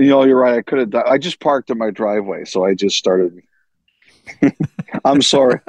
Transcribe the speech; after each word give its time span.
You 0.00 0.08
know, 0.08 0.24
you're 0.24 0.40
right. 0.40 0.54
I 0.54 0.62
could 0.62 0.78
have 0.78 0.90
done. 0.90 1.04
I 1.06 1.18
just 1.18 1.40
parked 1.40 1.68
in 1.68 1.76
my 1.76 1.90
driveway, 1.90 2.46
so 2.46 2.64
I 2.64 2.74
just 2.74 2.96
started. 2.96 3.42
I'm 5.04 5.20
sorry. 5.20 5.60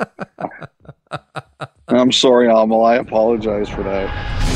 I'm 1.89 2.13
sorry, 2.13 2.47
Amil. 2.47 2.85
I 2.85 2.95
apologize 2.95 3.67
for 3.67 3.83
that. 3.83 4.50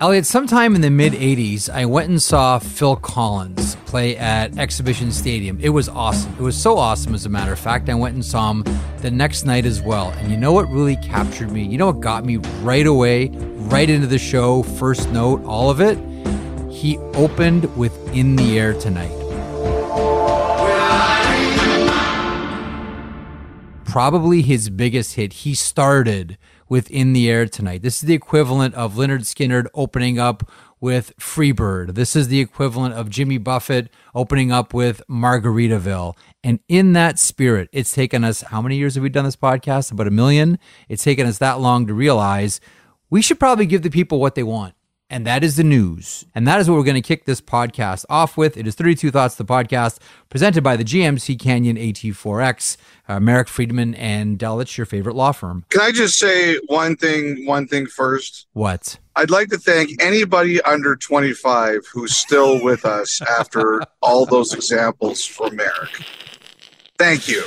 Elliotte, 0.00 0.26
sometime 0.26 0.74
in 0.74 0.80
the 0.80 0.90
mid 0.90 1.12
80s, 1.12 1.70
I 1.70 1.84
went 1.84 2.08
and 2.08 2.20
saw 2.20 2.58
Phil 2.58 2.96
Collins 2.96 3.76
play 3.86 4.16
at 4.16 4.58
Exhibition 4.58 5.12
Stadium. 5.12 5.56
It 5.60 5.68
was 5.68 5.88
awesome. 5.88 6.32
It 6.32 6.40
was 6.40 6.60
so 6.60 6.76
awesome, 6.76 7.14
as 7.14 7.26
a 7.26 7.28
matter 7.28 7.52
of 7.52 7.60
fact. 7.60 7.88
I 7.88 7.94
went 7.94 8.14
and 8.14 8.24
saw 8.24 8.50
him 8.50 8.64
the 9.02 9.10
next 9.12 9.44
night 9.44 9.64
as 9.64 9.80
well. 9.80 10.10
And 10.18 10.32
you 10.32 10.36
know 10.36 10.52
what 10.52 10.68
really 10.68 10.96
captured 10.96 11.52
me? 11.52 11.62
You 11.62 11.78
know 11.78 11.86
what 11.86 12.00
got 12.00 12.24
me 12.24 12.38
right 12.62 12.88
away, 12.88 13.28
right 13.28 13.88
into 13.88 14.08
the 14.08 14.18
show, 14.18 14.64
first 14.64 15.10
note, 15.12 15.44
all 15.44 15.70
of 15.70 15.80
it? 15.80 15.96
He 16.72 16.98
opened 17.14 17.74
with 17.76 17.96
In 18.12 18.34
the 18.34 18.58
Air 18.58 18.74
Tonight. 18.74 19.12
Probably 23.84 24.42
his 24.42 24.70
biggest 24.70 25.14
hit. 25.14 25.32
He 25.32 25.54
started 25.54 26.36
with 26.68 26.90
In 26.90 27.12
the 27.12 27.30
Air 27.30 27.46
Tonight. 27.46 27.82
This 27.82 27.96
is 27.96 28.02
the 28.02 28.14
equivalent 28.14 28.74
of 28.74 28.94
Lynyrd 28.94 29.20
Skynyrd 29.20 29.66
opening 29.74 30.18
up 30.18 30.50
with 30.80 31.16
Freebird. 31.18 31.94
This 31.94 32.14
is 32.14 32.28
the 32.28 32.40
equivalent 32.40 32.94
of 32.94 33.08
Jimmy 33.08 33.38
Buffett 33.38 33.88
opening 34.14 34.52
up 34.52 34.74
with 34.74 35.00
Margaritaville. 35.08 36.14
And 36.42 36.60
in 36.68 36.92
that 36.92 37.18
spirit, 37.18 37.68
it's 37.72 37.94
taken 37.94 38.22
us 38.22 38.42
how 38.42 38.60
many 38.60 38.76
years 38.76 38.94
have 38.94 39.02
we 39.02 39.08
done 39.08 39.24
this 39.24 39.36
podcast? 39.36 39.92
About 39.92 40.06
a 40.06 40.10
million. 40.10 40.58
It's 40.88 41.04
taken 41.04 41.26
us 41.26 41.38
that 41.38 41.60
long 41.60 41.86
to 41.86 41.94
realize 41.94 42.60
we 43.08 43.22
should 43.22 43.40
probably 43.40 43.66
give 43.66 43.82
the 43.82 43.90
people 43.90 44.20
what 44.20 44.34
they 44.34 44.42
want. 44.42 44.74
And 45.14 45.24
that 45.28 45.44
is 45.44 45.54
the 45.54 45.62
news. 45.62 46.24
And 46.34 46.44
that 46.48 46.58
is 46.60 46.68
what 46.68 46.74
we're 46.74 46.82
going 46.82 46.96
to 46.96 47.00
kick 47.00 47.24
this 47.24 47.40
podcast 47.40 48.04
off 48.10 48.36
with. 48.36 48.56
It 48.56 48.66
is 48.66 48.74
32 48.74 49.12
Thoughts, 49.12 49.36
the 49.36 49.44
podcast, 49.44 49.98
presented 50.28 50.64
by 50.64 50.74
the 50.76 50.82
GMC 50.82 51.38
Canyon 51.38 51.76
AT4X, 51.76 52.76
uh, 53.06 53.20
Marek 53.20 53.46
Friedman 53.46 53.94
and 53.94 54.40
Delic, 54.40 54.76
your 54.76 54.86
favorite 54.86 55.14
law 55.14 55.30
firm. 55.30 55.66
Can 55.68 55.82
I 55.82 55.92
just 55.92 56.18
say 56.18 56.56
one 56.66 56.96
thing, 56.96 57.46
one 57.46 57.68
thing 57.68 57.86
first? 57.86 58.48
What? 58.54 58.98
I'd 59.14 59.30
like 59.30 59.50
to 59.50 59.56
thank 59.56 60.02
anybody 60.02 60.60
under 60.62 60.96
25 60.96 61.86
who's 61.92 62.16
still 62.16 62.60
with 62.60 62.84
us 62.84 63.22
after 63.22 63.82
all 64.02 64.26
those 64.26 64.52
examples 64.52 65.24
from 65.24 65.54
Marek. 65.54 65.96
Thank 66.98 67.28
you. 67.28 67.44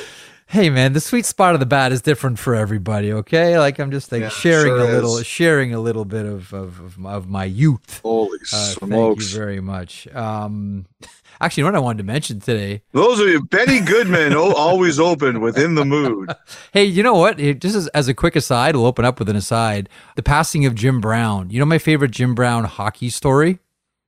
Hey 0.49 0.69
man, 0.69 0.93
the 0.93 1.01
sweet 1.01 1.25
spot 1.25 1.55
of 1.55 1.59
the 1.59 1.65
bat 1.65 1.91
is 1.91 2.01
different 2.01 2.39
for 2.39 2.55
everybody. 2.55 3.11
Okay, 3.11 3.59
like 3.59 3.79
I'm 3.79 3.91
just 3.91 4.11
like 4.13 4.21
Yeah, 4.21 4.29
sharing 4.29 4.67
sure 4.67 4.79
a 4.79 4.83
little, 4.91 5.17
is. 5.17 5.27
sharing 5.27 5.73
a 5.73 5.79
little 5.79 6.05
bit 6.05 6.25
of 6.25 6.53
of, 6.53 6.79
of, 6.79 6.97
my- 6.97 7.13
of 7.13 7.27
my 7.27 7.43
youth. 7.43 7.99
Holy 8.01 8.39
Uh, 8.53 8.73
thank 8.79 9.19
you 9.19 9.25
very 9.27 9.59
much. 9.59 10.07
Um, 10.15 10.85
actually, 11.41 11.61
you 11.61 11.65
know 11.65 11.73
what 11.73 11.77
I 11.77 11.83
wanted 11.83 11.97
to 11.97 12.03
mention 12.05 12.39
today? 12.39 12.81
Those 12.93 13.19
are 13.19 13.27
you, 13.27 13.43
Benny 13.43 13.81
Goodman, 13.81 14.33
always 14.37 15.01
open 15.01 15.41
within 15.41 15.75
the 15.75 15.83
mood. 15.85 16.33
Hey, 16.71 16.85
you 16.85 17.03
know 17.03 17.15
what? 17.15 17.39
It, 17.41 17.59
just 17.59 17.75
as, 17.75 17.87
as 17.89 18.07
a 18.07 18.13
quick 18.13 18.35
aside, 18.35 18.75
we'll 18.75 18.85
open 18.85 19.03
up 19.03 19.19
with 19.19 19.27
an 19.29 19.35
aside. 19.35 19.89
The 20.15 20.23
passing 20.23 20.65
of 20.65 20.75
Jim 20.75 21.01
Brown. 21.01 21.49
You 21.49 21.59
know 21.59 21.65
my 21.65 21.77
favorite 21.79 22.11
Jim 22.11 22.35
Brown 22.35 22.63
hockey 22.65 23.09
story? 23.09 23.59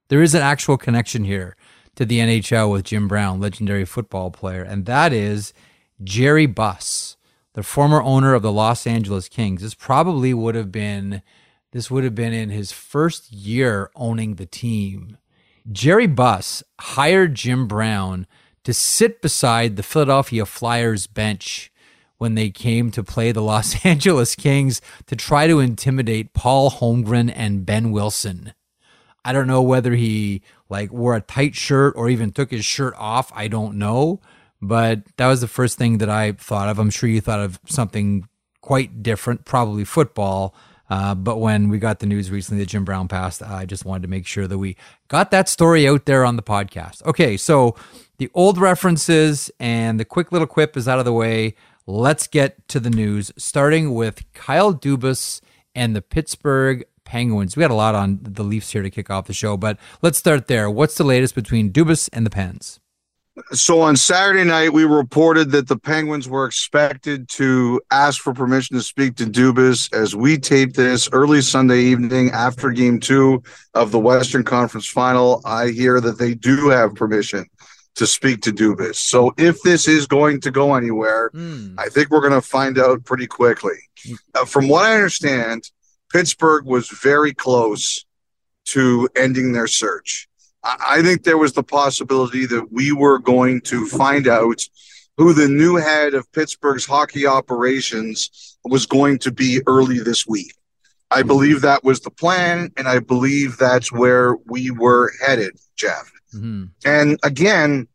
There 0.09 0.21
is 0.21 0.33
an 0.35 0.41
actual 0.41 0.77
connection 0.77 1.23
here 1.25 1.55
to 1.95 2.05
the 2.05 2.19
NHL 2.19 2.71
with 2.71 2.85
Jim 2.85 3.07
Brown, 3.09 3.39
legendary 3.41 3.85
football 3.85 4.29
player, 4.31 4.61
and 4.63 4.85
that 4.85 5.11
is 5.11 5.53
Jerry 6.03 6.45
Buss, 6.45 7.17
the 7.53 7.63
former 7.63 8.01
owner 8.01 8.33
of 8.33 8.41
the 8.41 8.51
Los 8.51 8.87
Angeles 8.87 9.27
Kings. 9.27 9.61
This 9.61 9.73
probably 9.73 10.33
would 10.33 10.55
have 10.55 10.71
been 10.71 11.21
this 11.71 11.91
would 11.91 12.03
have 12.03 12.15
been 12.15 12.33
in 12.33 12.49
his 12.49 12.71
first 12.71 13.31
year 13.31 13.91
owning 13.95 14.35
the 14.35 14.45
team. 14.45 15.17
Jerry 15.71 16.07
Buss 16.07 16.63
hired 16.79 17.35
Jim 17.35 17.67
Brown 17.67 18.25
to 18.63 18.73
sit 18.73 19.21
beside 19.21 19.75
the 19.75 19.83
Philadelphia 19.83 20.45
Flyers 20.45 21.05
bench 21.05 21.71
when 22.17 22.35
they 22.35 22.49
came 22.49 22.91
to 22.91 23.03
play 23.03 23.31
the 23.31 23.41
Los 23.41 23.85
Angeles 23.85 24.35
Kings 24.35 24.81
to 25.05 25.15
try 25.15 25.47
to 25.47 25.59
intimidate 25.59 26.33
Paul 26.33 26.71
Holmgren 26.71 27.31
and 27.35 27.65
Behn 27.65 27.91
Wilson. 27.91 28.53
I 29.23 29.31
don't 29.31 29.47
know 29.47 29.61
whether 29.61 29.95
he 29.95 30.41
like 30.69 30.91
wore 30.91 31.15
a 31.15 31.21
tight 31.21 31.55
shirt 31.55 31.93
or 31.95 32.09
even 32.09 32.31
took 32.31 32.51
his 32.51 32.65
shirt 32.65 32.93
off. 32.97 33.31
I 33.35 33.47
don't 33.47 33.75
know, 33.75 34.21
but 34.61 35.01
that 35.17 35.27
was 35.27 35.41
the 35.41 35.47
first 35.47 35.77
thing 35.77 35.99
that 35.99 36.09
I 36.09 36.33
thought 36.33 36.69
of. 36.69 36.79
I'm 36.79 36.89
sure 36.89 37.09
you 37.09 37.21
thought 37.21 37.39
of 37.39 37.59
something 37.65 38.27
quite 38.61 39.01
different, 39.01 39.45
probably 39.45 39.85
football. 39.85 40.53
Uh, 40.89 41.13
but 41.13 41.37
when 41.37 41.69
we 41.69 41.77
got 41.77 41.99
the 41.99 42.07
news 42.07 42.31
recently 42.31 42.63
that 42.63 42.69
Jim 42.69 42.83
Brown 42.83 43.07
passed, 43.07 43.43
I 43.43 43.65
just 43.65 43.85
wanted 43.85 44.01
to 44.03 44.07
make 44.07 44.25
sure 44.25 44.47
that 44.47 44.57
we 44.57 44.75
got 45.07 45.31
that 45.31 45.47
story 45.47 45.87
out 45.87 46.05
there 46.05 46.25
on 46.25 46.35
the 46.35 46.41
podcast. 46.41 47.05
Okay, 47.05 47.37
so 47.37 47.75
the 48.17 48.29
old 48.33 48.57
references 48.57 49.51
and 49.59 49.99
the 49.99 50.05
quick 50.05 50.31
little 50.31 50.47
quip 50.47 50.75
is 50.75 50.87
out 50.87 50.99
of 50.99 51.05
the 51.05 51.13
way. 51.13 51.55
Let's 51.85 52.27
get 52.27 52.67
to 52.69 52.79
the 52.79 52.89
news, 52.89 53.31
starting 53.37 53.93
with 53.93 54.23
Kyle 54.33 54.73
Dubas 54.73 55.41
and 55.75 55.95
the 55.95 56.01
Pittsburgh 56.01 56.83
Penguins. 57.03 57.55
We 57.55 57.63
had 57.63 57.71
a 57.71 57.75
lot 57.75 57.95
on 57.95 58.19
the 58.21 58.43
Leafs 58.43 58.71
here 58.71 58.83
to 58.83 58.89
kick 58.89 59.09
off 59.09 59.25
the 59.27 59.33
show, 59.33 59.57
but 59.57 59.77
let's 60.01 60.17
start 60.17 60.47
there. 60.47 60.69
What's 60.69 60.95
the 60.95 61.03
latest 61.03 61.35
between 61.35 61.71
Dubas 61.71 62.09
and 62.13 62.25
the 62.25 62.29
Pens? 62.31 62.79
So 63.51 63.81
on 63.81 63.95
Saturday 63.95 64.43
night, 64.43 64.73
we 64.73 64.83
reported 64.85 65.51
that 65.51 65.67
the 65.67 65.77
Penguins 65.77 66.29
were 66.29 66.45
expected 66.45 67.27
to 67.29 67.81
ask 67.91 68.21
for 68.21 68.33
permission 68.33 68.77
to 68.77 68.83
speak 68.83 69.15
to 69.17 69.25
Dubas 69.25 69.91
as 69.93 70.15
we 70.15 70.37
taped 70.37 70.75
this 70.75 71.09
early 71.11 71.41
Sunday 71.41 71.81
evening 71.81 72.31
after 72.31 72.71
game 72.71 72.99
two 72.99 73.43
of 73.73 73.91
the 73.91 73.99
Western 73.99 74.43
Conference 74.43 74.87
final. 74.87 75.41
I 75.45 75.69
hear 75.69 75.99
that 75.99 76.17
they 76.17 76.33
do 76.35 76.69
have 76.69 76.95
permission 76.95 77.45
to 77.95 78.07
speak 78.07 78.41
to 78.43 78.51
Dubas. 78.51 78.95
So 78.95 79.33
if 79.37 79.61
this 79.63 79.87
is 79.87 80.07
going 80.07 80.39
to 80.41 80.51
go 80.51 80.75
anywhere, 80.75 81.31
I 81.77 81.89
think 81.89 82.11
we're 82.11 82.21
going 82.21 82.31
to 82.33 82.41
find 82.41 82.79
out 82.79 83.03
pretty 83.03 83.27
quickly. 83.27 83.75
Uh, 84.35 84.45
from 84.45 84.69
what 84.69 84.85
I 84.85 84.95
understand, 84.95 85.69
Pittsburgh 86.11 86.65
was 86.65 86.87
very 86.89 87.33
close 87.33 88.05
to 88.67 89.09
ending 89.17 89.51
their 89.51 89.67
search. 89.67 90.28
I 90.63 91.01
think 91.01 91.23
there 91.23 91.37
was 91.37 91.53
the 91.53 91.63
possibility 91.63 92.45
that 92.45 92.71
we 92.71 92.91
were 92.91 93.19
going 93.19 93.61
to 93.61 93.87
find 93.87 94.27
out 94.27 94.61
who 95.17 95.33
the 95.33 95.47
new 95.47 95.75
head 95.75 96.13
of 96.13 96.31
Pittsburgh's 96.31 96.85
hockey 96.85 97.25
operations 97.25 98.57
was 98.65 98.85
going 98.85 99.19
to 99.19 99.31
be 99.31 99.61
early 99.67 99.99
this 99.99 100.27
week. 100.27 100.53
I 101.11 101.23
believe 101.23 101.61
that 101.61 101.83
was 101.83 102.01
the 102.01 102.11
plan, 102.11 102.71
and 102.77 102.87
I 102.87 102.99
believe 102.99 103.57
that's 103.57 103.91
where 103.91 104.35
we 104.45 104.69
were 104.69 105.11
headed, 105.25 105.57
Jeff. 105.75 106.11
Mm-hmm. 106.35 106.65
And 106.85 107.19
again, 107.23 107.87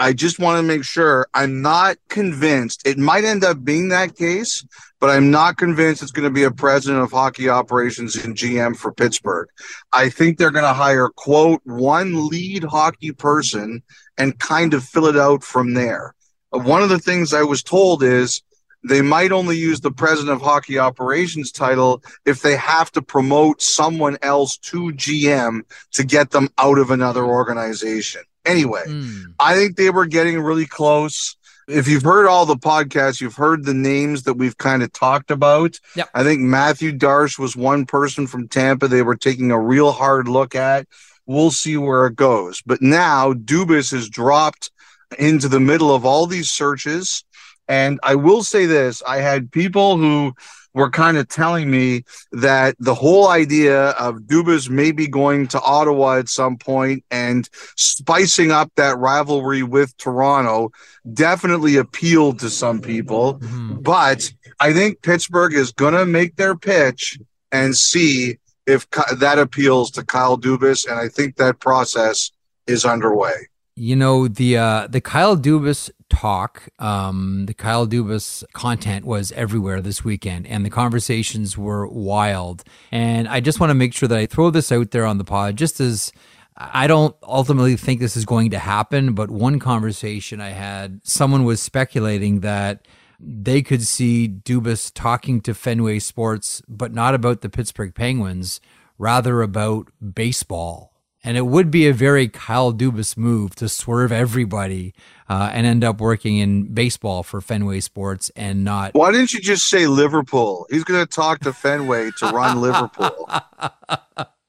I 0.00 0.14
just 0.14 0.38
want 0.38 0.56
to 0.56 0.62
make 0.62 0.82
sure 0.82 1.26
I'm 1.34 1.60
not 1.60 1.98
convinced. 2.08 2.86
It 2.86 2.96
might 2.96 3.24
end 3.24 3.44
up 3.44 3.62
being 3.62 3.90
that 3.90 4.16
case, 4.16 4.66
but 4.98 5.10
I'm 5.10 5.30
not 5.30 5.58
convinced 5.58 6.02
it's 6.02 6.10
going 6.10 6.26
to 6.26 6.32
be 6.32 6.44
a 6.44 6.50
president 6.50 7.02
of 7.02 7.12
hockey 7.12 7.50
operations 7.50 8.16
and 8.16 8.34
GM 8.34 8.78
for 8.78 8.94
Pittsburgh. 8.94 9.48
I 9.92 10.08
think 10.08 10.38
they're 10.38 10.50
going 10.50 10.64
to 10.64 10.72
hire, 10.72 11.10
quote, 11.10 11.60
one 11.64 12.30
lead 12.30 12.64
hockey 12.64 13.12
person 13.12 13.82
and 14.16 14.38
kind 14.38 14.72
of 14.72 14.84
fill 14.84 15.04
it 15.04 15.18
out 15.18 15.44
from 15.44 15.74
there. 15.74 16.14
One 16.48 16.82
of 16.82 16.88
the 16.88 16.98
things 16.98 17.34
I 17.34 17.42
was 17.42 17.62
told 17.62 18.02
is 18.02 18.40
they 18.82 19.02
might 19.02 19.32
only 19.32 19.58
use 19.58 19.82
the 19.82 19.92
president 19.92 20.32
of 20.32 20.40
hockey 20.40 20.78
operations 20.78 21.52
title 21.52 22.02
if 22.24 22.40
they 22.40 22.56
have 22.56 22.90
to 22.92 23.02
promote 23.02 23.60
someone 23.60 24.16
else 24.22 24.56
to 24.56 24.92
GM 24.92 25.60
to 25.92 26.04
get 26.04 26.30
them 26.30 26.48
out 26.56 26.78
of 26.78 26.90
another 26.90 27.26
organization. 27.26 28.22
Anyway, 28.50 28.84
Mm. 28.86 29.34
I 29.38 29.54
think 29.54 29.76
they 29.76 29.90
were 29.90 30.06
getting 30.06 30.40
really 30.40 30.66
close. 30.66 31.36
If 31.68 31.86
you've 31.86 32.02
heard 32.02 32.26
all 32.26 32.46
the 32.46 32.56
podcasts, 32.56 33.20
you've 33.20 33.36
heard 33.36 33.64
the 33.64 33.74
names 33.74 34.24
that 34.24 34.34
we've 34.34 34.58
kind 34.58 34.82
of 34.82 34.92
talked 34.92 35.30
about. 35.30 35.78
Yep. 35.94 36.08
I 36.14 36.24
think 36.24 36.40
Mathieu 36.40 36.92
Darche 36.92 37.38
was 37.38 37.54
one 37.54 37.86
person 37.86 38.26
from 38.26 38.48
Tampa 38.48 38.88
they 38.88 39.02
were 39.02 39.16
taking 39.16 39.52
a 39.52 39.60
real 39.60 39.92
hard 39.92 40.26
look 40.26 40.54
at. 40.54 40.86
We'll 41.26 41.52
see 41.52 41.76
where 41.76 42.06
it 42.06 42.16
goes. 42.16 42.60
But 42.66 42.82
now 42.82 43.32
Dubas 43.34 43.92
has 43.92 44.08
dropped 44.08 44.72
into 45.18 45.48
the 45.48 45.60
middle 45.60 45.94
of 45.94 46.04
all 46.04 46.26
these 46.26 46.50
searches. 46.50 47.24
And 47.68 48.00
I 48.02 48.16
will 48.16 48.42
say 48.42 48.66
this 48.66 49.00
I 49.06 49.18
had 49.18 49.52
people 49.52 49.96
who 49.96 50.34
were 50.74 50.90
kind 50.90 51.16
of 51.16 51.28
telling 51.28 51.70
me 51.70 52.04
that 52.32 52.76
the 52.78 52.94
whole 52.94 53.28
idea 53.28 53.90
of 53.90 54.20
Dubas 54.20 54.70
maybe 54.70 55.08
going 55.08 55.48
to 55.48 55.60
Ottawa 55.60 56.18
at 56.18 56.28
some 56.28 56.56
point 56.56 57.04
and 57.10 57.48
spicing 57.76 58.50
up 58.50 58.70
that 58.76 58.98
rivalry 58.98 59.62
with 59.62 59.96
Toronto 59.96 60.70
definitely 61.12 61.76
appealed 61.76 62.38
to 62.40 62.50
some 62.50 62.80
people. 62.80 63.38
Mhm. 63.40 63.82
But 63.82 64.32
I 64.60 64.72
think 64.72 65.02
Pittsburgh 65.02 65.54
is 65.54 65.72
going 65.72 65.94
to 65.94 66.06
make 66.06 66.36
their 66.36 66.54
pitch 66.54 67.18
and 67.50 67.76
see 67.76 68.38
if 68.66 68.88
that 69.18 69.38
appeals 69.38 69.90
to 69.92 70.04
Kyle 70.04 70.38
Dubas. 70.38 70.88
And 70.88 70.98
I 70.98 71.08
think 71.08 71.36
that 71.36 71.58
process 71.58 72.30
is 72.66 72.84
underway. 72.84 73.34
You 73.74 73.96
know 73.96 74.28
the 74.28 74.58
uh, 74.58 74.86
the 74.88 75.00
Kyle 75.00 75.36
Dubas 75.36 75.90
talk. 76.10 76.68
Um, 76.78 77.46
the 77.46 77.54
Kyle 77.54 77.86
Dubas 77.86 78.44
content 78.52 79.06
was 79.06 79.32
everywhere 79.32 79.80
this 79.80 80.04
weekend, 80.04 80.46
and 80.46 80.66
the 80.66 80.70
conversations 80.70 81.56
were 81.56 81.86
wild. 81.86 82.64
And 82.92 83.26
I 83.28 83.40
just 83.40 83.60
want 83.60 83.70
to 83.70 83.74
make 83.74 83.94
sure 83.94 84.08
that 84.08 84.18
I 84.18 84.26
throw 84.26 84.50
this 84.50 84.70
out 84.70 84.90
there 84.90 85.06
on 85.06 85.18
the 85.18 85.24
pod, 85.24 85.56
just 85.56 85.80
as 85.80 86.12
I 86.56 86.86
don't 86.86 87.16
ultimately 87.22 87.76
think 87.76 88.00
this 88.00 88.16
is 88.16 88.26
going 88.26 88.50
to 88.50 88.58
happen. 88.58 89.14
But 89.14 89.30
one 89.30 89.58
conversation 89.58 90.40
I 90.40 90.50
had, 90.50 91.00
someone 91.04 91.44
was 91.44 91.62
speculating 91.62 92.40
that 92.40 92.86
they 93.18 93.62
could 93.62 93.86
see 93.86 94.28
Dubas 94.28 94.90
talking 94.94 95.40
to 95.42 95.54
Fenway 95.54 95.98
Sports, 96.00 96.62
but 96.68 96.92
not 96.92 97.14
about 97.14 97.40
the 97.40 97.50
Pittsburgh 97.50 97.94
Penguins, 97.94 98.60
rather 98.98 99.42
about 99.42 99.88
baseball. 100.14 100.89
And 101.22 101.36
it 101.36 101.46
would 101.46 101.70
be 101.70 101.86
a 101.86 101.92
very 101.92 102.28
Kyle 102.28 102.72
Dubas 102.72 103.16
move 103.16 103.54
to 103.56 103.68
swerve 103.68 104.10
everybody 104.10 104.94
uh, 105.28 105.50
and 105.52 105.66
end 105.66 105.84
up 105.84 106.00
working 106.00 106.38
in 106.38 106.72
baseball 106.72 107.22
for 107.22 107.40
Fenway 107.40 107.80
Sports 107.80 108.30
and 108.34 108.64
not. 108.64 108.94
Why 108.94 109.12
didn't 109.12 109.34
you 109.34 109.40
just 109.40 109.68
say 109.68 109.86
Liverpool? 109.86 110.66
He's 110.70 110.84
going 110.84 111.04
to 111.04 111.10
talk 111.10 111.40
to 111.40 111.52
Fenway 111.52 112.10
to 112.18 112.26
run 112.30 112.60
Liverpool. 112.60 113.28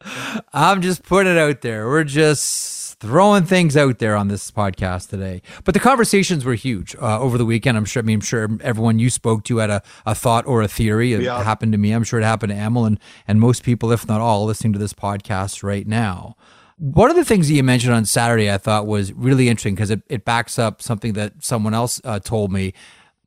I'm 0.54 0.82
just 0.82 1.04
putting 1.04 1.34
it 1.34 1.38
out 1.38 1.62
there. 1.62 1.88
We're 1.88 2.06
just 2.06 3.00
throwing 3.02 3.44
things 3.46 3.76
out 3.76 3.98
there 3.98 4.16
on 4.16 4.28
this 4.28 4.50
podcast 4.52 5.10
today. 5.10 5.42
But 5.64 5.74
the 5.74 5.80
conversations 5.80 6.46
were 6.46 6.54
huge 6.54 6.96
uh, 6.96 7.20
over 7.20 7.38
the 7.38 7.46
weekend. 7.46 7.76
I'm 7.76 7.86
sure. 7.86 8.02
I 8.02 8.06
mean, 8.06 8.16
I'm 8.16 8.22
sure 8.22 8.48
everyone 8.62 9.00
you 9.00 9.10
spoke 9.10 9.44
to 9.46 9.58
had 9.58 9.72
a, 9.72 9.82
a 10.06 10.16
thought 10.16 10.46
or 10.46 10.62
a 10.62 10.68
theory. 10.68 11.14
It 11.14 11.22
yeah. 11.22 11.44
happened 11.44 11.72
to 11.72 11.78
me. 11.78 11.92
I'm 11.92 12.04
sure 12.04 12.20
it 12.20 12.24
happened 12.24 12.52
to 12.52 12.58
Amil 12.58 12.88
and 12.88 13.00
and 13.28 13.40
most 13.40 13.64
people, 13.64 13.92
if 13.92 14.08
not 14.08 14.22
all, 14.22 14.46
listening 14.46 14.74
to 14.74 14.80
this 14.80 14.94
podcast 14.94 15.64
right 15.64 15.88
now. 15.88 16.36
One 16.82 17.12
of 17.12 17.16
the 17.16 17.26
things 17.26 17.48
that 17.48 17.54
you 17.54 17.64
mentioned 17.64 17.94
on 17.94 18.06
Saturday, 18.06 18.52
I 18.52 18.58
thought 18.58 18.88
was 18.88 19.14
really 19.14 19.50
interesting 19.50 19.76
because 19.76 19.92
it, 19.92 20.02
it 20.10 20.26
backs 20.26 20.58
up 20.58 20.82
something 20.82 21.14
that 21.14 21.44
someone 21.44 21.74
else 21.74 22.02
uh, 22.04 22.20
told 22.20 22.52
me. 22.52 22.74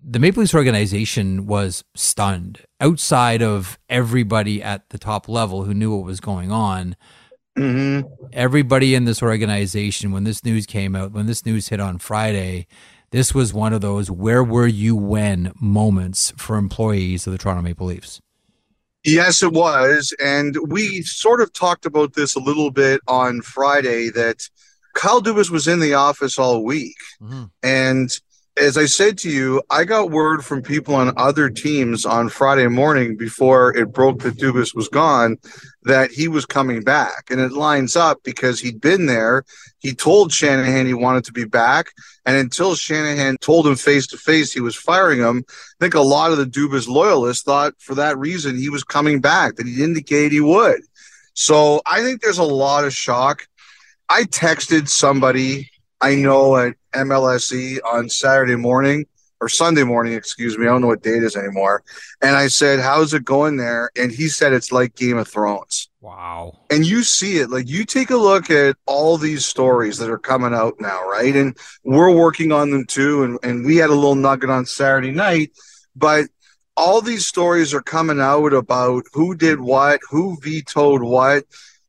The 0.07 0.19
Maple 0.19 0.41
Leafs 0.41 0.55
organization 0.55 1.47
was 1.47 1.83
stunned 1.95 2.61
outside 2.81 3.43
of 3.43 3.79
everybody 3.89 4.63
at 4.63 4.91
the 4.91 4.99
top 4.99 5.29
level 5.29 5.65
who 5.65 5.73
knew 5.73 5.97
what 5.97 6.05
was 6.05 6.21
going 6.21 6.53
on 6.53 6.97
Mm-hmm. 7.57 8.09
Everybody 8.33 8.95
in 8.95 9.05
this 9.05 9.23
organization, 9.23 10.11
when 10.11 10.25
this 10.25 10.45
news 10.45 10.67
came 10.67 10.97
out, 10.97 11.13
when 11.13 11.27
this 11.27 11.47
news 11.47 11.69
hit 11.69 11.81
on 11.81 11.99
Friday, 11.99 12.67
this 13.11 13.33
was 13.33 13.55
one 13.55 13.73
of 13.73 13.81
those 13.81 14.11
where 14.11 14.43
were 14.43 14.67
you 14.67 14.97
when 14.97 15.53
moments 15.61 16.33
for 16.37 16.57
employees 16.57 17.27
of 17.27 17.33
the 17.33 17.39
Toronto 17.39 17.63
Maple 17.63 17.87
Leafs. 17.87 18.21
Yes, 19.05 19.43
it 19.43 19.53
was. 19.53 20.15
And 20.23 20.57
we 20.67 21.03
sort 21.03 21.41
of 21.41 21.53
talked 21.53 21.85
about 21.87 22.15
this 22.15 22.35
a 22.35 22.41
little 22.41 22.71
bit 22.71 23.01
on 23.07 23.43
Friday 23.43 24.09
that 24.11 24.49
Kyle 24.95 25.21
Dubas 25.21 25.51
was 25.51 25.69
in 25.69 25.81
the 25.81 25.95
office 25.95 26.39
all 26.39 26.65
week. 26.65 26.97
Mm-hmm. 27.21 27.45
And 27.63 28.21
as 28.57 28.79
I 28.79 28.87
said 28.87 29.19
to 29.19 29.31
you, 29.31 29.63
I 29.69 29.85
got 29.85 30.13
word 30.13 30.45
from 30.45 30.63
people 30.63 30.95
on 30.95 31.13
other 31.17 31.51
teams 31.51 32.07
on 32.07 32.29
Friday 32.29 32.69
morning 32.69 33.17
before 33.17 33.77
it 33.77 33.93
broke 33.93 34.21
that 34.21 34.37
Dubas 34.37 34.77
was 34.77 34.89
gone 34.89 35.39
that 35.83 36.13
he 36.13 36.29
was 36.29 36.47
coming 36.47 36.83
back. 36.83 37.31
And 37.31 37.41
it 37.41 37.53
lines 37.53 37.97
up 37.97 38.23
because 38.23 38.61
he'd 38.61 38.81
been 38.81 39.07
there. 39.07 39.45
He 39.81 39.93
told 39.93 40.33
Shanahan 40.33 40.87
he 40.87 40.95
wanted 40.95 41.25
to 41.25 41.33
be 41.33 41.45
back. 41.45 41.89
And 42.27 42.37
until 42.37 42.77
Shanahan 42.77 43.39
told 43.39 43.67
him 43.67 43.75
face 43.75 44.07
to 44.09 44.17
face 44.17 44.53
he 44.53 44.61
was 44.61 44.77
firing 44.77 45.19
him, 45.19 45.45
I 45.49 45.85
think 45.85 45.95
a 45.95 46.01
lot 46.01 46.31
of 46.31 46.39
the 46.39 46.47
Dubas 46.47 46.87
loyalists 46.87 47.43
thought 47.43 47.75
for 47.81 47.97
that 47.97 48.17
reason 48.19 48.57
he 48.57 48.71
was 48.71 48.85
coming 48.85 49.21
back, 49.21 49.57
that 49.57 49.67
he 49.67 49.83
indicated 49.83 50.31
he 50.31 50.41
would. 50.41 50.81
So 51.35 51.83
I 51.87 52.03
think 52.03 52.21
there's 52.21 52.39
a 52.39 52.45
lot 52.45 52.85
of 52.85 52.95
shock. 52.95 53.49
I 54.09 54.23
texted 54.25 54.89
somebody 54.89 55.71
I 56.01 56.15
know 56.15 56.57
at 56.57 56.75
MLSE 56.95 57.79
on 57.85 58.09
Saturday 58.09 58.57
morning 58.57 59.07
or 59.41 59.49
Sunday 59.49 59.85
morning, 59.85 60.15
excuse 60.15 60.57
me. 60.57 60.67
I 60.67 60.71
don't 60.71 60.81
know 60.81 60.87
what 60.87 61.03
date 61.03 61.23
is 61.23 61.37
anymore. 61.37 61.83
And 62.23 62.37
I 62.37 62.47
said, 62.49 62.81
How's 62.81 63.13
it 63.13 63.25
going 63.25 63.57
there? 63.57 63.91
And 63.97 64.11
he 64.11 64.29
said, 64.29 64.53
It's 64.53 64.73
like 64.73 64.95
Game 64.95 65.19
of 65.19 65.29
Thrones. 65.29 65.91
Wow. 66.01 66.61
And 66.71 66.87
you 66.87 67.03
see 67.03 67.39
it. 67.39 67.51
Like 67.51 67.69
you 67.69 67.85
take 67.85 68.11
a 68.11 68.17
look 68.17 68.51
at 68.51 68.77
all 68.87 69.19
these 69.19 69.45
stories 69.47 69.99
that 69.99 70.11
are 70.11 70.19
coming 70.19 70.55
out 70.55 70.75
now, 70.79 71.07
right? 71.09 71.35
And 71.35 71.57
we're 71.83 72.15
working 72.15 72.53
on 72.53 72.71
them 72.71 72.87
too. 72.87 73.23
And, 73.25 73.39
and 73.43 73.67
we 73.67 73.77
had 73.77 73.91
a 73.91 73.95
little 73.95 74.15
nugget 74.15 74.51
on 74.51 74.67
Saturday 74.67 75.13
night, 75.13 75.53
but 75.97 76.27
all 76.77 77.01
these 77.01 77.27
stories 77.27 77.73
are 77.73 77.83
coming 77.83 78.21
out 78.21 78.53
about 78.53 79.05
who 79.13 79.35
did 79.35 79.61
what, 79.61 80.01
who 80.11 80.39
vetoed 80.41 81.03
what 81.03 81.45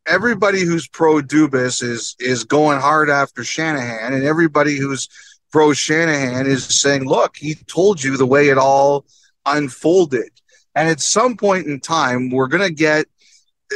everybody 0.08 0.62
who's 0.62 0.88
pro 0.88 1.22
Dubas 1.22 1.84
is 1.84 2.16
is 2.20 2.44
going 2.44 2.80
hard 2.80 3.10
after 3.10 3.44
Shanahan, 3.44 4.14
and 4.14 4.24
everybody 4.24 4.78
who's 4.78 5.08
pro 5.52 5.74
Shanahan 5.74 6.46
is 6.46 6.66
saying, 6.66 7.06
"Look, 7.06 7.38
he 7.38 7.56
told 7.68 8.04
you 8.04 8.18
the 8.18 8.26
way 8.26 8.50
it 8.50 8.58
all 8.58 9.06
unfolded." 9.46 10.30
And 10.76 10.90
at 10.90 11.00
some 11.00 11.38
point 11.38 11.68
in 11.68 11.80
time, 11.80 12.30
we're 12.30 12.48
going 12.48 12.68
to 12.68 12.74
get, 12.74 13.06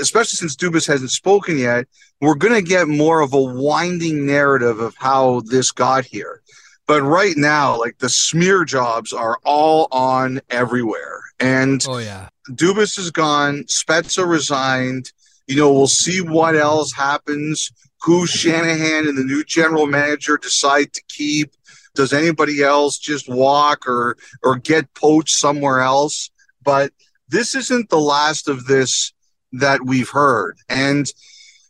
especially 0.02 0.36
since 0.36 0.56
Dubas 0.56 0.86
hasn't 0.86 1.12
spoken 1.12 1.58
yet, 1.58 1.88
we're 2.20 2.36
going 2.36 2.54
to 2.54 2.62
get 2.62 2.90
more 2.90 3.22
of 3.22 3.34
a 3.34 3.42
winding 3.42 4.26
narrative 4.26 4.80
of 4.80 4.96
how 4.98 5.42
this 5.46 5.72
got 5.72 6.04
here. 6.04 6.42
But 6.88 7.04
right 7.04 7.38
now, 7.38 7.78
like 7.78 8.00
the 8.00 8.10
smear 8.10 8.66
jobs 8.66 9.14
are 9.14 9.38
all 9.46 9.88
on 9.92 10.42
everywhere. 10.50 11.22
And 11.40 11.86
oh, 11.88 12.00
yeah. 12.00 12.30
Dubas 12.50 13.00
is 13.00 13.12
gone. 13.12 13.64
Spezza 13.66 14.28
resigned. 14.28 15.14
You 15.50 15.56
know, 15.56 15.74
we'll 15.74 15.88
see 15.88 16.22
what 16.22 16.56
else 16.56 16.94
happens. 16.94 17.72
Who 18.04 18.28
Shanahan 18.28 19.08
and 19.08 19.18
the 19.18 19.24
new 19.24 19.44
general 19.44 19.88
manager 19.88 20.38
decide 20.38 20.94
to 20.94 21.02
keep. 21.10 21.54
Does 21.96 22.14
anybody 22.14 22.62
else 22.62 23.00
just 23.00 23.28
walk 23.28 23.88
or 23.88 24.16
or 24.44 24.58
get 24.58 24.94
poached 24.94 25.36
somewhere 25.36 25.82
else? 25.82 26.30
But 26.64 26.94
this 27.30 27.56
isn't 27.56 27.90
the 27.90 28.00
last 28.00 28.48
of 28.48 28.68
this 28.68 29.12
that 29.54 29.84
we've 29.84 30.10
heard. 30.10 30.60
And 30.70 31.12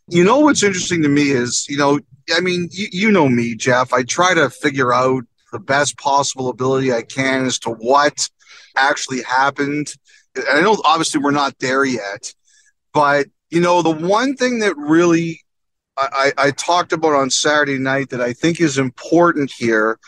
you 0.08 0.24
know 0.24 0.40
what's 0.40 0.62
interesting 0.62 1.02
to 1.02 1.08
me 1.08 1.30
is, 1.30 1.66
you 1.66 1.78
know, 1.78 2.00
I 2.36 2.40
mean, 2.40 2.68
you, 2.70 2.88
you 2.92 3.10
know 3.10 3.30
me, 3.30 3.54
Jeff. 3.54 3.94
I 3.94 4.02
try 4.02 4.34
to 4.34 4.50
figure 4.50 4.92
out 4.92 5.24
the 5.52 5.58
best 5.58 5.96
possible 5.96 6.50
ability 6.50 6.92
I 6.92 7.00
can 7.00 7.46
as 7.46 7.58
to 7.60 7.70
what 7.70 8.28
actually 8.76 9.22
happened. 9.22 9.94
And 10.36 10.44
I 10.52 10.60
know 10.60 10.76
obviously 10.84 11.22
we're 11.22 11.30
not 11.30 11.58
there 11.60 11.84
yet, 11.84 12.34
but 12.92 13.26
you 13.50 13.60
know, 13.60 13.82
the 13.82 13.90
one 13.90 14.36
thing 14.36 14.60
that 14.60 14.76
really 14.76 15.40
I, 15.96 16.32
I, 16.38 16.50
talked 16.52 16.92
about 16.92 17.12
on 17.12 17.28
Saturday 17.28 17.78
night 17.78 18.10
that 18.10 18.20
I 18.20 18.32
think 18.32 18.60
is 18.60 18.78
important 18.78 19.50
here 19.50 19.98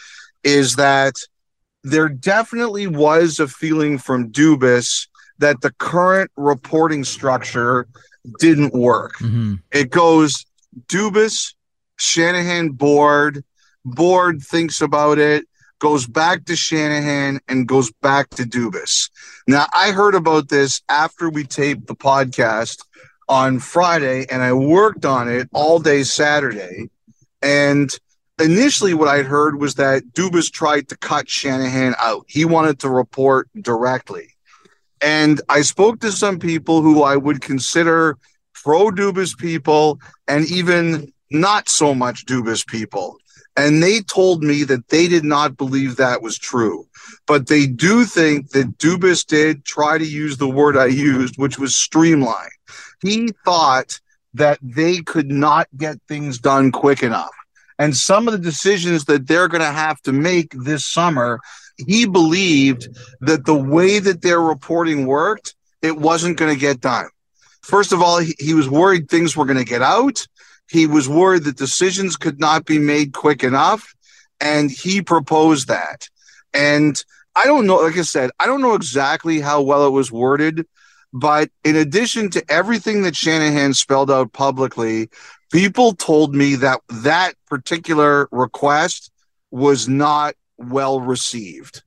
is 0.42 0.76
that 0.76 1.14
there 1.84 2.08
definitely 2.08 2.86
was 2.86 3.40
a 3.40 3.48
feeling 3.48 3.98
from 3.98 4.30
Dubas 4.30 5.08
that 5.38 5.60
the 5.60 5.72
current 5.72 6.30
reporting 6.36 7.04
structure 7.04 7.88
didn't 8.38 8.72
work. 8.72 9.16
Mm-hmm. 9.18 9.56
It 9.72 9.90
goes 9.90 10.46
Dubas, 10.86 11.54
Shanahan 11.98 12.70
board, 12.70 13.44
board 13.84 14.40
thinks 14.42 14.80
about 14.80 15.18
it, 15.18 15.44
goes 15.78 16.06
back 16.06 16.44
to 16.44 16.56
Shanahan 16.56 17.40
and 17.48 17.66
goes 17.66 17.90
back 18.00 18.30
to 18.30 18.44
Dubas. 18.44 19.10
Now 19.48 19.66
I 19.74 19.90
heard 19.90 20.14
about 20.14 20.48
this 20.48 20.80
after 20.88 21.28
we 21.28 21.44
taped 21.44 21.88
the 21.88 21.96
podcast 21.96 22.84
on 23.32 23.58
Friday 23.58 24.26
and 24.30 24.42
I 24.42 24.52
worked 24.52 25.06
on 25.06 25.26
it 25.26 25.48
all 25.54 25.78
day 25.78 26.02
Saturday. 26.02 26.90
And 27.40 27.90
initially, 28.38 28.92
what 28.92 29.08
I'd 29.08 29.24
heard 29.24 29.58
was 29.58 29.76
that 29.76 30.02
Dubas 30.12 30.52
tried 30.52 30.90
to 30.90 30.98
cut 30.98 31.30
Shanahan 31.30 31.94
out. 31.98 32.26
He 32.28 32.44
wanted 32.44 32.78
to 32.80 32.90
report 32.90 33.48
directly. 33.58 34.28
And 35.00 35.40
I 35.48 35.62
spoke 35.62 36.00
to 36.00 36.12
some 36.12 36.38
people 36.38 36.82
who 36.82 37.04
I 37.04 37.16
would 37.16 37.40
consider 37.40 38.18
pro 38.52 38.90
Dubas 38.90 39.34
people 39.38 39.98
and 40.28 40.44
even 40.50 41.10
not 41.30 41.70
so 41.70 41.94
much 41.94 42.26
Dubas 42.26 42.66
people. 42.66 43.16
And 43.56 43.82
they 43.82 44.02
told 44.02 44.42
me 44.44 44.62
that 44.64 44.88
they 44.88 45.08
did 45.08 45.24
not 45.24 45.56
believe 45.56 45.96
that 45.96 46.20
was 46.20 46.38
true. 46.38 46.86
But 47.26 47.46
they 47.46 47.66
do 47.66 48.04
think 48.04 48.50
that 48.50 48.76
Dubas 48.76 49.26
did 49.26 49.64
try 49.64 49.96
to 49.96 50.06
use 50.06 50.36
the 50.36 50.50
word 50.50 50.76
I 50.76 50.86
used, 50.86 51.38
which 51.38 51.58
was 51.58 51.74
streamline 51.74 52.50
he 53.02 53.32
thought 53.44 54.00
that 54.34 54.58
they 54.62 55.02
could 55.02 55.30
not 55.30 55.68
get 55.76 55.98
things 56.08 56.38
done 56.38 56.72
quick 56.72 57.02
enough. 57.02 57.34
And 57.78 57.96
some 57.96 58.28
of 58.28 58.32
the 58.32 58.38
decisions 58.38 59.06
that 59.06 59.26
they're 59.26 59.48
going 59.48 59.62
to 59.62 59.66
have 59.66 60.00
to 60.02 60.12
make 60.12 60.52
this 60.52 60.86
summer, 60.86 61.40
he 61.86 62.06
believed 62.06 62.88
that 63.20 63.44
the 63.44 63.54
way 63.54 63.98
that 63.98 64.22
their 64.22 64.40
reporting 64.40 65.06
worked, 65.06 65.54
it 65.80 65.96
wasn't 65.96 66.36
going 66.36 66.52
to 66.52 66.60
get 66.60 66.80
done. 66.80 67.08
First 67.62 67.92
of 67.92 68.02
all, 68.02 68.18
he, 68.18 68.34
he 68.38 68.54
was 68.54 68.68
worried 68.68 69.08
things 69.08 69.36
were 69.36 69.46
going 69.46 69.58
to 69.58 69.64
get 69.64 69.82
out. 69.82 70.26
He 70.70 70.86
was 70.86 71.08
worried 71.08 71.44
that 71.44 71.56
decisions 71.56 72.16
could 72.16 72.40
not 72.40 72.64
be 72.64 72.78
made 72.78 73.12
quick 73.12 73.42
enough. 73.42 73.94
And 74.40 74.70
he 74.70 75.02
proposed 75.02 75.68
that. 75.68 76.08
And 76.52 77.02
I 77.34 77.44
don't 77.44 77.66
know, 77.66 77.76
like 77.76 77.96
I 77.96 78.02
said, 78.02 78.30
I 78.38 78.46
don't 78.46 78.62
know 78.62 78.74
exactly 78.74 79.40
how 79.40 79.62
well 79.62 79.86
it 79.86 79.90
was 79.90 80.12
worded, 80.12 80.66
but 81.12 81.50
in 81.64 81.76
addition 81.76 82.30
to 82.30 82.44
everything 82.48 83.02
that 83.02 83.16
Shanahan 83.16 83.74
spelled 83.74 84.10
out 84.10 84.32
publicly, 84.32 85.10
people 85.52 85.92
told 85.92 86.34
me 86.34 86.54
that 86.56 86.80
that 86.88 87.34
particular 87.46 88.28
request 88.32 89.10
was 89.50 89.88
not 89.88 90.34
well 90.56 91.00
received. 91.00 91.82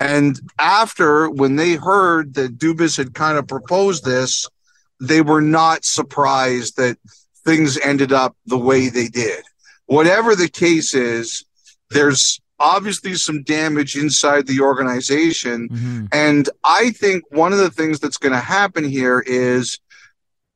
And 0.00 0.38
after, 0.58 1.28
when 1.28 1.56
they 1.56 1.74
heard 1.74 2.34
that 2.34 2.58
Dubas 2.58 2.96
had 2.96 3.14
kind 3.14 3.36
of 3.36 3.48
proposed 3.48 4.04
this, 4.04 4.46
they 5.00 5.22
were 5.22 5.40
not 5.40 5.84
surprised 5.84 6.76
that 6.76 6.98
things 7.44 7.78
ended 7.78 8.12
up 8.12 8.36
the 8.46 8.58
way 8.58 8.88
they 8.88 9.08
did. 9.08 9.42
Whatever 9.86 10.36
the 10.36 10.48
case 10.48 10.94
is, 10.94 11.44
there's 11.90 12.40
obviously 12.60 13.14
some 13.14 13.42
damage 13.42 13.96
inside 13.96 14.46
the 14.46 14.60
organization. 14.60 15.68
Mm-hmm. 15.68 16.06
And 16.12 16.48
I 16.64 16.90
think 16.90 17.24
one 17.30 17.52
of 17.52 17.58
the 17.58 17.70
things 17.70 18.00
that's 18.00 18.16
going 18.16 18.32
to 18.32 18.38
happen 18.38 18.84
here 18.84 19.22
is 19.26 19.78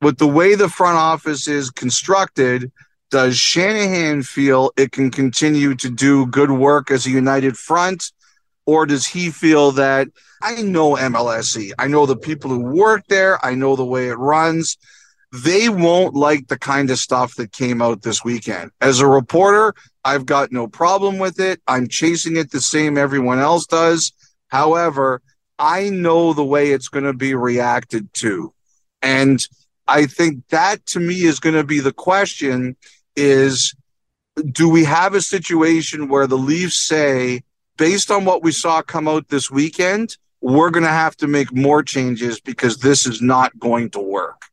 with 0.01 0.17
the 0.17 0.27
way 0.27 0.55
the 0.55 0.69
front 0.69 0.97
office 0.97 1.47
is 1.47 1.69
constructed, 1.69 2.71
does 3.09 3.37
Shanahan 3.37 4.23
feel 4.23 4.71
it 4.75 4.91
can 4.91 5.11
continue 5.11 5.75
to 5.75 5.89
do 5.89 6.25
good 6.25 6.51
work 6.51 6.91
as 6.91 7.05
a 7.05 7.11
united 7.11 7.57
front? 7.57 8.11
Or 8.65 8.85
does 8.85 9.05
he 9.05 9.29
feel 9.29 9.71
that 9.73 10.07
I 10.41 10.61
know 10.61 10.95
MLSE, 10.95 11.71
I 11.79 11.87
know 11.87 12.05
the 12.05 12.17
people 12.17 12.49
who 12.49 12.59
work 12.59 13.05
there, 13.07 13.43
I 13.45 13.55
know 13.55 13.77
the 13.77 13.85
way 13.85 14.09
it 14.09 14.15
runs. 14.15 14.77
They 15.33 15.67
won't 15.67 16.13
like 16.13 16.47
the 16.47 16.59
kind 16.59 16.91
of 16.91 16.99
stuff 16.99 17.35
that 17.35 17.51
came 17.51 17.81
out 17.81 18.03
this 18.03 18.23
weekend. 18.23 18.69
As 18.79 18.99
a 18.99 19.07
reporter, 19.07 19.73
I've 20.05 20.27
got 20.27 20.51
no 20.51 20.67
problem 20.67 21.17
with 21.17 21.39
it. 21.39 21.59
I'm 21.67 21.87
chasing 21.87 22.37
it 22.37 22.51
the 22.51 22.61
same 22.61 22.99
everyone 22.99 23.39
else 23.39 23.65
does. 23.65 24.13
However, 24.49 25.23
I 25.57 25.89
know 25.89 26.33
the 26.33 26.45
way 26.45 26.71
it's 26.71 26.87
going 26.87 27.05
to 27.05 27.13
be 27.13 27.33
reacted 27.33 28.13
to. 28.15 28.53
And 29.01 29.43
I 29.87 30.05
think 30.05 30.47
that 30.49 30.85
to 30.87 30.99
me 30.99 31.23
is 31.23 31.39
going 31.39 31.55
to 31.55 31.63
be 31.63 31.79
the 31.79 31.93
question 31.93 32.75
is 33.15 33.73
do 34.51 34.69
we 34.69 34.83
have 34.83 35.15
a 35.15 35.21
situation 35.21 36.09
where 36.09 36.27
the 36.27 36.37
Leafs 36.37 36.87
say, 36.87 37.41
based 37.77 38.11
on 38.11 38.25
what 38.25 38.43
we 38.43 38.51
saw 38.51 38.81
come 38.81 39.07
out 39.07 39.29
this 39.29 39.49
weekend, 39.49 40.17
we're 40.41 40.69
going 40.69 40.83
to 40.83 40.89
have 40.89 41.15
to 41.17 41.27
make 41.27 41.53
more 41.53 41.81
changes 41.81 42.39
because 42.39 42.77
this 42.77 43.07
is 43.07 43.21
not 43.21 43.57
going 43.59 43.89
to 43.91 43.99
work? 43.99 44.43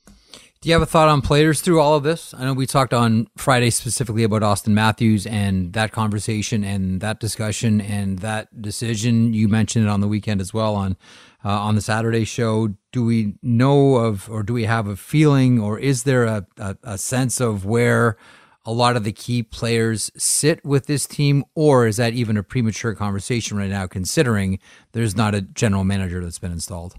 Do 0.63 0.69
you 0.69 0.75
have 0.75 0.83
a 0.83 0.87
thought 0.87 1.09
on 1.09 1.23
players 1.23 1.63
through 1.63 1.81
all 1.81 1.95
of 1.95 2.03
this? 2.03 2.35
I 2.35 2.45
know 2.45 2.53
we 2.53 2.67
talked 2.67 2.93
on 2.93 3.29
Friday 3.35 3.71
specifically 3.71 4.25
about 4.25 4.43
Austin 4.43 4.75
Matthews 4.75 5.27
and 5.27 5.73
that 5.73 5.91
conversation 5.91 6.65
and 6.65 7.01
that 7.01 7.19
discussion 7.19 7.81
and 7.81 8.19
that 8.19 8.61
decision. 8.61 9.33
You 9.33 9.49
mentioned 9.49 9.87
it 9.87 9.89
on 9.89 10.03
the 10.03 10.07
weekend 10.07 10.39
as 10.39 10.53
well 10.53 10.75
on 10.75 10.99
uh, 11.43 11.49
on 11.49 11.77
the 11.77 11.81
Saturday 11.81 12.27
show. 12.27 12.75
Do 12.93 13.03
we 13.03 13.37
know 13.43 13.95
of, 13.97 14.29
or 14.29 14.43
do 14.43 14.53
we 14.53 14.65
have 14.65 14.87
a 14.87 14.97
feeling, 14.97 15.59
or 15.59 15.79
is 15.79 16.03
there 16.03 16.25
a, 16.25 16.47
a, 16.59 16.77
a 16.83 16.99
sense 16.99 17.41
of 17.41 17.65
where 17.65 18.19
a 18.67 18.73
lot 18.73 18.97
of 18.97 19.05
the 19.05 19.13
key 19.13 19.43
players 19.43 20.11
sit 20.19 20.63
with 20.63 20.85
this 20.85 21.07
team, 21.07 21.43
or 21.55 21.87
is 21.87 21.97
that 21.97 22.13
even 22.13 22.37
a 22.37 22.43
premature 22.43 22.95
conversation 22.95 23.57
right 23.57 23.71
now, 23.71 23.87
considering 23.87 24.59
there's 24.93 25.17
not 25.17 25.35
a 25.35 25.41
general 25.41 25.85
manager 25.85 26.23
that's 26.23 26.39
been 26.39 26.53
installed? 26.53 26.97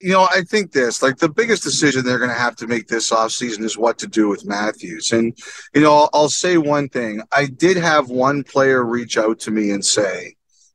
You 0.00 0.12
know, 0.12 0.28
I 0.30 0.42
think 0.42 0.72
this, 0.72 1.02
like 1.02 1.16
the 1.16 1.28
biggest 1.28 1.62
decision 1.62 2.04
they're 2.04 2.18
going 2.18 2.30
to 2.30 2.36
have 2.36 2.56
to 2.56 2.66
make 2.66 2.88
this 2.88 3.10
offseason 3.10 3.62
is 3.62 3.78
what 3.78 3.98
to 3.98 4.06
do 4.06 4.28
with 4.28 4.44
Matthews. 4.44 5.12
And, 5.12 5.36
you 5.74 5.80
know, 5.80 5.94
I'll, 5.94 6.10
I'll, 6.12 6.28
say 6.28 6.58
one 6.58 6.88
thing. 6.88 7.22
I 7.32 7.46
did 7.46 7.76
have 7.76 8.10
one 8.10 8.42
player 8.42 8.84
reach 8.84 9.16
out 9.16 9.38
to 9.40 9.50
me 9.50 9.70
and 9.70 9.84
say 9.84 10.34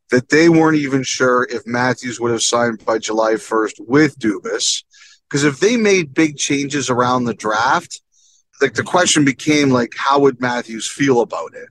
that 0.10 0.30
they 0.30 0.50
weren't 0.50 0.78
even 0.78 1.04
sure 1.04 1.48
if 1.52 1.68
Matthews 1.68 2.20
would 2.20 2.32
have 2.32 2.42
signed 2.42 2.84
by 2.86 2.98
July 2.98 3.34
1st 3.34 3.74
with 3.88 4.18
Dubas. 4.18 4.84
Because 5.30 5.44
if 5.44 5.60
they 5.60 5.78
made 5.78 6.14
big 6.14 6.38
changes 6.38 6.90
around 6.90 7.26
the 7.26 7.36
draft, 7.36 8.02
like 8.62 8.74
the 8.74 8.84
question 8.84 9.24
became 9.26 9.70
like, 9.70 9.94
how 9.96 10.20
would 10.20 10.42
Matthews 10.42 10.90
feel 10.90 11.22
about 11.22 11.54
it? 11.54 11.70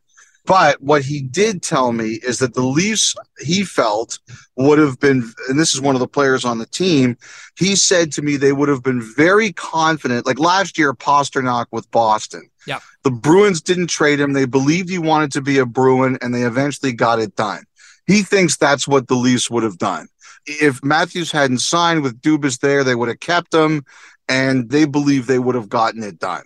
But 0.49 0.81
what 0.81 1.03
he 1.03 1.21
did 1.21 1.63
tell 1.63 1.93
me 1.93 2.21
is 2.27 2.39
that 2.39 2.55
the 2.55 2.63
Leafs, 2.63 3.15
he 3.39 3.65
felt, 3.65 4.19
would 4.57 4.79
have 4.79 4.99
been, 4.99 5.31
and 5.51 5.61
this 5.61 5.75
is 5.75 5.81
one 5.83 5.95
of 5.95 6.01
the 6.01 6.09
players 6.09 6.43
on 6.43 6.57
the 6.57 6.65
team, 6.65 7.19
he 7.59 7.77
said 7.77 8.13
to 8.13 8.23
me 8.23 8.37
they 8.37 8.55
would 8.55 8.71
have 8.71 8.83
been 8.83 9.03
very 9.15 9.53
confident. 9.53 10.25
Like 10.25 10.39
last 10.39 10.79
year, 10.79 10.95
Pastrnak 10.95 11.67
with 11.71 11.91
Boston. 11.91 12.49
Yeah. 12.67 12.81
The 13.05 13.11
Bruins 13.11 13.61
didn't 13.61 13.89
trade 13.89 14.21
him. 14.21 14.33
They 14.33 14.47
believed 14.47 14.89
he 14.89 14.99
wanted 14.99 15.33
to 15.33 15.43
be 15.43 15.59
a 15.59 15.67
Bruin, 15.67 16.17
and 16.23 16.35
they 16.35 16.45
eventually 16.45 16.95
got 16.95 17.21
it 17.21 17.37
done. 17.37 17.65
He 18.07 18.23
thinks 18.23 18.57
that's 18.57 18.89
what 18.89 19.07
the 19.07 19.17
Leafs 19.17 19.51
would 19.51 19.65
have 19.65 19.77
done. 19.77 20.09
If 20.47 20.83
Matthews 20.83 21.31
hadn't 21.31 21.59
signed 21.59 22.03
with 22.03 22.23
Dubas 22.23 22.61
there, 22.61 22.85
they 22.85 22.95
would 22.95 23.09
have 23.09 23.21
kept 23.21 23.53
him, 23.53 23.85
and 24.31 24.71
they 24.71 24.87
believe 24.87 25.27
they 25.27 25.39
would 25.39 25.57
have 25.57 25.69
gotten 25.69 26.03
it 26.03 26.19
done. 26.19 26.45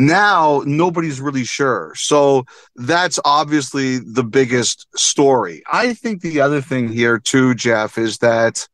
Now 0.00 0.62
nobody's 0.64 1.20
really 1.20 1.44
sure. 1.44 1.92
So 1.94 2.46
that's 2.74 3.18
obviously 3.22 3.98
the 3.98 4.24
biggest 4.24 4.86
story. 4.96 5.62
I 5.70 5.92
think 5.92 6.22
the 6.22 6.40
other 6.40 6.62
thing 6.62 6.88
here 6.88 7.18
too, 7.18 7.54
Jeff, 7.54 7.98
is 7.98 8.16
that 8.18 8.66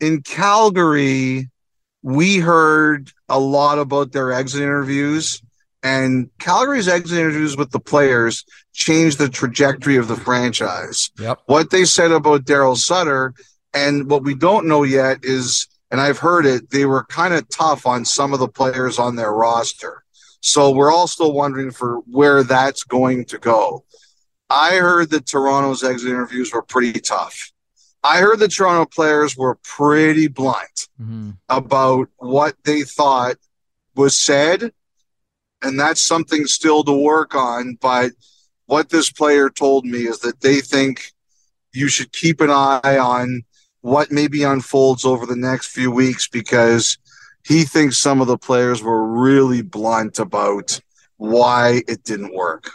in 0.00 0.22
Calgary, 0.22 1.50
we 2.02 2.38
heard 2.38 3.10
a 3.28 3.38
lot 3.38 3.78
about 3.78 4.12
their 4.12 4.32
exit 4.32 4.62
interviews. 4.62 5.42
And 5.82 6.30
Calgary's 6.38 6.88
exit 6.88 7.18
interviews 7.18 7.58
with 7.58 7.70
the 7.70 7.78
players 7.78 8.42
changed 8.72 9.18
the 9.18 9.28
trajectory 9.28 9.96
of 9.96 10.08
the 10.08 10.16
franchise. 10.16 11.10
Yep. 11.18 11.40
What 11.44 11.70
they 11.70 11.84
said 11.84 12.10
about 12.10 12.46
Daryl 12.46 12.78
Sutter, 12.78 13.34
and 13.74 14.08
what 14.08 14.22
we 14.22 14.34
don't 14.34 14.66
know 14.66 14.82
yet 14.82 15.18
is, 15.24 15.66
and 15.90 16.00
I've 16.00 16.18
heard 16.18 16.46
it, 16.46 16.70
they 16.70 16.86
were 16.86 17.04
kind 17.04 17.34
of 17.34 17.46
tough 17.50 17.86
on 17.86 18.06
some 18.06 18.32
of 18.32 18.38
the 18.38 18.48
players 18.48 18.98
on 18.98 19.16
their 19.16 19.32
roster. 19.32 20.03
So 20.44 20.70
we're 20.70 20.92
all 20.92 21.06
still 21.06 21.32
wondering 21.32 21.70
for 21.70 22.00
where 22.00 22.42
that's 22.42 22.84
going 22.84 23.24
to 23.26 23.38
go. 23.38 23.82
I 24.50 24.76
heard 24.76 25.08
that 25.10 25.24
Toronto's 25.24 25.82
exit 25.82 26.10
interviews 26.10 26.52
were 26.52 26.60
pretty 26.60 27.00
tough. 27.00 27.50
I 28.02 28.18
heard 28.18 28.40
the 28.40 28.48
Toronto 28.48 28.84
players 28.84 29.38
were 29.38 29.54
pretty 29.64 30.28
blunt 30.28 30.88
mm-hmm. 31.00 31.30
about 31.48 32.10
what 32.18 32.56
they 32.64 32.82
thought 32.82 33.36
was 33.96 34.18
said. 34.18 34.70
And 35.62 35.80
that's 35.80 36.02
something 36.02 36.44
still 36.44 36.84
to 36.84 36.92
work 36.92 37.34
on. 37.34 37.78
But 37.80 38.12
what 38.66 38.90
this 38.90 39.10
player 39.10 39.48
told 39.48 39.86
me 39.86 40.00
is 40.00 40.18
that 40.18 40.42
they 40.42 40.60
think 40.60 41.10
you 41.72 41.88
should 41.88 42.12
keep 42.12 42.42
an 42.42 42.50
eye 42.50 42.98
on 42.98 43.44
what 43.80 44.12
maybe 44.12 44.42
unfolds 44.42 45.06
over 45.06 45.24
the 45.24 45.36
next 45.36 45.68
few 45.68 45.90
weeks 45.90 46.28
because 46.28 46.98
he 47.44 47.64
thinks 47.64 47.98
some 47.98 48.20
of 48.20 48.26
the 48.26 48.38
players 48.38 48.82
were 48.82 49.06
really 49.06 49.62
blunt 49.62 50.18
about 50.18 50.80
why 51.16 51.82
it 51.86 52.02
didn't 52.04 52.34
work. 52.34 52.70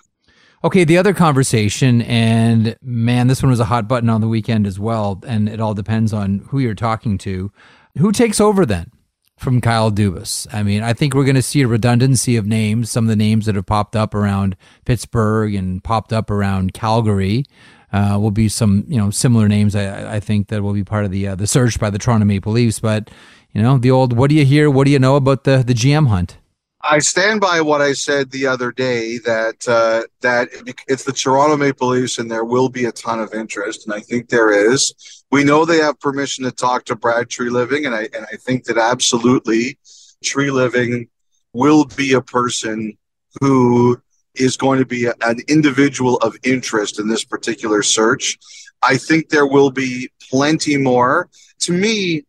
Okay, 0.64 0.84
the 0.84 0.98
other 0.98 1.14
conversation, 1.14 2.02
and 2.02 2.76
man, 2.82 3.28
this 3.28 3.42
one 3.42 3.50
was 3.50 3.62
a 3.62 3.66
hot 3.66 3.88
button 3.88 4.10
on 4.10 4.20
the 4.20 4.28
weekend 4.28 4.68
as 4.68 4.78
well, 4.78 5.22
and 5.26 5.48
it 5.48 5.62
all 5.62 5.74
depends 5.74 6.12
on 6.12 6.40
who 6.50 6.60
you're 6.60 6.76
talking 6.76 7.18
to. 7.20 7.52
Who 7.98 8.12
takes 8.12 8.42
over 8.42 8.66
then 8.66 8.92
from 9.38 9.62
Kyle 9.62 9.90
Dubas? 9.90 10.48
I 10.54 10.64
mean, 10.64 10.84
I 10.84 10.92
think 10.92 11.14
we're 11.14 11.24
going 11.24 11.36
to 11.36 11.42
see 11.42 11.62
a 11.62 11.68
redundancy 11.68 12.36
of 12.36 12.46
names. 12.46 12.92
Some 12.92 13.06
of 13.06 13.10
the 13.10 13.16
names 13.16 13.46
that 13.46 13.56
have 13.56 13.68
popped 13.68 13.96
up 13.96 14.14
around 14.14 14.58
Pittsburgh 14.84 15.56
and 15.56 15.82
popped 15.82 16.12
up 16.12 16.30
around 16.30 16.74
Calgary 16.74 17.46
uh, 17.94 18.18
will 18.20 18.32
be 18.32 18.50
some, 18.50 18.84
you 18.88 18.98
know, 18.98 19.12
similar 19.12 19.48
names. 19.48 19.76
I, 19.76 20.16
I 20.16 20.20
think 20.20 20.50
that 20.50 20.62
will 20.62 20.74
be 20.74 20.84
part 20.84 21.06
of 21.06 21.12
the 21.12 21.30
uh, 21.30 21.36
the 21.36 21.48
search 21.48 21.80
by 21.80 21.90
the 21.90 21.98
Toronto 21.98 22.26
Maple 22.26 22.52
Leafs, 22.52 22.80
but 22.80 23.10
you 23.54 23.62
know, 23.62 23.78
the 23.78 23.92
old 23.92 24.14
what 24.14 24.30
do 24.30 24.36
you 24.36 24.46
hear? 24.46 24.70
What 24.70 24.86
do 24.86 24.92
you 24.92 25.00
know 25.00 25.16
about 25.16 25.44
the, 25.44 25.64
the 25.66 25.74
GM 25.74 26.08
hunt? 26.08 26.38
I 26.82 27.00
stand 27.00 27.42
by 27.42 27.60
what 27.60 27.82
I 27.82 27.92
said 27.92 28.32
the 28.32 28.48
other 28.48 28.72
day 28.72 29.18
that 29.20 29.68
uh, 29.68 30.04
that 30.22 30.50
it's 30.88 31.04
the 31.04 31.12
Toronto 31.12 31.58
Maple 31.58 31.90
Leafs 31.90 32.20
and 32.20 32.32
there 32.32 32.46
will 32.46 32.70
be 32.70 32.86
a 32.86 32.92
ton 32.92 33.20
of 33.20 33.34
interest, 33.34 33.86
and 33.86 33.94
I 33.94 34.00
think 34.00 34.30
there 34.30 34.52
is. 34.72 34.94
We 35.32 35.44
know 35.44 35.66
they 35.66 35.80
have 35.80 36.00
permission 36.00 36.46
to 36.46 36.52
talk 36.52 36.86
to 36.86 36.96
Brad 36.96 37.28
Treliving, 37.28 37.86
and 37.86 37.94
I 37.94 38.04
and 38.14 38.26
I 38.32 38.38
think 38.38 38.64
that 38.66 38.78
absolutely 38.78 39.78
Treliving 40.24 41.10
will 41.54 41.86
be 41.86 42.14
a 42.14 42.22
person 42.22 42.98
who 43.42 44.02
is 44.36 44.56
going 44.56 44.80
to 44.80 44.86
be 44.86 45.06
a, 45.06 45.14
an 45.22 45.40
individual 45.50 46.18
of 46.18 46.36
interest 46.44 47.00
in 47.00 47.10
this 47.10 47.26
particular 47.26 47.84
search. 47.84 48.38
I 48.82 48.96
think 48.96 49.28
there 49.28 49.48
will 49.48 49.72
be 49.72 50.10
plenty 50.30 50.78
more. 50.78 51.30
To 51.62 51.74
me, 51.74 52.24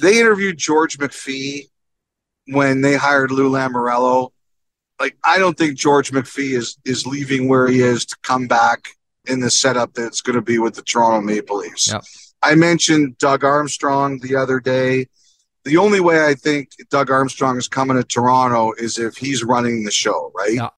they 0.00 0.18
interviewed 0.20 0.58
George 0.58 0.98
McPhee 0.98 1.68
when 2.48 2.80
they 2.80 2.96
hired 2.96 3.30
Lou 3.30 3.50
Lamoriello. 3.50 4.30
Like, 4.98 5.16
I 5.24 5.38
don't 5.38 5.58
think 5.58 5.76
George 5.76 6.10
McPhee 6.10 6.56
is 6.56 6.78
is 6.84 7.06
leaving 7.06 7.48
where 7.48 7.68
he 7.68 7.80
is 7.80 8.06
to 8.06 8.16
come 8.22 8.46
back 8.46 8.88
in 9.26 9.40
the 9.40 9.50
setup 9.50 9.92
that's 9.94 10.20
going 10.20 10.36
to 10.36 10.42
be 10.42 10.58
with 10.58 10.74
the 10.74 10.82
Toronto 10.82 11.20
Maple 11.20 11.58
Leafs. 11.58 11.92
Yep. 11.92 12.04
I 12.42 12.54
mentioned 12.54 13.18
Doug 13.18 13.44
Armstrong 13.44 14.20
the 14.20 14.36
other 14.36 14.60
day. 14.60 15.08
The 15.64 15.76
only 15.78 16.00
way 16.00 16.24
I 16.24 16.34
think 16.34 16.70
Doug 16.90 17.10
Armstrong 17.10 17.56
is 17.56 17.66
coming 17.66 17.96
to 17.96 18.04
Toronto 18.04 18.72
is 18.78 18.98
if 18.98 19.16
he's 19.16 19.42
running 19.42 19.84
the 19.84 19.90
show, 19.90 20.30
right? 20.34 20.54
Yeah. 20.54 20.68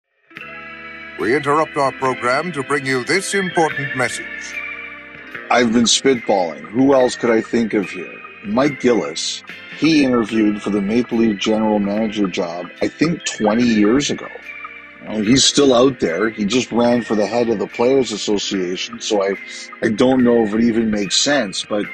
We 1.20 1.36
interrupt 1.36 1.76
our 1.76 1.92
program 1.92 2.52
to 2.52 2.62
bring 2.62 2.86
you 2.86 3.04
this 3.04 3.34
important 3.34 3.96
message. 3.96 4.54
I've 5.50 5.72
been 5.72 5.84
spitballing. 5.84 6.60
Who 6.68 6.94
else 6.94 7.16
could 7.16 7.30
I 7.30 7.40
think 7.40 7.74
of 7.74 7.90
here? 7.90 8.17
Mike 8.48 8.80
Gillis, 8.80 9.42
he 9.78 10.04
interviewed 10.04 10.62
for 10.62 10.70
the 10.70 10.80
Maple 10.80 11.18
Leaf 11.18 11.38
general 11.38 11.78
manager 11.78 12.26
job, 12.26 12.66
I 12.82 12.88
think 12.88 13.24
20 13.24 13.62
years 13.62 14.10
ago. 14.10 14.28
He's 15.10 15.44
still 15.44 15.74
out 15.74 16.00
there. 16.00 16.28
He 16.28 16.44
just 16.44 16.70
ran 16.72 17.02
for 17.02 17.14
the 17.14 17.26
head 17.26 17.48
of 17.48 17.58
the 17.58 17.66
Players 17.66 18.12
Association, 18.12 19.00
so 19.00 19.22
I, 19.22 19.36
I 19.82 19.88
don't 19.90 20.24
know 20.24 20.42
if 20.44 20.52
it 20.54 20.62
even 20.62 20.90
makes 20.90 21.16
sense, 21.16 21.64
but 21.64 21.86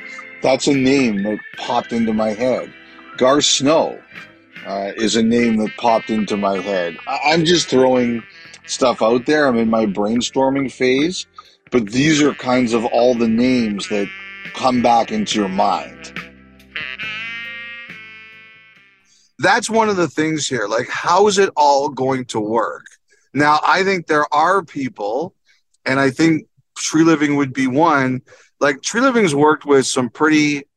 that's 0.42 0.66
a 0.66 0.74
name 0.74 1.22
that 1.24 1.38
popped 1.58 1.92
into 1.92 2.12
my 2.12 2.30
head. 2.30 2.72
Garth 3.16 3.44
Snow 3.44 4.00
uh, 4.66 4.92
is 4.96 5.16
a 5.16 5.22
name 5.22 5.56
that 5.58 5.76
popped 5.76 6.10
into 6.10 6.36
my 6.36 6.58
head. 6.58 6.96
I'm 7.06 7.44
just 7.44 7.68
throwing 7.68 8.22
stuff 8.66 9.02
out 9.02 9.26
there. 9.26 9.46
I'm 9.46 9.58
in 9.58 9.70
my 9.70 9.86
brainstorming 9.86 10.72
phase, 10.72 11.26
but 11.70 11.86
these 11.90 12.22
are 12.22 12.34
kinds 12.34 12.72
of 12.72 12.84
all 12.86 13.14
the 13.14 13.28
names 13.28 13.88
that 13.90 14.08
come 14.54 14.82
back 14.82 15.12
into 15.12 15.38
your 15.38 15.48
mind. 15.48 16.12
That's 19.38 19.68
one 19.68 19.88
of 19.88 19.96
the 19.96 20.08
things 20.08 20.48
here. 20.48 20.66
Like, 20.68 20.88
how 20.88 21.26
is 21.26 21.38
it 21.38 21.50
all 21.56 21.88
going 21.88 22.24
to 22.26 22.40
work? 22.40 22.86
Now, 23.32 23.60
I 23.66 23.82
think 23.82 24.06
there 24.06 24.32
are 24.32 24.64
people, 24.64 25.34
and 25.84 25.98
I 25.98 26.10
think 26.10 26.46
Treliving 26.78 27.36
would 27.36 27.52
be 27.52 27.66
one. 27.66 28.22
Like, 28.60 28.76
Treliving's 28.76 29.34
worked 29.34 29.66
with 29.66 29.86
some 29.86 30.08
pretty 30.08 30.68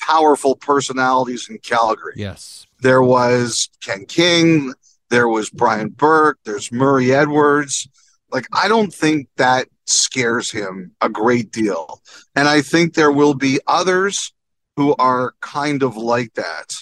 powerful 0.00 0.56
personalities 0.56 1.48
in 1.50 1.58
Calgary. 1.58 2.14
Yes. 2.16 2.66
There 2.80 3.02
was 3.02 3.68
Ken 3.82 4.06
King, 4.06 4.72
there 5.10 5.28
was 5.28 5.50
Brian 5.50 5.88
Burke, 5.90 6.38
there's 6.44 6.72
Murray 6.72 7.12
Edwards. 7.12 7.88
Like, 8.30 8.46
I 8.52 8.68
don't 8.68 8.92
think 8.92 9.28
that 9.36 9.68
scares 9.86 10.50
him 10.50 10.92
a 11.00 11.08
great 11.08 11.50
deal. 11.50 12.02
And 12.36 12.46
I 12.46 12.62
think 12.62 12.94
there 12.94 13.12
will 13.12 13.34
be 13.34 13.60
others 13.66 14.32
who 14.76 14.94
are 14.98 15.34
kind 15.40 15.82
of 15.82 15.96
like 15.96 16.34
that. 16.34 16.74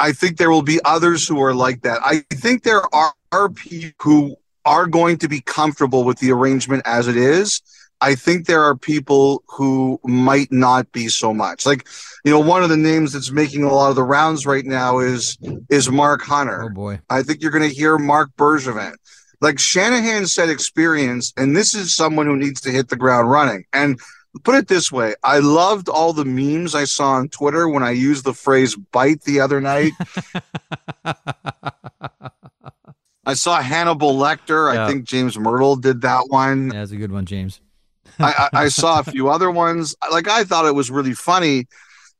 I 0.00 0.12
think 0.12 0.38
there 0.38 0.50
will 0.50 0.62
be 0.62 0.80
others 0.84 1.28
who 1.28 1.40
are 1.42 1.54
like 1.54 1.82
that. 1.82 2.00
I 2.04 2.24
think 2.32 2.62
there 2.62 2.82
are, 2.94 3.12
are 3.32 3.48
people 3.50 3.92
who 4.00 4.36
are 4.64 4.86
going 4.86 5.18
to 5.18 5.28
be 5.28 5.40
comfortable 5.42 6.04
with 6.04 6.18
the 6.18 6.32
arrangement 6.32 6.82
as 6.86 7.06
it 7.06 7.16
is. 7.16 7.60
I 8.00 8.14
think 8.14 8.46
there 8.46 8.62
are 8.62 8.74
people 8.74 9.44
who 9.46 10.00
might 10.04 10.50
not 10.50 10.90
be 10.92 11.08
so 11.08 11.34
much. 11.34 11.66
Like, 11.66 11.86
you 12.24 12.32
know, 12.32 12.40
one 12.40 12.62
of 12.62 12.70
the 12.70 12.76
names 12.76 13.12
that's 13.12 13.30
making 13.30 13.62
a 13.62 13.72
lot 13.72 13.90
of 13.90 13.96
the 13.96 14.02
rounds 14.02 14.46
right 14.46 14.64
now 14.64 15.00
is 15.00 15.36
is 15.68 15.90
Mark 15.90 16.22
Hunter. 16.22 16.64
Oh 16.64 16.70
boy. 16.70 17.00
I 17.10 17.22
think 17.22 17.42
you're 17.42 17.50
going 17.50 17.68
to 17.68 17.74
hear 17.74 17.98
Marc 17.98 18.30
Bergevin. 18.36 18.94
Like 19.42 19.58
Shanahan 19.58 20.26
said, 20.26 20.48
experience, 20.48 21.32
and 21.36 21.54
this 21.54 21.74
is 21.74 21.94
someone 21.94 22.26
who 22.26 22.36
needs 22.36 22.60
to 22.62 22.70
hit 22.70 22.88
the 22.88 22.96
ground 22.96 23.30
running. 23.30 23.64
And 23.72 23.98
put 24.44 24.54
it 24.54 24.68
this 24.68 24.92
way 24.92 25.14
I 25.22 25.38
loved 25.38 25.88
all 25.88 26.12
the 26.12 26.24
memes 26.24 26.74
I 26.74 26.84
saw 26.84 27.12
on 27.12 27.28
Twitter 27.28 27.68
when 27.68 27.82
I 27.82 27.90
used 27.90 28.24
the 28.24 28.34
phrase 28.34 28.76
bite 28.76 29.22
the 29.22 29.40
other 29.40 29.60
night. 29.60 29.92
I 33.26 33.34
saw 33.34 33.60
Hannibal 33.60 34.14
Lecter. 34.14 34.72
Yeah. 34.74 34.84
I 34.84 34.88
think 34.88 35.04
James 35.04 35.36
Mirtle 35.36 35.80
did 35.80 36.00
that 36.02 36.24
one. 36.28 36.70
Yeah, 36.72 36.80
that's 36.80 36.92
a 36.92 36.96
good 36.96 37.12
one, 37.12 37.26
James. 37.26 37.60
I, 38.18 38.48
I, 38.52 38.62
I 38.64 38.68
saw 38.68 39.00
a 39.00 39.04
few 39.04 39.28
other 39.28 39.50
ones. 39.50 39.94
Like 40.10 40.28
I 40.28 40.44
thought 40.44 40.66
it 40.66 40.74
was 40.74 40.90
really 40.90 41.14
funny. 41.14 41.66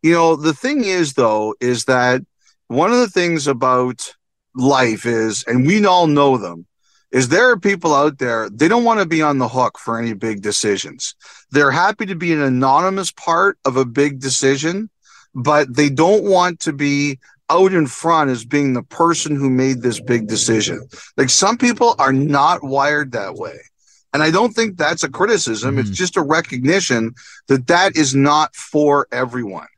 You 0.03 0.13
know, 0.13 0.37
the 0.37 0.55
thing 0.55 0.85
is 0.85 1.15
though, 1.15 1.55
is 1.61 1.85
that 1.87 2.23
one 2.69 2.93
of 2.93 2.99
the 2.99 3.09
things 3.09 3.47
about 3.47 4.15
life 4.55 5.05
is, 5.05 5.45
and 5.45 5.67
we 5.67 5.85
all 5.85 6.07
know 6.07 6.37
them, 6.37 6.67
is 7.13 7.29
there 7.29 7.51
are 7.51 7.59
people 7.59 7.95
out 7.95 8.19
there, 8.19 8.49
they 8.51 8.69
don't 8.69 8.85
want 8.85 9.01
to 9.01 9.07
be 9.07 9.23
on 9.23 9.39
the 9.39 9.49
hook 9.49 9.79
for 9.79 9.99
any 9.99 10.13
big 10.13 10.43
decisions. 10.43 11.15
They're 11.51 11.71
happy 11.71 12.07
to 12.07 12.15
be 12.15 12.33
an 12.33 12.41
anonymous 12.41 13.11
part 13.11 13.59
of 13.65 13.77
a 13.77 13.85
big 13.85 14.21
decision, 14.21 14.91
but 15.35 15.75
they 15.75 15.89
don't 15.91 16.25
want 16.25 16.61
to 16.61 16.73
be 16.73 17.19
out 17.49 17.73
in 17.73 17.87
front 17.87 18.31
as 18.31 18.45
being 18.45 18.75
the 18.75 18.83
person 18.83 19.35
who 19.35 19.51
made 19.51 19.83
this 19.83 20.01
big 20.01 20.29
decision. 20.29 20.89
Like 21.17 21.31
some 21.31 21.59
people 21.59 21.97
are 21.99 22.13
not 22.13 22.63
wired 22.63 23.13
that 23.13 23.35
way. 23.35 23.59
And 24.13 24.23
I 24.23 24.31
don't 24.31 24.53
think 24.53 24.77
that's 24.77 25.03
a 25.03 25.09
criticism. 25.09 25.79
It's 25.79 25.91
Mhm. 25.91 25.95
just 25.95 26.17
a 26.17 26.23
recognition 26.23 27.15
that 27.49 27.67
that 27.69 27.97
is 27.97 28.15
not 28.15 28.55
for 28.55 29.07
everyone. 29.13 29.69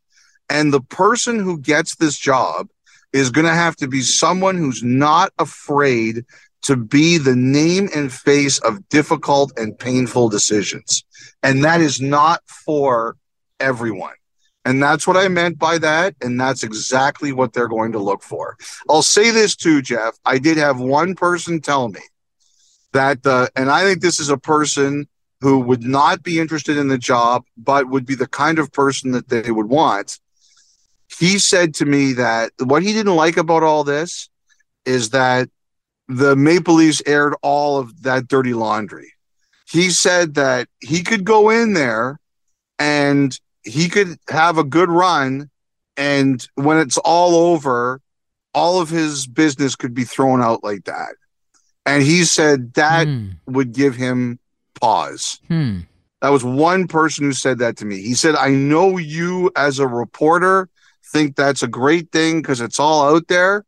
And 0.51 0.73
the 0.73 0.81
person 0.83 1.39
who 1.39 1.59
gets 1.59 1.97
this 1.97 2.19
job 2.19 2.69
is 3.13 3.31
going 3.31 3.47
to 3.47 3.55
have 3.55 3.77
to 3.77 3.89
be 3.89 4.01
someone 4.03 4.57
who's 4.57 4.83
not 4.83 5.33
afraid 5.39 6.25
to 6.63 6.77
be 6.77 7.19
the 7.19 7.37
name 7.37 7.89
and 7.95 8.13
face 8.13 8.59
of 8.61 8.89
difficult 8.89 9.53
and 9.57 9.79
painful 9.79 10.29
decisions. 10.29 11.05
And 11.43 11.65
that 11.65 11.81
is 11.81 12.01
not 12.01 12.43
for 12.47 13.17
everyone. 13.61 14.15
And 14.65 14.81
that's 14.81 15.07
what 15.07 15.17
I 15.17 15.27
meant 15.29 15.59
by 15.59 15.79
that. 15.79 16.15
And 16.21 16.41
that's 16.41 16.63
exactly 16.63 17.33
what 17.33 17.53
they're 17.53 17.69
going 17.69 17.93
to 17.93 17.99
look 17.99 18.23
for. 18.23 18.57
I'll 18.89 19.03
say 19.03 19.31
this 19.31 19.57
too, 19.57 19.83
Jeff. 19.83 20.17
I 20.25 20.39
did 20.39 20.57
have 20.57 20.79
one 20.79 21.15
person 21.17 21.61
tell 21.61 21.89
me 21.89 22.01
that, 22.93 23.27
uh, 23.27 23.49
and 23.57 23.71
I 23.71 23.83
think 23.83 24.01
this 24.01 24.21
is 24.21 24.29
a 24.29 24.39
person 24.39 25.09
who 25.41 25.59
would 25.59 25.83
not 25.83 26.23
be 26.23 26.39
interested 26.39 26.77
in 26.77 26.87
the 26.87 26.99
job, 26.99 27.45
but 27.57 27.89
would 27.89 28.07
be 28.07 28.15
the 28.15 28.29
kind 28.29 28.61
of 28.61 28.71
person 28.73 29.11
that 29.11 29.29
they 29.29 29.51
would 29.51 29.69
want. 29.69 30.21
He 31.19 31.41
said 31.41 31.75
to 31.75 31.85
me 31.85 32.13
that 32.13 32.53
what 32.63 32.85
he 32.85 32.93
didn't 32.93 33.17
like 33.17 33.37
about 33.37 33.65
all 33.65 33.83
this 33.83 34.29
is 34.87 35.11
that 35.11 35.49
the 36.19 36.37
Maple 36.37 36.75
Leafs 36.75 37.03
aired 37.07 37.35
all 37.43 37.79
of 37.79 38.03
that 38.03 38.29
dirty 38.29 38.55
laundry. 38.55 39.13
He 39.69 39.91
said 39.91 40.35
that 40.35 40.69
he 40.81 41.03
could 41.03 41.25
go 41.25 41.51
in 41.51 41.73
there 41.73 42.21
and 42.79 43.39
he 43.65 43.89
could 43.89 44.19
have 44.29 44.59
a 44.59 44.65
good 44.65 44.89
run, 44.91 45.49
and 45.97 46.47
when 46.57 46.79
it's 46.79 46.99
all 46.99 47.35
over, 47.53 48.01
all 48.55 48.81
of 48.81 48.89
his 48.91 49.27
business 49.27 49.77
could 49.77 49.95
be 49.95 50.05
thrown 50.05 50.43
out 50.43 50.63
like 50.65 50.85
that. 50.85 51.15
And 51.87 52.03
he 52.03 52.25
said 52.25 52.75
that 52.75 53.07
Hmm. 53.07 53.29
would 53.47 53.73
give 53.73 53.97
him 53.97 54.39
pause. 54.81 55.41
Hmm. 55.49 55.81
That 56.21 56.31
was 56.31 56.45
one 56.45 56.87
person 56.87 57.25
who 57.25 57.33
said 57.33 57.59
that 57.59 57.77
to 57.79 57.85
me. 57.85 58.01
He 58.03 58.15
said, 58.15 58.35
I 58.37 58.51
know 58.51 58.99
you 58.99 59.51
as 59.57 59.79
a 59.79 59.89
reporter 59.89 60.69
think 61.13 61.35
that's 61.35 61.63
a 61.63 61.69
great 61.69 62.13
thing 62.13 62.41
because 62.41 62.61
it's 62.61 62.79
all 62.79 63.15
out 63.15 63.27
there. 63.29 63.65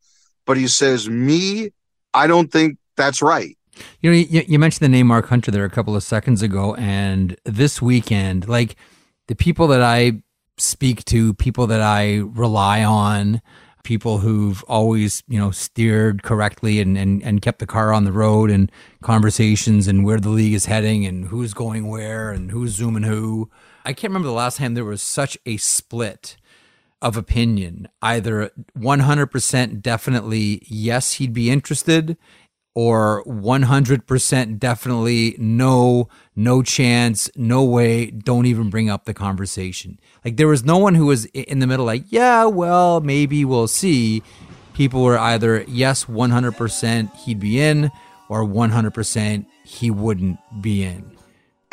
But 0.47 0.57
he 0.57 0.69
says, 0.69 1.09
me, 1.09 1.71
I 2.15 2.27
don't 2.27 2.51
think 2.51 2.79
that's 2.97 3.21
right. 3.21 3.57
You 4.01 4.11
know, 4.11 4.17
you, 4.17 4.43
you 4.47 4.59
mentioned 4.59 4.85
the 4.85 4.89
name 4.89 5.09
Mark 5.09 5.27
Hunter 5.29 5.51
there 5.51 5.65
a 5.65 5.71
couple 5.71 5.97
of 5.97 6.03
seconds 6.03 6.43
ago, 6.43 6.75
and 6.77 7.37
this 7.45 7.83
weekend, 7.83 8.49
like 8.49 8.77
the 9.27 9.35
people 9.35 9.67
that 9.69 9.83
I 9.83 10.23
speak 10.57 11.05
to, 11.07 11.35
people 11.35 11.67
that 11.67 11.81
I 11.81 12.19
rely 12.19 12.85
on, 12.85 13.43
people 13.83 14.19
who've 14.19 14.63
always, 14.65 15.23
you 15.29 15.39
know, 15.39 15.51
steered 15.51 16.23
correctly 16.23 16.81
and, 16.81 16.97
and, 16.97 17.23
and 17.23 17.43
kept 17.43 17.59
the 17.59 17.67
car 17.67 17.93
on 17.93 18.05
the 18.05 18.13
road 18.13 18.51
and 18.51 18.71
conversations 19.03 19.89
and 19.89 20.05
where 20.05 20.19
the 20.19 20.31
league 20.31 20.55
is 20.55 20.67
heading 20.67 21.05
and 21.05 21.27
who's 21.27 21.53
going 21.53 21.89
where 21.89 22.31
and 22.31 22.51
who's 22.51 22.73
zooming 22.73 23.03
who. 23.03 23.51
I 23.85 23.93
can't 23.93 24.11
remember 24.11 24.29
the 24.29 24.33
last 24.33 24.59
time 24.59 24.75
there 24.75 24.85
was 24.85 25.03
such 25.03 25.37
a 25.45 25.59
split 25.59 26.37
of 27.05 27.17
opinion. 27.17 27.87
Either 28.03 28.51
100% 28.77 29.83
definitely, 29.83 30.63
yes, 30.67 31.13
he'd 31.13 31.35
be 31.35 31.51
interested, 31.51 32.17
or 32.75 33.23
100% 33.25 34.59
definitely 34.59 35.37
no 35.39 36.09
no 36.35 36.63
chance 36.63 37.31
no 37.37 37.63
way 37.63 38.07
don't 38.07 38.47
even 38.47 38.69
bring 38.69 38.91
up 38.91 39.05
the 39.05 39.15
conversation 39.15 39.97
like 40.25 40.37
there 40.37 40.49
was 40.49 40.65
no 40.65 40.77
one 40.77 40.97
who 40.97 41.07
was 41.07 41.25
in 41.27 41.61
the 41.61 41.69
middle 41.69 41.87
like 41.87 42.03
yeah 42.09 42.45
well 42.45 43.01
maybe 43.01 43.45
we'll 43.45 43.69
see 43.69 44.21
people 44.73 45.05
were 45.05 45.17
either 45.17 45.65
yes 45.69 46.07
100% 46.07 47.15
he'd 47.19 47.39
be 47.39 47.61
in 47.61 47.93
or 48.29 48.45
100% 48.45 49.47
he 49.65 49.89
wouldn't 49.93 50.37
be 50.61 50.83
in 50.83 51.15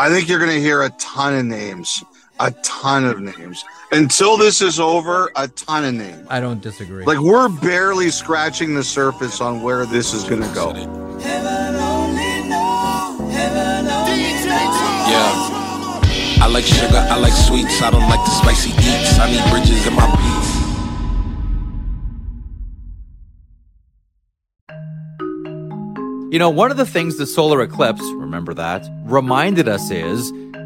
I 0.01 0.09
think 0.09 0.27
you're 0.27 0.39
going 0.39 0.49
to 0.49 0.59
hear 0.59 0.81
a 0.81 0.89
ton 0.97 1.35
of 1.35 1.45
names, 1.45 2.03
a 2.41 2.51
ton 2.63 3.05
of 3.05 3.21
names. 3.21 3.63
Until 3.91 4.35
this 4.35 4.61
is 4.61 4.79
over, 4.79 5.31
a 5.35 5.47
ton 5.49 5.85
of 5.85 5.93
names. 5.93 6.25
i 6.29 6.39
don't 6.39 6.61
disagree 6.61 7.05
Like 7.05 7.19
we're 7.19 7.49
barely 7.49 8.09
scratching 8.09 8.73
the 8.73 8.83
surface 8.83 9.39
on 9.41 9.61
where 9.61 9.85
this 9.85 10.13
is 10.13 10.23
going 10.23 10.41
to 10.41 10.53
go. 10.53 10.73
Yeah. 10.73 10.87
I 16.41 16.47
like 16.47 16.65
sugar, 16.65 16.97
I 16.97 17.17
like 17.17 17.33
sweets, 17.33 17.81
I 17.81 17.91
don't 17.91 18.09
like 18.09 18.25
the 18.25 18.31
spicy 18.31 18.71
eats. 18.71 19.19
I 19.19 19.29
need 19.29 19.47
bridges 19.51 19.85
in 19.85 19.93
my 19.93 20.07
beats. 20.15 20.61
You 26.33 26.39
know, 26.39 26.49
one 26.49 26.71
of 26.71 26.77
the 26.77 26.85
things 26.85 27.17
the 27.17 27.27
solar 27.27 27.61
eclipse, 27.61 28.01
remember 28.13 28.53
that, 28.55 28.87
reminded 29.03 29.67
us 29.67 29.91
is 29.91 30.31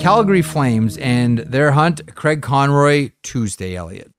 Calgary 0.00 0.40
Flames 0.40 0.96
and 0.96 1.40
their 1.40 1.72
hunt, 1.72 2.14
Craig 2.14 2.40
Conroy, 2.40 3.10
Tuesday, 3.22 3.76
Elliotte. 3.76 4.10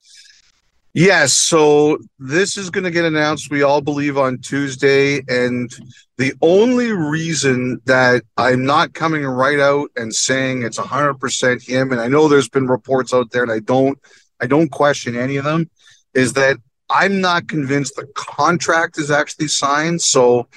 Yes, 0.94 1.34
so 1.34 1.98
this 2.20 2.56
is 2.56 2.70
going 2.70 2.84
to 2.84 2.92
get 2.92 3.04
announced, 3.04 3.50
we 3.50 3.64
all 3.64 3.82
believe, 3.82 4.16
on 4.16 4.38
Tuesday. 4.38 5.22
And 5.28 5.74
the 6.18 6.34
only 6.42 6.92
reason 6.92 7.82
that 7.86 8.22
I'm 8.38 8.64
not 8.64 8.94
coming 8.94 9.26
right 9.26 9.60
out 9.60 9.90
and 9.96 10.14
saying 10.14 10.62
it's 10.62 10.78
100% 10.78 11.68
him, 11.68 11.92
and 11.92 12.00
I 12.00 12.08
know 12.08 12.28
there's 12.28 12.50
been 12.50 12.68
reports 12.68 13.12
out 13.12 13.32
there, 13.32 13.42
and 13.42 13.52
I 13.52 13.60
don't, 13.60 13.98
I 14.40 14.46
don't 14.46 14.70
question 14.70 15.16
any 15.16 15.38
of 15.38 15.46
them, 15.46 15.68
is 16.14 16.34
that 16.34 16.58
I'm 16.92 17.22
not 17.22 17.48
convinced 17.48 17.96
the 17.96 18.06
contract 18.14 19.00
is 19.00 19.10
actually 19.10 19.48
signed. 19.48 20.02
So, 20.02 20.48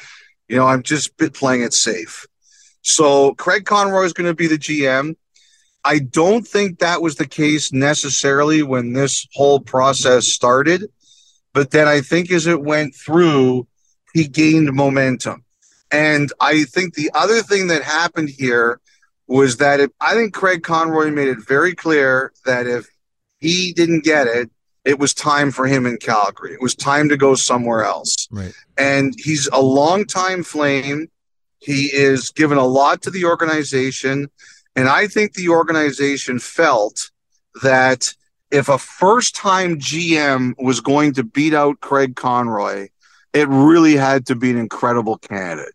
you 0.49 0.57
know, 0.57 0.67
I'm 0.67 0.83
just 0.83 1.17
playing 1.17 1.63
it 1.63 1.73
safe. 1.73 2.27
So 2.85 3.35
Craig 3.35 3.65
Conroy 3.65 4.05
is 4.05 4.13
going 4.13 4.29
to 4.29 4.35
be 4.35 4.47
the 4.47 4.59
GM. 4.59 5.17
I 5.85 5.99
don't 5.99 6.47
think 6.47 6.79
that 6.79 7.03
was 7.03 7.17
the 7.17 7.27
case 7.27 7.73
necessarily 7.73 8.63
when 8.63 8.93
this 8.93 9.27
whole 9.35 9.61
process 9.61 10.27
started, 10.29 10.87
but 11.53 11.73
then 11.73 11.89
I 11.89 12.01
think 12.01 12.31
as 12.31 12.47
it 12.47 12.63
went 12.63 12.95
through, 12.95 13.67
he 14.15 14.29
gained 14.29 14.73
momentum. 14.73 15.45
And 15.91 16.33
I 16.41 16.65
think 16.65 16.95
the 16.95 17.11
other 17.15 17.43
thing 17.43 17.67
that 17.67 17.83
happened 17.83 18.31
here 18.31 18.81
was 19.27 19.59
that 19.59 19.81
if, 19.81 19.91
I 20.01 20.15
think 20.15 20.33
Craig 20.35 20.63
Conroy 20.63 21.11
made 21.11 21.29
it 21.29 21.47
very 21.47 21.75
clear 21.75 22.33
that 22.47 22.67
if 22.67 22.89
he 23.41 23.73
didn't 23.73 24.05
get 24.05 24.27
it, 24.27 24.51
it 24.85 24.99
was 24.99 25.15
time 25.15 25.51
for 25.51 25.67
him 25.67 25.87
in 25.87 25.97
Calgary. 25.97 26.53
It 26.53 26.61
was 26.61 26.75
time 26.75 27.09
to 27.09 27.17
go 27.17 27.35
somewhere 27.35 27.85
else. 27.85 28.29
Right. 28.31 28.53
And 28.77 29.15
he's 29.17 29.49
a 29.53 29.61
longtime 29.61 30.43
flame. 30.43 31.09
He 31.65 31.87
is 31.87 32.31
given 32.31 32.59
a 32.59 32.67
lot 32.67 33.01
to 33.03 33.11
the 33.11 33.25
organization. 33.25 34.29
And 34.77 34.87
I 34.87 35.07
think 35.07 35.33
the 35.33 35.49
organization 35.49 36.39
felt 36.39 37.11
that 37.63 38.13
if 38.51 38.69
a 38.69 38.77
first 38.77 39.35
time 39.35 39.79
GM 39.79 40.55
was 40.59 40.81
going 40.81 41.15
to 41.15 41.25
beat 41.25 41.55
out 41.55 41.81
Craig 41.81 42.17
Conroy, 42.17 42.89
it 43.33 43.49
really 43.49 43.97
had 43.97 44.27
to 44.27 44.35
be 44.35 44.51
an 44.51 44.59
incredible 44.59 45.17
candidate. 45.17 45.73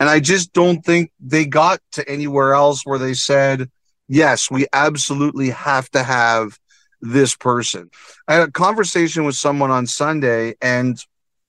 And 0.00 0.08
I 0.08 0.18
just 0.18 0.52
don't 0.52 0.84
think 0.84 1.12
they 1.20 1.46
got 1.46 1.80
to 1.92 2.08
anywhere 2.08 2.54
else 2.54 2.82
where 2.84 2.98
they 2.98 3.14
said, 3.14 3.70
yes, 4.08 4.50
we 4.50 4.66
absolutely 4.72 5.50
have 5.50 5.88
to 5.90 6.02
have 6.02 6.58
this 7.00 7.36
person. 7.36 7.90
I 8.26 8.34
had 8.34 8.48
a 8.48 8.52
conversation 8.52 9.24
with 9.24 9.36
someone 9.36 9.70
on 9.70 9.86
Sunday, 9.86 10.54
and 10.60 10.98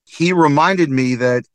he 0.05 0.31
reminded 0.31 0.89
me 0.89 1.15
that 1.15 1.45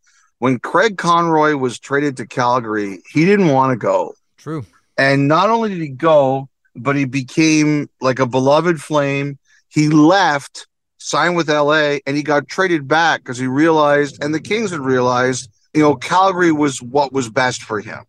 when 0.44 0.58
Craig 0.58 0.98
Conroy 0.98 1.56
was 1.56 1.78
traded 1.78 2.18
to 2.18 2.26
Calgary, 2.26 3.00
he 3.10 3.24
didn't 3.24 3.48
want 3.48 3.72
to 3.72 3.78
go. 3.78 4.14
True. 4.36 4.66
And 4.98 5.26
not 5.26 5.48
only 5.48 5.70
did 5.70 5.78
he 5.78 5.88
go, 5.88 6.50
but 6.76 6.96
he 6.96 7.06
became 7.06 7.88
like 8.02 8.18
a 8.18 8.26
beloved 8.26 8.78
flame. 8.78 9.38
He 9.68 9.88
left, 9.88 10.66
signed 10.98 11.34
with 11.34 11.48
LA, 11.48 11.96
and 12.06 12.14
he 12.14 12.22
got 12.22 12.46
traded 12.46 12.86
back 12.86 13.20
because 13.20 13.38
he 13.38 13.46
realized, 13.46 14.22
and 14.22 14.34
the 14.34 14.40
Kings 14.40 14.70
had 14.70 14.80
realized, 14.80 15.48
you 15.72 15.80
know, 15.80 15.96
Calgary 15.96 16.52
was 16.52 16.82
what 16.82 17.10
was 17.10 17.30
best 17.30 17.62
for 17.62 17.80
him. 17.80 18.04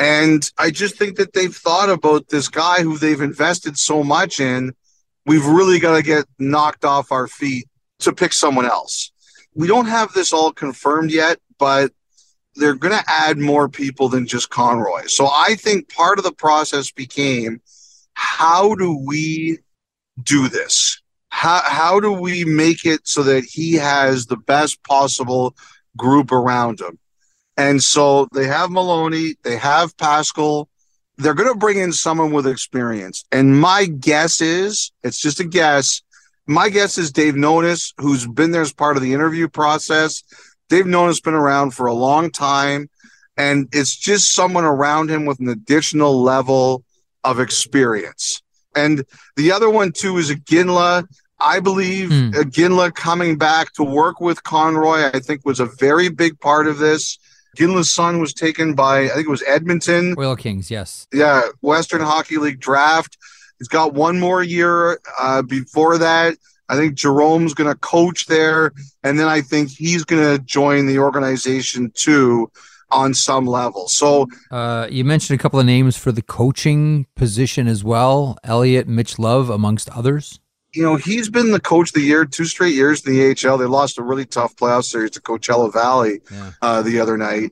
And 0.00 0.42
I 0.58 0.72
just 0.72 0.98
think 0.98 1.16
that 1.18 1.32
they've 1.32 1.54
thought 1.54 1.90
about 1.90 2.26
this 2.26 2.48
guy 2.48 2.82
who 2.82 2.98
they've 2.98 3.20
invested 3.20 3.78
so 3.78 4.02
much 4.02 4.40
in. 4.40 4.72
We've 5.26 5.46
really 5.46 5.78
got 5.78 5.94
to 5.94 6.02
get 6.02 6.24
knocked 6.40 6.84
off 6.84 7.12
our 7.12 7.28
feet 7.28 7.68
to 8.00 8.12
pick 8.12 8.32
someone 8.32 8.66
else. 8.66 9.12
We 9.54 9.68
don't 9.68 9.86
have 9.86 10.12
this 10.12 10.32
all 10.32 10.50
confirmed 10.50 11.12
yet, 11.12 11.38
but 11.62 11.92
they're 12.56 12.74
going 12.74 12.92
to 12.92 13.04
add 13.06 13.38
more 13.38 13.68
people 13.68 14.08
than 14.08 14.26
just 14.26 14.50
Conroy. 14.50 15.06
So 15.06 15.28
I 15.28 15.54
think 15.54 15.88
part 15.88 16.18
of 16.18 16.24
the 16.24 16.32
process 16.32 16.90
became 16.90 17.62
how 18.14 18.74
do 18.74 18.98
we 19.06 19.58
do 20.20 20.48
this? 20.48 21.00
How, 21.28 21.62
how 21.64 22.00
do 22.00 22.10
we 22.10 22.44
make 22.44 22.84
it 22.84 23.02
so 23.04 23.22
that 23.22 23.44
he 23.44 23.74
has 23.74 24.26
the 24.26 24.36
best 24.36 24.82
possible 24.82 25.54
group 25.96 26.32
around 26.32 26.80
him? 26.80 26.98
And 27.56 27.80
so 27.80 28.26
they 28.34 28.48
have 28.48 28.72
Maloney, 28.72 29.36
they 29.44 29.56
have 29.56 29.96
Pascall. 29.96 30.66
They're 31.16 31.34
going 31.34 31.52
to 31.52 31.58
bring 31.58 31.78
in 31.78 31.92
someone 31.92 32.32
with 32.32 32.48
experience. 32.48 33.24
And 33.30 33.60
my 33.60 33.86
guess 33.86 34.40
is, 34.40 34.90
it's 35.04 35.20
just 35.20 35.38
a 35.38 35.44
guess. 35.44 36.02
My 36.48 36.70
guess 36.70 36.98
is 36.98 37.12
Dave 37.12 37.34
Nonis, 37.34 37.94
who's 37.98 38.26
been 38.26 38.50
there 38.50 38.62
as 38.62 38.72
part 38.72 38.96
of 38.96 39.02
the 39.04 39.14
interview 39.14 39.46
process. 39.46 40.24
Dave 40.72 40.86
Nonis 40.86 41.22
been 41.22 41.34
around 41.34 41.72
for 41.74 41.84
a 41.84 41.92
long 41.92 42.30
time, 42.30 42.88
and 43.36 43.68
it's 43.72 43.94
just 43.94 44.32
someone 44.32 44.64
around 44.64 45.10
him 45.10 45.26
with 45.26 45.38
an 45.38 45.50
additional 45.50 46.22
level 46.22 46.82
of 47.24 47.38
experience. 47.38 48.40
And 48.74 49.04
the 49.36 49.52
other 49.52 49.68
one 49.68 49.92
too 49.92 50.16
is 50.16 50.30
Iginla. 50.30 51.04
I 51.38 51.60
believe 51.60 52.08
Hmm. 52.08 52.30
Iginla 52.30 52.94
coming 52.94 53.36
back 53.36 53.74
to 53.74 53.84
work 53.84 54.18
with 54.22 54.42
Conroy, 54.44 55.10
I 55.12 55.20
think 55.20 55.44
was 55.44 55.60
a 55.60 55.66
very 55.78 56.08
big 56.08 56.40
part 56.40 56.66
of 56.66 56.78
this. 56.78 57.18
Ginla's 57.58 57.90
son 57.90 58.18
was 58.18 58.32
taken 58.32 58.72
by, 58.72 59.00
I 59.04 59.08
think 59.08 59.26
it 59.26 59.30
was 59.30 59.42
Edmonton. 59.46 60.14
Oil 60.18 60.36
Kings, 60.36 60.70
yes. 60.70 61.06
Yeah, 61.12 61.42
Western 61.60 62.00
Hockey 62.00 62.38
League 62.38 62.60
draft. 62.60 63.18
He's 63.58 63.68
got 63.68 63.92
one 63.92 64.18
more 64.18 64.42
year 64.42 64.98
uh, 65.20 65.42
before 65.42 65.98
that. 65.98 66.38
I 66.68 66.76
think 66.76 66.94
Jarome's 66.94 67.54
going 67.54 67.68
to 67.72 67.78
coach 67.78 68.26
there, 68.26 68.72
and 69.02 69.18
then 69.18 69.28
I 69.28 69.40
think 69.40 69.70
he's 69.70 70.04
going 70.04 70.22
to 70.38 70.42
join 70.44 70.86
the 70.86 70.98
organization 70.98 71.90
too 71.94 72.50
on 72.90 73.14
some 73.14 73.46
level. 73.46 73.88
So 73.88 74.26
Uh, 74.50 74.86
you 74.90 75.04
mentioned 75.04 75.38
a 75.38 75.42
couple 75.42 75.58
of 75.58 75.66
names 75.66 75.96
for 75.96 76.12
the 76.12 76.22
coaching 76.22 77.06
position 77.16 77.66
as 77.66 77.82
well. 77.82 78.36
Elliotte, 78.44 78.86
Mitch 78.88 79.18
Love, 79.18 79.48
amongst 79.50 79.88
others. 79.90 80.38
you 80.74 80.82
know, 80.82 80.96
he's 80.96 81.28
been 81.28 81.50
the 81.50 81.60
coach 81.60 81.90
of 81.90 81.94
the 81.94 82.00
year 82.00 82.24
two 82.24 82.46
straight 82.46 82.74
years 82.74 83.04
in 83.06 83.12
the 83.12 83.22
AHL. 83.48 83.58
They 83.58 83.66
lost 83.66 83.98
a 83.98 84.02
really 84.02 84.24
tough 84.24 84.56
playoff 84.56 84.84
series 84.84 85.10
to 85.12 85.20
Coachella 85.20 85.70
Valley 85.70 86.20
Yeah. 86.30 86.50
uh, 86.62 86.80
the 86.80 86.98
other 86.98 87.18
night. 87.18 87.50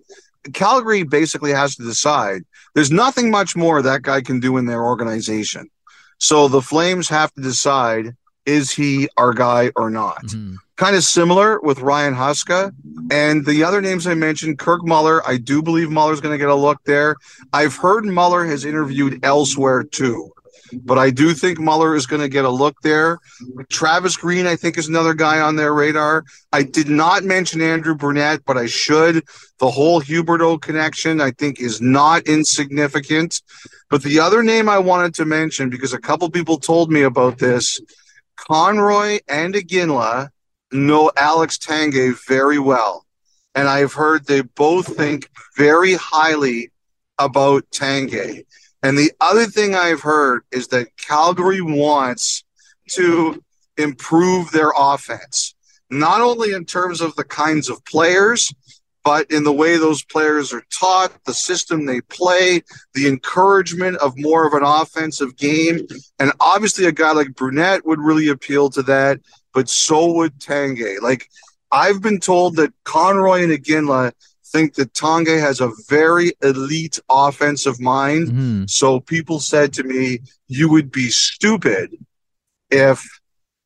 Calgary 0.54 1.02
basically 1.02 1.50
has 1.52 1.76
to 1.76 1.82
decide. 1.82 2.42
There's 2.74 2.90
nothing 2.90 3.30
much 3.30 3.54
more 3.56 3.82
that 3.82 4.00
guy 4.00 4.22
can 4.22 4.40
do 4.40 4.56
in 4.56 4.64
their 4.64 4.82
organization. 4.84 5.68
So 6.16 6.48
the 6.48 6.62
Flames 6.62 7.08
have 7.10 7.30
to 7.34 7.42
decide 7.42 8.16
is 8.50 8.70
he 8.70 9.08
our 9.16 9.32
guy 9.32 9.70
or 9.76 9.88
not? 9.90 10.24
Mhm. 10.26 10.56
Kind 10.76 10.96
of 10.96 11.04
similar 11.04 11.60
with 11.60 11.80
Ryan 11.80 12.14
Huska. 12.14 12.72
And 13.10 13.44
the 13.44 13.62
other 13.64 13.80
names 13.80 14.06
I 14.06 14.14
mentioned, 14.14 14.58
Kirk 14.58 14.82
Muller. 14.86 15.26
I 15.28 15.36
do 15.36 15.62
believe 15.62 15.90
Muller's 15.90 16.20
going 16.20 16.32
to 16.32 16.38
get 16.38 16.48
a 16.48 16.54
look 16.66 16.78
there. 16.86 17.16
I've 17.52 17.76
heard 17.76 18.04
Muller 18.04 18.44
has 18.46 18.64
interviewed 18.64 19.20
elsewhere 19.22 19.82
too 19.82 20.32
but 20.84 20.98
I 20.98 21.10
do 21.10 21.34
think 21.34 21.58
Muller 21.58 21.94
is 21.94 22.06
going 22.06 22.22
to 22.22 22.28
get 22.28 22.44
a 22.44 22.50
look 22.50 22.80
there. 22.82 23.18
Travis 23.68 24.16
Green, 24.16 24.46
I 24.46 24.56
think, 24.56 24.78
is 24.78 24.88
another 24.88 25.14
guy 25.14 25.40
on 25.40 25.56
their 25.56 25.74
radar. 25.74 26.24
I 26.52 26.62
did 26.62 26.88
not 26.88 27.24
mention 27.24 27.60
Andrew 27.60 27.94
Brunette, 27.94 28.44
but 28.46 28.56
I 28.56 28.66
should. 28.66 29.24
The 29.58 29.70
whole 29.70 30.00
Huberdeau 30.00 30.60
connection, 30.60 31.20
I 31.20 31.32
think, 31.32 31.60
is 31.60 31.80
not 31.80 32.22
insignificant. 32.22 33.42
But 33.88 34.02
the 34.02 34.20
other 34.20 34.42
name 34.42 34.68
I 34.68 34.78
wanted 34.78 35.14
to 35.14 35.24
mention, 35.24 35.70
because 35.70 35.92
a 35.92 35.98
couple 35.98 36.30
people 36.30 36.58
told 36.58 36.92
me 36.92 37.02
about 37.02 37.38
this, 37.38 37.80
Conroy 38.48 39.18
and 39.28 39.54
Iginla 39.54 40.30
know 40.72 41.10
Alex 41.16 41.58
Tanguay 41.58 42.14
very 42.26 42.58
well. 42.58 43.06
And 43.54 43.68
I've 43.68 43.92
heard 43.92 44.26
they 44.26 44.40
both 44.40 44.96
think 44.96 45.28
very 45.56 45.94
highly 45.94 46.70
about 47.18 47.68
Tanguay. 47.70 48.44
And 48.82 48.96
the 48.96 49.12
other 49.20 49.46
thing 49.46 49.74
I've 49.74 50.00
heard 50.00 50.42
is 50.50 50.68
that 50.68 50.96
Calgary 50.96 51.60
wants 51.60 52.44
to 52.90 53.42
improve 53.76 54.50
their 54.50 54.72
offense, 54.76 55.54
not 55.90 56.20
only 56.20 56.52
in 56.52 56.64
terms 56.64 57.00
of 57.00 57.14
the 57.16 57.24
kinds 57.24 57.68
of 57.68 57.84
players, 57.84 58.52
but 59.04 59.30
in 59.30 59.44
the 59.44 59.52
way 59.52 59.76
those 59.76 60.04
players 60.04 60.52
are 60.52 60.62
taught, 60.70 61.12
the 61.24 61.34
system 61.34 61.86
they 61.86 62.00
play, 62.02 62.62
the 62.94 63.08
encouragement 63.08 63.96
of 63.98 64.18
more 64.18 64.46
of 64.46 64.52
an 64.52 64.62
offensive 64.62 65.36
game. 65.36 65.86
And 66.18 66.32
obviously, 66.40 66.86
a 66.86 66.92
guy 66.92 67.12
like 67.12 67.34
Brunette 67.34 67.86
would 67.86 68.00
really 68.00 68.28
appeal 68.28 68.68
to 68.70 68.82
that, 68.82 69.20
but 69.54 69.68
so 69.68 70.12
would 70.12 70.38
Tanguay. 70.38 71.00
Like, 71.00 71.28
I've 71.72 72.02
been 72.02 72.20
told 72.20 72.56
that 72.56 72.72
Conroy 72.84 73.42
and 73.42 73.52
Iginla 73.52 74.12
think 74.46 74.74
that 74.74 74.92
Tanguay 74.92 75.40
has 75.40 75.60
a 75.60 75.70
very 75.88 76.32
elite 76.42 76.98
offensive 77.08 77.80
mind. 77.80 78.28
Mhm. 78.28 78.70
So 78.70 79.00
people 79.00 79.38
said 79.40 79.72
to 79.74 79.84
me, 79.84 80.20
you 80.48 80.68
would 80.68 80.90
be 80.90 81.10
stupid 81.10 81.96
if 82.70 83.19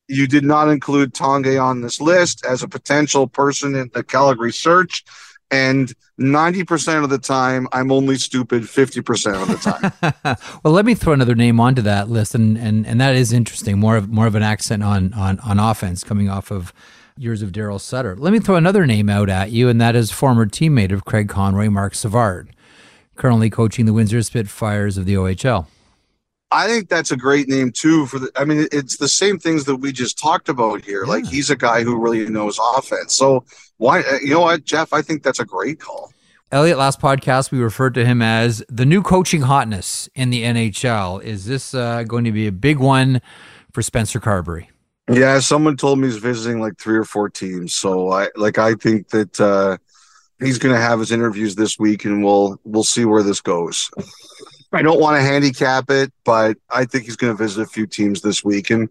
you 0.09 0.27
did 0.27 0.45
not 0.45 0.69
include 0.69 1.15
Tanguay 1.15 1.63
on 1.63 1.81
this 1.81 2.01
list 2.01 2.45
as 2.45 2.63
a 2.63 2.69
potential 2.69 3.27
person 3.27 3.75
in 3.75 3.91
the 3.95 4.03
Calgary 4.03 4.53
search. 4.53 5.05
And 5.51 5.93
90% 6.19 7.05
of 7.05 7.11
the 7.11 7.19
time, 7.19 7.69
I'm 7.73 7.93
only 7.93 8.17
stupid 8.17 8.63
50% 8.63 9.43
of 9.43 9.49
the 9.49 9.57
time. 9.57 10.37
well, 10.65 10.73
let 10.73 10.85
me 10.85 10.95
throw 10.95 11.13
another 11.13 11.35
name 11.35 11.61
onto 11.61 11.83
that 11.83 12.09
list, 12.09 12.35
and 12.35 12.57
and 12.57 12.87
and 12.87 13.01
that 13.01 13.15
is 13.15 13.33
interesting. 13.33 13.79
More 13.79 13.97
of 13.97 14.09
more 14.09 14.27
of 14.27 14.35
an 14.35 14.43
accent 14.43 14.83
on 14.83 15.13
on 15.13 15.39
on 15.41 15.61
offense 15.61 16.03
coming 16.03 16.29
off 16.29 16.51
of 16.51 16.73
years 17.17 17.43
of 17.43 17.53
Daryl 17.53 17.81
Sutter. 17.81 18.17
Let 18.17 18.33
me 18.33 18.41
throw 18.41 18.57
another 18.57 18.87
name 18.87 19.09
out 19.09 19.29
at 19.29 19.51
you, 19.51 19.69
and 19.69 19.81
that 19.81 19.95
is 19.95 20.11
former 20.11 20.47
teammate 20.47 20.93
of 20.93 21.05
Craig 21.05 21.29
Conroy, 21.29 21.69
Marc 21.69 21.95
Savard, 21.95 22.55
currently 23.17 23.51
coaching 23.51 23.87
the 23.87 23.93
Windsor 23.93 24.23
Spitfires 24.23 24.97
of 24.97 25.05
the 25.05 25.15
OHL. 25.15 25.67
I 26.55 26.69
think 26.69 26.89
that's 26.89 27.11
a 27.11 27.17
great 27.17 27.49
name 27.49 27.73
too. 27.73 28.07
For 28.07 28.21
the, 28.21 28.31
I 28.37 28.45
mean, 28.45 28.69
it's 28.71 28.97
the 28.97 29.09
same 29.09 29.39
things 29.41 29.65
that 29.65 29.77
we 29.77 29.91
just 29.91 30.19
talked 30.19 30.49
about 30.49 30.85
here. 30.85 31.05
Like 31.05 31.27
he's 31.27 31.51
a 31.51 31.57
guy 31.57 31.83
who 31.83 31.99
really 31.99 32.29
knows 32.29 32.61
offense. 32.77 33.15
So 33.15 33.45
why, 33.79 34.03
uh, 34.03 34.19
you 34.23 34.31
know 34.31 34.41
what, 34.41 34.65
Jeff? 34.65 34.93
I 34.93 35.03
think 35.03 35.25
that's 35.25 35.41
a 35.41 35.45
great 35.45 35.81
call. 35.81 36.13
Elliotte, 36.53 36.79
last 36.79 37.01
podcast 37.01 37.51
we 37.51 37.59
referred 37.59 37.95
to 37.95 38.05
him 38.05 38.23
as 38.23 38.63
the 38.69 38.87
new 38.87 39.03
coaching 39.03 39.43
hotness 39.43 40.09
in 40.15 40.31
the 40.31 40.45
NHL. 40.45 41.21
Is 41.25 41.47
this 41.47 41.75
uh, 41.75 42.05
going 42.05 42.23
to 42.23 42.33
be 42.33 42.47
a 42.47 42.53
big 42.53 42.79
one 42.79 43.21
for 43.73 43.83
Spencer 43.83 44.21
Carbery? 44.21 44.69
Yeah, 45.11 45.41
someone 45.41 45.77
told 45.77 45.99
me 45.99 46.07
he's 46.07 46.19
visiting 46.19 46.61
like 46.61 46.79
three 46.79 46.97
or 46.97 47.05
four 47.05 47.29
teams. 47.29 47.75
So 47.75 48.13
I 48.13 48.29
like 48.37 48.59
I 48.59 48.75
think 48.75 49.09
that 49.09 49.39
uh 49.39 49.77
he's 50.39 50.59
gonna 50.59 50.81
have 50.81 50.99
his 50.99 51.13
interviews 51.13 51.57
this 51.57 51.79
week 51.79 52.05
and 52.07 52.25
we'll 52.25 52.59
we'll 52.65 52.85
see 52.85 53.05
where 53.05 53.23
this 53.23 53.41
goes. 53.43 53.91
I 54.75 54.83
don't 54.83 55.01
want 55.01 55.17
to 55.17 55.23
handicap 55.23 55.91
it, 55.91 56.13
but 56.25 56.57
I 56.71 56.85
think 56.85 57.05
he's 57.05 57.17
gonna 57.17 57.35
visit 57.35 57.63
a 57.63 57.67
few 57.67 57.87
teams 57.87 58.21
this 58.23 58.45
week. 58.45 58.71
And 58.71 58.89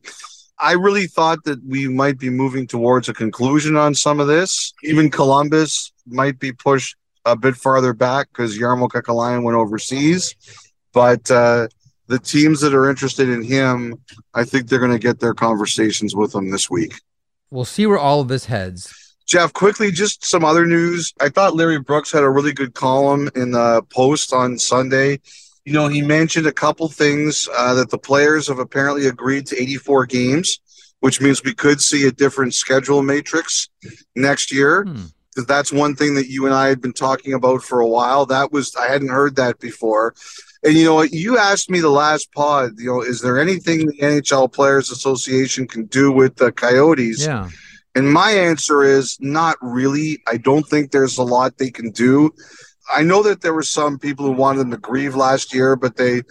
I 0.59 0.73
really 0.73 1.07
thought 1.07 1.43
that 1.43 1.63
we 1.65 1.87
might 1.87 2.17
be 2.17 2.29
moving 2.29 2.67
towards 2.67 3.09
a 3.09 3.13
conclusion 3.13 3.75
on 3.75 3.95
some 3.95 4.19
of 4.19 4.27
this. 4.27 4.73
Even 4.83 5.09
Columbus 5.09 5.91
might 6.07 6.39
be 6.39 6.51
pushed 6.51 6.95
a 7.25 7.35
bit 7.35 7.55
farther 7.55 7.93
back 7.93 8.27
because 8.29 8.57
Jarmo 8.57 8.87
Kekalainen 8.87 9.43
went 9.43 9.57
overseas. 9.57 10.35
But 10.93 11.29
uh 11.29 11.67
the 12.07 12.19
teams 12.19 12.59
that 12.61 12.73
are 12.73 12.89
interested 12.89 13.29
in 13.29 13.43
him 13.43 13.95
I 14.33 14.43
think 14.43 14.67
they're 14.67 14.79
going 14.79 14.91
to 14.91 14.99
get 14.99 15.19
their 15.19 15.33
conversations 15.33 16.15
with 16.15 16.35
him 16.35 16.51
this 16.51 16.69
week. 16.69 16.95
We'll 17.49 17.65
see 17.65 17.85
where 17.85 17.97
all 17.97 18.21
of 18.21 18.27
this 18.27 18.45
heads. 18.45 18.93
Jeff, 19.25 19.53
quickly, 19.53 19.91
just 19.91 20.25
some 20.25 20.43
other 20.43 20.65
news. 20.65 21.13
I 21.21 21.29
thought 21.29 21.55
Larry 21.55 21.79
Brooks 21.79 22.11
had 22.11 22.23
a 22.23 22.29
really 22.29 22.51
good 22.51 22.73
column 22.73 23.29
in 23.35 23.51
the 23.51 23.81
post 23.89 24.33
on 24.33 24.57
Sunday. 24.57 25.21
You 25.65 25.73
know, 25.73 25.87
he 25.87 26.01
mentioned 26.01 26.45
a 26.45 26.51
couple 26.51 26.89
things 26.89 27.47
uh, 27.55 27.73
that 27.75 27.89
the 27.89 27.97
players 27.97 28.47
have 28.47 28.59
apparently 28.59 29.07
agreed 29.07 29.47
to 29.47 29.61
84 29.61 30.05
games, 30.07 30.59
which 30.99 31.21
means 31.21 31.43
we 31.43 31.53
could 31.53 31.81
see 31.81 32.05
a 32.07 32.11
different 32.11 32.53
schedule 32.53 33.01
matrix 33.01 33.69
next 34.15 34.51
year. 34.51 34.83
Hmm. 34.83 35.05
That's 35.47 35.71
one 35.71 35.95
thing 35.95 36.15
that 36.15 36.27
you 36.27 36.45
and 36.45 36.53
I 36.53 36.67
had 36.67 36.81
been 36.81 36.93
talking 36.93 37.33
about 37.33 37.63
for 37.63 37.79
a 37.79 37.87
while. 37.87 38.25
That 38.25 38.51
was 38.51 38.75
I 38.75 38.87
hadn't 38.87 39.09
heard 39.09 39.35
that 39.37 39.59
before. 39.59 40.13
And 40.63 40.75
you 40.75 40.85
know 40.85 40.95
what? 40.95 41.11
You 41.11 41.37
asked 41.37 41.69
me 41.69 41.79
the 41.79 41.89
last 41.89 42.31
pod. 42.33 42.73
You 42.77 42.87
know, 42.87 43.01
is 43.01 43.21
there 43.21 43.39
anything 43.39 43.87
the 43.87 43.97
NHL 43.97 44.51
Players 44.53 44.91
Association 44.91 45.67
can 45.67 45.85
do 45.85 46.11
with 46.11 46.35
the 46.35 46.51
Coyotes? 46.51 47.25
Yeah. 47.25 47.49
And 47.95 48.11
my 48.11 48.31
answer 48.31 48.83
is 48.83 49.17
not 49.19 49.57
really. 49.61 50.21
I 50.27 50.37
don't 50.37 50.67
think 50.67 50.91
there's 50.91 51.17
a 51.17 51.23
lot 51.23 51.57
they 51.57 51.69
can 51.69 51.91
do. 51.91 52.31
I 52.91 53.03
know 53.03 53.23
that 53.23 53.41
there 53.41 53.53
were 53.53 53.63
some 53.63 53.99
people 53.99 54.25
who 54.25 54.31
wanted 54.31 54.59
them 54.59 54.71
to 54.71 54.77
grieve 54.77 55.15
last 55.15 55.53
year, 55.53 55.75
but 55.75 55.95
they 55.95 56.21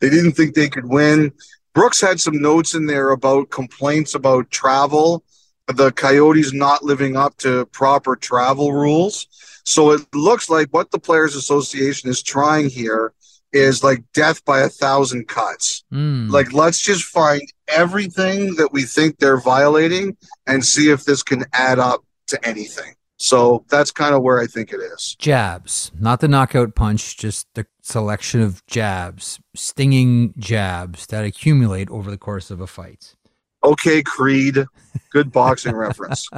they 0.00 0.08
didn't 0.08 0.32
think 0.32 0.54
they 0.54 0.68
could 0.68 0.86
win. 0.86 1.32
Brooks 1.74 2.00
had 2.00 2.20
some 2.20 2.40
notes 2.40 2.74
in 2.74 2.86
there 2.86 3.10
about 3.10 3.50
complaints 3.50 4.14
about 4.14 4.50
travel, 4.50 5.22
the 5.66 5.92
Coyotes 5.92 6.52
not 6.52 6.82
living 6.82 7.16
up 7.16 7.36
to 7.38 7.66
proper 7.66 8.16
travel 8.16 8.72
rules. 8.72 9.26
So 9.64 9.92
it 9.92 10.02
looks 10.14 10.50
like 10.50 10.68
what 10.70 10.90
the 10.90 10.98
Players 10.98 11.36
Association 11.36 12.10
is 12.10 12.22
trying 12.22 12.70
here 12.70 13.12
is 13.52 13.84
like 13.84 14.02
death 14.12 14.44
by 14.44 14.60
a 14.60 14.68
thousand 14.68 15.28
cuts. 15.28 15.84
Hmm. 15.90 16.30
Like, 16.30 16.52
let's 16.52 16.80
just 16.80 17.04
find 17.04 17.42
everything 17.68 18.54
that 18.56 18.72
we 18.72 18.82
think 18.82 19.18
they're 19.18 19.40
violating 19.40 20.16
and 20.46 20.64
see 20.64 20.90
if 20.90 21.04
this 21.04 21.22
can 21.22 21.44
add 21.52 21.78
up 21.78 22.04
to 22.28 22.46
anything. 22.46 22.94
So 23.22 23.66
that's 23.68 23.90
kind 23.90 24.14
of 24.14 24.22
where 24.22 24.40
I 24.40 24.46
think 24.46 24.72
it 24.72 24.80
is. 24.80 25.14
jabs, 25.18 25.92
not 25.98 26.20
the 26.20 26.28
knockout 26.28 26.74
punch, 26.74 27.18
just 27.18 27.46
the 27.54 27.66
selection 27.82 28.40
of 28.40 28.64
jabs, 28.66 29.38
stinging 29.54 30.32
jabs 30.38 31.06
that 31.08 31.22
accumulate 31.22 31.90
over 31.90 32.10
the 32.10 32.16
course 32.16 32.50
of 32.50 32.62
a 32.62 32.66
fight. 32.66 33.14
Okay, 33.62 34.02
Creed. 34.02 34.64
Good 35.10 35.30
boxing 35.32 35.76
reference. 35.76 36.30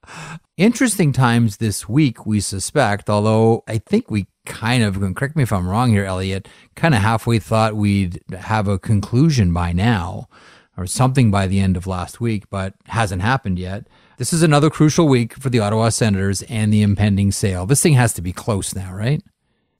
Interesting 0.56 1.12
times 1.12 1.58
this 1.58 1.86
week, 1.90 2.24
we 2.24 2.40
suspect, 2.40 3.10
although 3.10 3.62
I 3.68 3.76
think 3.76 4.10
we 4.10 4.26
kind 4.46 4.82
of, 4.82 4.98
correct 5.14 5.36
me 5.36 5.42
if 5.42 5.52
I'm 5.52 5.68
wrong 5.68 5.90
here, 5.90 6.06
Elliotte, 6.06 6.48
kind 6.74 6.94
of 6.94 7.02
halfway 7.02 7.38
thought 7.38 7.76
we'd 7.76 8.22
have 8.32 8.66
a 8.66 8.78
conclusion 8.78 9.52
by 9.52 9.72
now 9.72 10.26
or 10.78 10.86
something 10.86 11.30
by 11.30 11.46
the 11.46 11.60
end 11.60 11.76
of 11.76 11.86
last 11.86 12.18
week, 12.18 12.48
but 12.48 12.72
hasn't 12.86 13.20
happened 13.20 13.58
yet. 13.58 13.86
This 14.20 14.34
is 14.34 14.42
another 14.42 14.68
crucial 14.68 15.08
week 15.08 15.32
for 15.32 15.48
the 15.48 15.60
Ottawa 15.60 15.88
Senators 15.88 16.42
and 16.42 16.70
the 16.70 16.82
impending 16.82 17.32
sale. 17.32 17.64
This 17.64 17.82
thing 17.82 17.94
has 17.94 18.12
to 18.12 18.20
be 18.20 18.34
close 18.34 18.74
now, 18.74 18.92
right? 18.92 19.22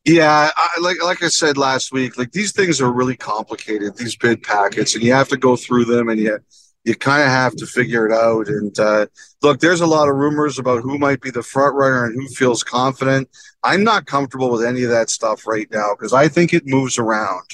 Yeah, 0.07 0.50
I, 0.57 0.81
like 0.81 0.96
like 1.03 1.22
I 1.22 1.29
said 1.29 1.59
last 1.59 1.92
week, 1.92 2.16
like 2.16 2.33
these 2.33 2.50
things 2.53 2.81
are 2.81 2.90
really 2.90 3.18
complicated. 3.18 3.98
These 3.98 4.16
bid 4.16 4.42
packets, 4.42 4.94
and 4.94 5.05
you 5.05 5.12
have 5.12 5.29
to 5.29 5.37
go 5.37 5.57
through 5.57 5.85
them, 5.85 6.09
and 6.09 6.18
you 6.18 6.38
you 6.85 6.94
kind 6.94 7.22
of 7.22 7.29
have 7.29 7.55
to 7.57 7.66
figure 7.66 8.07
it 8.07 8.14
out. 8.14 8.48
And 8.48 8.81
uh, 8.81 9.09
look, 9.42 9.61
there's 9.61 9.83
a 9.83 9.87
lot 9.87 10.09
of 10.09 10.16
rumors 10.16 10.59
about 10.59 10.81
who 10.81 10.96
might 10.96 11.20
be 11.20 11.31
the 11.31 11.42
front 11.42 11.74
runner 11.74 12.07
and 12.07 12.14
who 12.14 12.26
feels 12.29 12.64
confident. 12.64 13.29
I'm 13.62 13.85
not 13.85 14.07
comfortable 14.07 14.50
with 14.50 14.64
any 14.64 14.85
of 14.85 14.88
that 14.88 15.11
stuff 15.11 15.46
right 15.46 15.70
now 15.70 15.90
because 15.94 16.14
I 16.14 16.29
think 16.29 16.55
it 16.55 16.66
moves 16.66 16.96
around, 16.96 17.44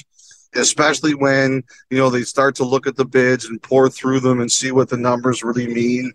especially 0.55 1.15
when 1.15 1.63
you 1.89 1.97
know 1.97 2.09
they 2.09 2.23
start 2.23 2.55
to 2.55 2.63
look 2.63 2.87
at 2.87 2.95
the 2.95 3.03
bids 3.03 3.43
and 3.43 3.61
pour 3.61 3.89
through 3.89 4.21
them 4.21 4.39
and 4.39 4.49
see 4.49 4.71
what 4.71 4.87
the 4.87 4.95
numbers 4.95 5.43
really 5.43 5.67
mean. 5.67 6.13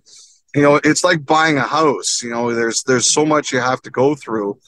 You 0.54 0.62
know, 0.62 0.80
it's 0.84 1.02
like 1.04 1.24
buying 1.24 1.56
a 1.56 1.62
house. 1.62 2.22
You 2.22 2.30
know, 2.30 2.54
there's 2.54 2.82
there's 2.82 3.10
so 3.12 3.24
much 3.24 3.52
you 3.52 3.60
have 3.60 3.82
to 3.82 3.90
go 3.90 4.14
through 4.14 4.58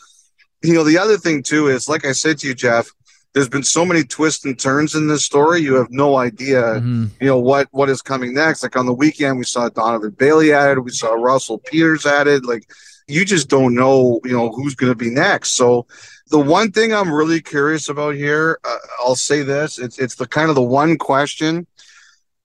you 0.62 0.72
know, 0.72 0.82
the 0.82 0.96
other 0.96 1.18
thing 1.18 1.42
too 1.42 1.68
is, 1.68 1.90
like 1.90 2.06
I 2.06 2.12
said 2.12 2.38
to 2.38 2.46
you, 2.48 2.54
Jeff, 2.54 2.88
there's 3.34 3.50
been 3.50 3.62
so 3.62 3.84
many 3.84 4.02
twists 4.02 4.46
and 4.46 4.58
turns 4.58 4.94
in 4.94 5.08
this 5.08 5.22
story. 5.22 5.60
You 5.60 5.74
have 5.74 5.90
no 5.90 6.16
idea, 6.16 6.62
Mhm. 6.80 7.10
you 7.20 7.26
know, 7.26 7.38
what 7.38 7.68
what 7.72 7.90
is 7.90 8.00
coming 8.00 8.32
next. 8.32 8.62
Like 8.62 8.74
on 8.74 8.86
the 8.86 8.94
weekend, 8.94 9.36
we 9.36 9.44
saw 9.44 9.68
Donovan 9.68 10.12
Bailey 10.12 10.54
added, 10.54 10.80
we 10.80 10.90
saw 10.90 11.12
Russell 11.12 11.58
Peters 11.58 12.06
added. 12.06 12.46
Like 12.46 12.64
you 13.06 13.26
just 13.26 13.50
don't 13.50 13.74
know, 13.74 14.20
you 14.24 14.32
know, 14.32 14.50
who's 14.52 14.74
going 14.74 14.90
to 14.90 14.96
be 14.96 15.10
next. 15.10 15.50
So 15.52 15.86
the 16.30 16.38
one 16.38 16.72
thing 16.72 16.94
I'm 16.94 17.12
really 17.12 17.42
curious 17.42 17.90
about 17.90 18.14
here, 18.14 18.58
uh, 18.64 18.78
I'll 19.00 19.16
say 19.16 19.42
this: 19.42 19.78
it's 19.78 19.98
it's 19.98 20.14
the 20.14 20.26
kind 20.26 20.48
of 20.48 20.54
the 20.54 20.62
one 20.62 20.96
question. 20.96 21.66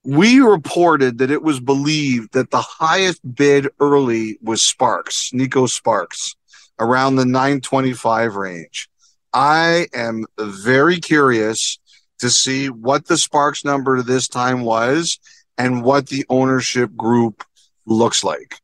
We 0.10 0.40
reported 0.40 1.20
that 1.20 1.30
it 1.30 1.44
was 1.44 1.60
believed 1.60 2.34
that 2.34 2.50
the 2.50 2.64
highest 2.64 3.22
bid 3.36 3.68
early 3.80 4.40
was 4.42 4.64
Sparks, 4.64 5.30
Neko 5.36 5.70
Sparks 5.70 6.36
around 6.80 7.16
the 7.16 7.26
925 7.26 8.36
range. 8.36 8.90
I 9.36 9.86
am 9.94 10.26
very 10.40 11.00
curious 11.00 11.78
to 12.18 12.32
see 12.32 12.72
what 12.72 13.06
the 13.06 13.20
Sparks 13.20 13.64
number 13.64 14.02
this 14.02 14.28
time 14.28 14.62
was 14.62 15.20
and 15.60 15.84
what 15.84 16.08
the 16.08 16.26
ownership 16.28 16.96
group 16.96 17.44
looks 17.86 18.24
like. 18.24 18.56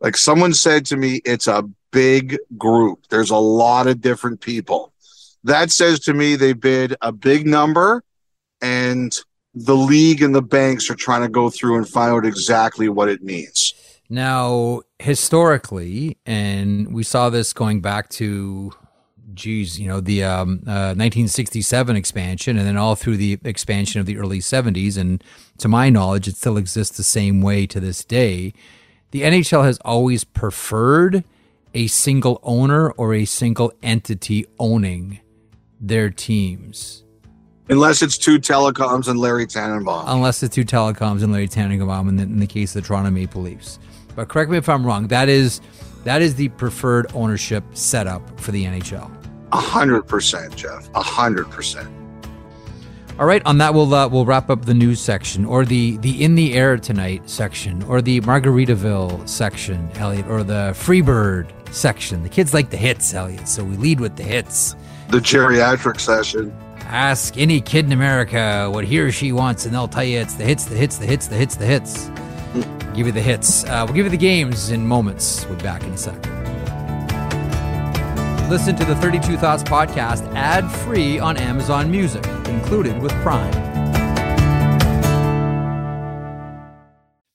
Like 0.00 0.16
someone 0.16 0.54
said 0.54 0.86
to 0.86 0.96
me, 0.96 1.20
it's 1.26 1.48
a 1.48 1.68
big 1.92 2.38
group. 2.56 3.08
There's 3.10 3.28
a 3.28 3.36
lot 3.36 3.88
of 3.88 4.00
different 4.00 4.40
people. 4.40 4.94
That 5.42 5.70
says 5.70 6.00
to 6.00 6.14
me 6.14 6.36
they 6.36 6.54
bid 6.54 6.96
a 7.02 7.12
big 7.12 7.46
number 7.46 8.02
and 8.62 9.14
the 9.54 9.76
league 9.76 10.22
and 10.22 10.34
the 10.34 10.42
banks 10.42 10.90
are 10.90 10.94
trying 10.94 11.22
to 11.22 11.28
go 11.28 11.50
through 11.50 11.76
and 11.76 11.88
find 11.88 12.12
out 12.12 12.26
exactly 12.26 12.88
what 12.88 13.08
it 13.08 13.22
means. 13.22 13.74
Now, 14.10 14.82
historically, 14.98 16.18
and 16.26 16.92
we 16.92 17.04
saw 17.04 17.30
this 17.30 17.52
going 17.52 17.80
back 17.80 18.10
to, 18.10 18.72
geez, 19.32 19.80
you 19.80 19.88
know, 19.88 20.00
the 20.00 20.24
um, 20.24 20.62
uh, 20.66 20.92
1967 20.94 21.96
expansion, 21.96 22.58
and 22.58 22.66
then 22.66 22.76
all 22.76 22.96
through 22.96 23.16
the 23.16 23.38
expansion 23.44 24.00
of 24.00 24.06
the 24.06 24.18
early 24.18 24.40
70s, 24.40 24.98
and 24.98 25.22
to 25.58 25.68
my 25.68 25.88
knowledge, 25.88 26.28
it 26.28 26.36
still 26.36 26.56
exists 26.56 26.96
the 26.96 27.02
same 27.02 27.40
way 27.40 27.66
to 27.66 27.80
this 27.80 28.04
day. 28.04 28.52
The 29.12 29.22
NHL 29.22 29.64
has 29.64 29.78
always 29.84 30.24
preferred 30.24 31.24
a 31.72 31.86
single 31.86 32.40
owner 32.42 32.90
or 32.90 33.14
a 33.14 33.24
single 33.24 33.72
entity 33.82 34.46
owning 34.58 35.20
their 35.80 36.10
teams. 36.10 37.03
Unless 37.70 38.02
it's 38.02 38.18
two 38.18 38.38
telecoms 38.38 39.08
and 39.08 39.18
Larry 39.18 39.46
Tannenbaum. 39.46 40.04
unless 40.08 40.42
it's 40.42 40.54
two 40.54 40.64
telecoms 40.64 41.22
and 41.22 41.32
Larry 41.32 41.48
Tannenbaum 41.48 42.08
in 42.08 42.16
the, 42.16 42.22
in 42.24 42.38
the 42.38 42.46
case 42.46 42.76
of 42.76 42.82
the 42.82 42.86
Toronto 42.86 43.10
Maple 43.10 43.40
Leafs. 43.40 43.78
But 44.14 44.28
correct 44.28 44.50
me 44.50 44.58
if 44.58 44.68
I'm 44.68 44.86
wrong. 44.86 45.08
That 45.08 45.28
is 45.28 45.60
that 46.04 46.20
is 46.20 46.34
the 46.34 46.50
preferred 46.50 47.10
ownership 47.14 47.64
setup 47.72 48.38
for 48.38 48.52
the 48.52 48.64
NHL. 48.64 49.10
A 49.52 49.56
hundred 49.56 50.02
percent, 50.02 50.54
Jeff. 50.56 50.88
A 50.94 51.02
hundred 51.02 51.50
percent. 51.50 51.88
All 53.18 53.26
right, 53.26 53.40
on 53.46 53.58
that 53.58 53.72
we'll 53.72 53.92
uh, 53.94 54.08
we'll 54.08 54.26
wrap 54.26 54.50
up 54.50 54.66
the 54.66 54.74
news 54.74 55.00
section, 55.00 55.44
or 55.44 55.64
the 55.64 55.96
the 55.98 56.22
in 56.22 56.34
the 56.34 56.54
air 56.54 56.76
tonight 56.76 57.30
section, 57.30 57.82
or 57.84 58.02
the 58.02 58.20
Margaritaville 58.22 59.26
section, 59.28 59.88
Elliotte, 59.94 60.28
or 60.28 60.42
the 60.42 60.72
Freebird 60.74 61.48
section. 61.72 62.22
The 62.22 62.28
kids 62.28 62.52
like 62.52 62.70
the 62.70 62.76
hits, 62.76 63.14
Elliotte, 63.14 63.48
so 63.48 63.64
we 63.64 63.76
lead 63.76 64.00
with 64.00 64.16
the 64.16 64.22
hits. 64.24 64.76
The 65.08 65.18
geriatric 65.18 65.98
session. 66.00 66.54
Ask 66.86 67.36
any 67.36 67.60
kid 67.60 67.86
in 67.86 67.92
America 67.92 68.70
what 68.72 68.84
he 68.84 68.98
or 69.00 69.10
she 69.10 69.32
wants, 69.32 69.64
and 69.64 69.74
they'll 69.74 69.88
tell 69.88 70.04
you 70.04 70.18
it's 70.20 70.34
the 70.34 70.44
hits, 70.44 70.64
the 70.66 70.76
hits, 70.76 70.98
the 70.98 71.06
hits, 71.06 71.26
the 71.26 71.36
hits, 71.36 71.56
the 71.56 71.66
hits. 71.66 72.10
give 72.94 73.06
you 73.06 73.12
the 73.12 73.20
hits. 73.20 73.64
Uh, 73.64 73.84
we'll 73.86 73.94
give 73.94 74.06
you 74.06 74.10
the 74.10 74.16
games 74.16 74.70
in 74.70 74.86
moments. 74.86 75.44
We'll 75.46 75.56
be 75.56 75.62
back 75.64 75.82
in 75.82 75.90
a 75.90 75.96
second. 75.96 76.22
Listen 78.50 78.76
to 78.76 78.84
the 78.84 78.94
32 78.96 79.36
Thoughts 79.38 79.62
podcast 79.62 80.30
ad 80.34 80.70
free 80.70 81.18
on 81.18 81.36
Amazon 81.36 81.90
Music, 81.90 82.24
included 82.46 83.00
with 83.02 83.12
Prime. 83.22 83.52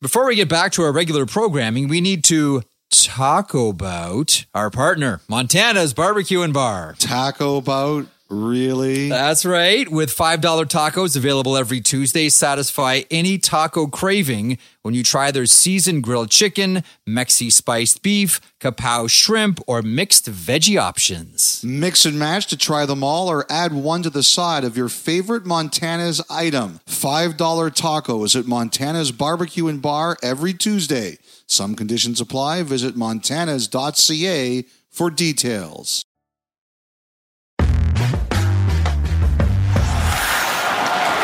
Before 0.02 0.26
we 0.28 0.36
get 0.36 0.48
back 0.48 0.72
to 0.74 0.84
our 0.84 0.94
regular 0.94 1.26
programming, 1.26 1.88
we 1.90 2.00
need 2.00 2.24
to 2.26 2.62
talk 2.90 3.54
about 3.54 4.46
our 4.54 4.70
partner, 4.70 5.20
Montana's 5.28 5.94
Barbecue 5.94 6.42
and 6.42 6.54
Bar. 6.54 6.96
Taco 7.00 7.60
bout? 7.60 8.06
Really? 8.30 9.10
That's 9.10 9.44
right. 9.44 9.90
With 9.90 10.16
$5 10.16 10.40
tacos 10.40 11.18
available 11.18 11.58
every 11.58 11.82
Tuesday, 11.82 12.30
satisfy 12.30 13.02
any 13.10 13.40
taco 13.40 13.88
craving 13.88 14.60
when 14.84 14.94
you 14.94 15.02
try 15.04 15.32
their 15.32 15.48
seasoned 15.48 16.04
grilled 16.04 16.30
chicken, 16.30 16.84
Mexi 17.08 17.52
spiced 17.52 18.04
beef, 18.04 18.40
kapow 18.60 19.10
shrimp, 19.10 19.60
or 19.66 19.82
mixed 19.82 20.30
veggie 20.30 20.80
options. 20.80 21.64
Mix 21.64 22.06
and 22.06 22.20
match 22.20 22.46
to 22.48 22.58
try 22.58 22.86
them 22.86 23.04
all 23.04 23.30
or 23.30 23.52
add 23.52 23.74
one 23.74 24.04
to 24.04 24.12
the 24.12 24.24
side 24.24 24.64
of 24.64 24.78
your 24.78 24.90
favorite 24.90 25.46
Montana's 25.46 26.22
item. 26.30 26.82
$5 26.86 27.36
tacos 27.36 28.40
at 28.40 28.46
Montana's 28.46 29.12
Barbecue 29.12 29.68
and 29.68 29.82
Bar 29.82 30.18
every 30.22 30.54
Tuesday. 30.54 31.18
Some 31.48 31.74
conditions 31.74 32.22
apply. 32.22 32.62
Visit 32.62 32.96
montanas.ca 32.96 34.66
for 34.92 35.10
details. 35.10 36.06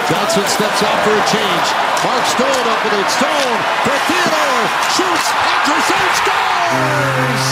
Johnson 0.09 0.45
steps 0.45 0.81
out 0.85 0.99
for 1.01 1.13
a 1.17 1.25
change. 1.25 1.67
Mark 2.05 2.25
Stone 2.29 2.65
up 2.69 2.81
with 2.85 2.93
it. 2.93 3.09
Stone 3.09 3.59
for 3.85 3.97
Theodore. 4.05 4.65
Shoots. 4.93 5.45
Anderson 5.85 6.07
scores! 6.17 7.45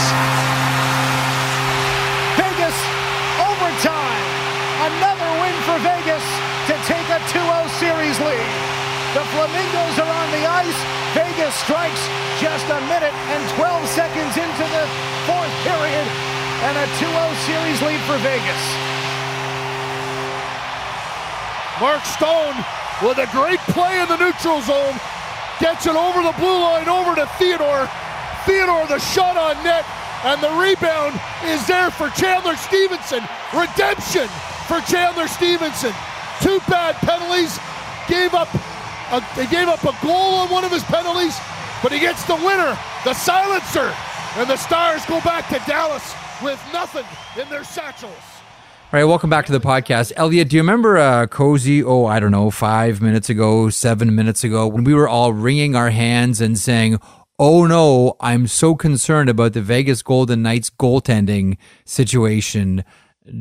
Vegas 2.34 2.78
overtime. 3.38 4.26
Another 4.90 5.30
win 5.38 5.56
for 5.62 5.78
Vegas 5.86 6.24
to 6.66 6.74
take 6.88 7.06
a 7.14 7.22
2-0 7.30 7.68
series 7.78 8.18
lead. 8.18 8.50
The 9.14 9.22
Flamingos 9.30 9.98
are 10.02 10.10
on 10.10 10.28
the 10.34 10.44
ice. 10.46 10.80
Vegas 11.14 11.54
strikes 11.62 12.02
just 12.42 12.66
a 12.66 12.80
minute 12.90 13.14
and 13.30 13.42
12 13.54 13.86
seconds 13.86 14.34
into 14.34 14.64
the 14.74 14.84
fourth 15.30 15.54
period 15.62 16.06
and 16.66 16.74
a 16.74 16.86
2-0 16.98 17.12
series 17.46 17.82
lead 17.82 18.00
for 18.02 18.18
Vegas. 18.18 19.03
Mark 21.80 22.04
Stone 22.04 22.54
with 23.02 23.18
a 23.18 23.26
great 23.32 23.58
play 23.74 24.00
in 24.00 24.08
the 24.08 24.16
neutral 24.16 24.60
zone. 24.62 24.94
Gets 25.60 25.86
it 25.86 25.96
over 25.96 26.22
the 26.22 26.34
blue 26.38 26.60
line 26.60 26.88
over 26.88 27.14
to 27.14 27.26
Theodore. 27.38 27.88
Theodore 28.46 28.86
the 28.86 28.98
shot 28.98 29.36
on 29.36 29.62
net 29.64 29.84
and 30.24 30.40
the 30.40 30.50
rebound 30.56 31.20
is 31.44 31.66
there 31.66 31.90
for 31.90 32.08
Chandler 32.10 32.56
Stephenson. 32.56 33.22
Redemption 33.52 34.28
for 34.66 34.80
Chandler 34.82 35.28
Stephenson. 35.28 35.92
Two 36.40 36.60
bad 36.68 36.94
penalties. 36.96 37.58
Gave 38.08 38.34
up 38.34 38.48
a, 39.12 39.24
they 39.36 39.46
gave 39.46 39.68
up 39.68 39.82
a 39.84 39.94
goal 40.04 40.34
on 40.34 40.50
one 40.50 40.64
of 40.64 40.70
his 40.70 40.84
penalties, 40.84 41.36
but 41.82 41.92
he 41.92 42.00
gets 42.00 42.24
the 42.24 42.36
winner, 42.36 42.76
the 43.04 43.14
silencer. 43.14 43.92
And 44.36 44.48
the 44.48 44.56
Stars 44.56 45.04
go 45.06 45.20
back 45.20 45.48
to 45.48 45.62
Dallas 45.70 46.14
with 46.42 46.60
nothing 46.72 47.06
in 47.40 47.48
their 47.48 47.64
satchels. 47.64 48.33
All 48.94 49.00
right, 49.00 49.06
welcome 49.06 49.28
back 49.28 49.44
to 49.46 49.50
the 49.50 49.58
podcast. 49.58 50.12
Elliotte, 50.14 50.50
do 50.50 50.54
you 50.54 50.62
remember 50.62 50.96
uh, 50.98 51.26
Cozy, 51.26 51.82
oh, 51.82 52.06
I 52.06 52.20
don't 52.20 52.30
know, 52.30 52.48
five 52.52 53.02
minutes 53.02 53.28
ago, 53.28 53.68
seven 53.68 54.14
minutes 54.14 54.44
ago, 54.44 54.68
when 54.68 54.84
we 54.84 54.94
were 54.94 55.08
all 55.08 55.32
wringing 55.32 55.74
our 55.74 55.90
hands 55.90 56.40
and 56.40 56.56
saying, 56.56 57.00
oh 57.36 57.66
no, 57.66 58.14
I'm 58.20 58.46
so 58.46 58.76
concerned 58.76 59.28
about 59.28 59.52
the 59.52 59.62
Vegas 59.62 60.00
Golden 60.00 60.42
Knights 60.42 60.70
goaltending 60.70 61.56
situation. 61.84 62.84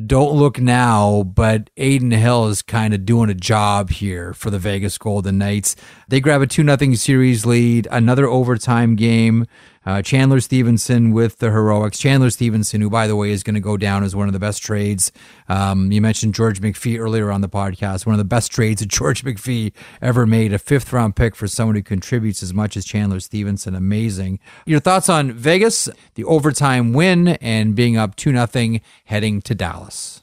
Don't 0.08 0.34
look 0.34 0.60
now, 0.60 1.22
but 1.22 1.70
Adin 1.78 2.10
Hill 2.10 2.48
is 2.48 2.64
kind 2.64 2.96
of 2.96 3.06
doing 3.06 3.30
a 3.30 3.36
job 3.36 3.92
here 3.92 4.34
for 4.34 4.50
the 4.50 4.58
Vegas 4.58 4.98
Golden 4.98 5.38
Knights. 5.38 5.76
They 6.08 6.20
grab 6.20 6.42
a 6.42 6.48
2 6.48 6.66
0 6.66 6.94
series 6.96 7.46
lead, 7.46 7.88
another 7.92 8.26
overtime 8.26 8.96
game. 8.96 9.46
Uh, 9.86 10.02
Chandler 10.02 10.40
Stephenson 10.40 11.12
with 11.12 11.40
the 11.40 11.52
heroics. 11.52 11.98
Chandler 11.98 12.30
Stephenson, 12.30 12.82
who 12.82 12.90
by 12.90 13.08
the 13.08 13.16
way 13.16 13.32
is 13.32 13.44
going 13.44 13.56
to 13.56 13.60
go 13.60 13.78
down 13.78 14.04
as 14.04 14.16
one 14.16 14.28
of 14.28 14.34
the 14.34 14.40
best 14.40 14.64
trades. 14.64 15.12
Um, 15.50 15.92
you 15.92 16.02
mentioned 16.02 16.34
George 16.34 16.62
McPhee 16.62 17.00
earlier 17.00 17.32
on 17.32 17.42
the 17.42 17.50
podcast. 17.50 18.06
One 18.06 18.14
of 18.14 18.20
the 18.20 18.24
best 18.24 18.52
trades 18.52 18.82
that 18.82 18.90
George 18.90 19.24
McPhee 19.24 19.74
ever 20.02 20.26
made. 20.26 20.54
A 20.54 20.60
fifth 20.60 20.94
round 20.94 21.16
pick 21.16 21.36
for 21.36 21.48
someone 21.48 21.76
who 21.76 21.84
contributes 21.84 22.42
as 22.42 22.54
much 22.54 22.78
as 22.78 22.86
Chandler 22.86 23.20
Stephenson. 23.20 23.76
Amazing. 23.76 24.40
Your 24.66 24.80
thoughts 24.80 25.10
on 25.10 25.32
Vegas, 25.32 25.90
the 26.16 26.24
overtime 26.24 26.94
win, 26.94 27.30
and 27.30 27.76
being 27.76 27.98
up 27.98 28.16
two 28.16 28.32
nothing 28.32 28.82
heading 29.06 29.42
to 29.42 29.56
Dallas. 29.56 30.22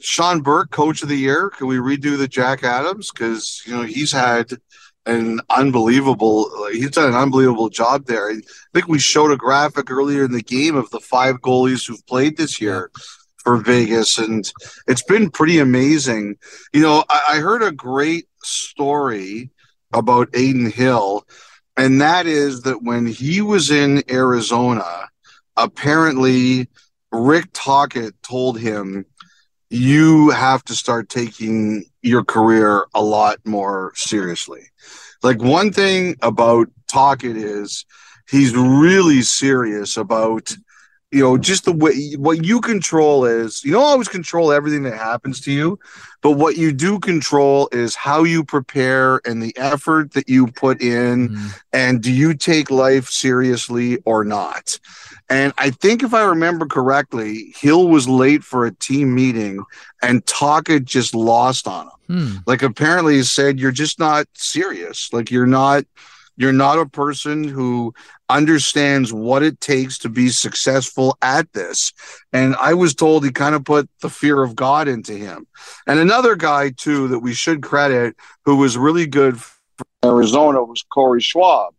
Sean 0.00 0.40
Burke, 0.40 0.70
coach 0.70 1.02
of 1.02 1.08
the 1.08 1.16
year. 1.16 1.50
Can 1.50 1.66
we 1.66 1.76
redo 1.76 2.16
the 2.16 2.28
Jack 2.28 2.64
Adams? 2.64 3.10
Because 3.10 3.62
you 3.66 3.76
know 3.76 3.82
he's 3.82 4.12
had 4.12 4.52
an 5.06 5.40
unbelievable 5.48 6.50
he's 6.72 6.90
done 6.90 7.08
an 7.08 7.14
unbelievable 7.14 7.68
job 7.68 8.06
there. 8.06 8.30
I 8.30 8.40
think 8.74 8.88
we 8.88 8.98
showed 8.98 9.30
a 9.30 9.36
graphic 9.36 9.90
earlier 9.90 10.24
in 10.24 10.32
the 10.32 10.42
game 10.42 10.76
of 10.76 10.90
the 10.90 11.00
five 11.00 11.36
goalies 11.36 11.86
who've 11.86 12.06
played 12.06 12.36
this 12.36 12.60
year 12.60 12.90
for 13.38 13.56
Vegas, 13.56 14.18
and 14.18 14.50
it's 14.86 15.02
been 15.02 15.30
pretty 15.30 15.58
amazing. 15.58 16.36
You 16.72 16.82
know, 16.82 17.04
I, 17.08 17.20
I 17.30 17.36
heard 17.38 17.62
a 17.62 17.72
great 17.72 18.26
story 18.42 19.50
about 19.92 20.28
Adin 20.34 20.70
Hill, 20.70 21.26
and 21.76 22.00
that 22.00 22.26
is 22.26 22.62
that 22.62 22.82
when 22.82 23.06
he 23.06 23.40
was 23.40 23.70
in 23.70 24.02
Arizona, 24.10 25.08
apparently 25.56 26.68
Rick 27.10 27.48
Tocchet 27.52 28.14
told 28.22 28.58
him 28.58 29.06
you 29.70 30.30
have 30.30 30.64
to 30.64 30.74
start 30.74 31.08
taking 31.08 31.84
your 32.02 32.24
career 32.24 32.86
a 32.92 33.02
lot 33.02 33.38
more 33.44 33.92
seriously. 33.94 34.62
Like 35.22 35.40
one 35.40 35.72
thing 35.72 36.16
about 36.22 36.68
Tocchet 36.88 37.36
is 37.36 37.86
he's 38.28 38.54
really 38.54 39.22
serious 39.22 39.96
about 39.96 40.54
you 41.10 41.20
know 41.20 41.36
just 41.36 41.64
the 41.64 41.72
way 41.72 42.12
what 42.16 42.44
you 42.44 42.60
control 42.60 43.24
is 43.24 43.64
you 43.64 43.72
don't 43.72 43.82
always 43.82 44.08
control 44.08 44.52
everything 44.52 44.82
that 44.82 44.96
happens 44.96 45.40
to 45.40 45.52
you 45.52 45.78
but 46.22 46.32
what 46.32 46.56
you 46.56 46.72
do 46.72 46.98
control 46.98 47.68
is 47.72 47.94
how 47.94 48.22
you 48.22 48.44
prepare 48.44 49.20
and 49.24 49.42
the 49.42 49.56
effort 49.56 50.12
that 50.12 50.28
you 50.28 50.46
put 50.46 50.80
in 50.80 51.30
mm. 51.30 51.60
and 51.72 52.02
do 52.02 52.12
you 52.12 52.34
take 52.34 52.70
life 52.70 53.08
seriously 53.08 53.98
or 54.04 54.24
not 54.24 54.78
and 55.30 55.52
I 55.58 55.70
think 55.70 56.02
if 56.02 56.12
I 56.12 56.24
remember 56.24 56.66
correctly, 56.66 57.54
Hill 57.56 57.86
was 57.86 58.08
late 58.08 58.42
for 58.42 58.66
a 58.66 58.74
team 58.74 59.14
meeting 59.14 59.64
and 60.02 60.26
Tocchet 60.26 60.84
just 60.84 61.14
lost 61.14 61.68
on 61.68 61.86
him. 61.86 61.92
Hmm. 62.08 62.36
Like 62.46 62.62
apparently 62.62 63.14
he 63.14 63.22
said, 63.22 63.60
You're 63.60 63.70
just 63.70 64.00
not 64.00 64.26
serious. 64.34 65.12
Like 65.12 65.30
you're 65.30 65.46
not 65.46 65.84
you're 66.40 66.52
not 66.54 66.78
a 66.78 66.88
person 66.88 67.44
who 67.44 67.92
understands 68.30 69.12
what 69.12 69.42
it 69.42 69.60
takes 69.60 69.98
to 69.98 70.08
be 70.08 70.30
successful 70.30 71.18
at 71.20 71.52
this. 71.52 71.92
And 72.32 72.56
I 72.56 72.72
was 72.72 72.94
told 72.94 73.26
he 73.26 73.30
kind 73.30 73.54
of 73.54 73.62
put 73.62 73.90
the 74.00 74.08
fear 74.08 74.42
of 74.42 74.56
God 74.56 74.88
into 74.88 75.12
him. 75.12 75.46
And 75.86 75.98
another 75.98 76.36
guy, 76.36 76.70
too, 76.70 77.08
that 77.08 77.18
we 77.18 77.34
should 77.34 77.60
credit 77.60 78.16
who 78.46 78.56
was 78.56 78.78
really 78.78 79.06
good 79.06 79.38
for 79.38 79.84
Arizona 80.02 80.64
was 80.64 80.82
Corey 80.82 81.20
Schwab, 81.20 81.74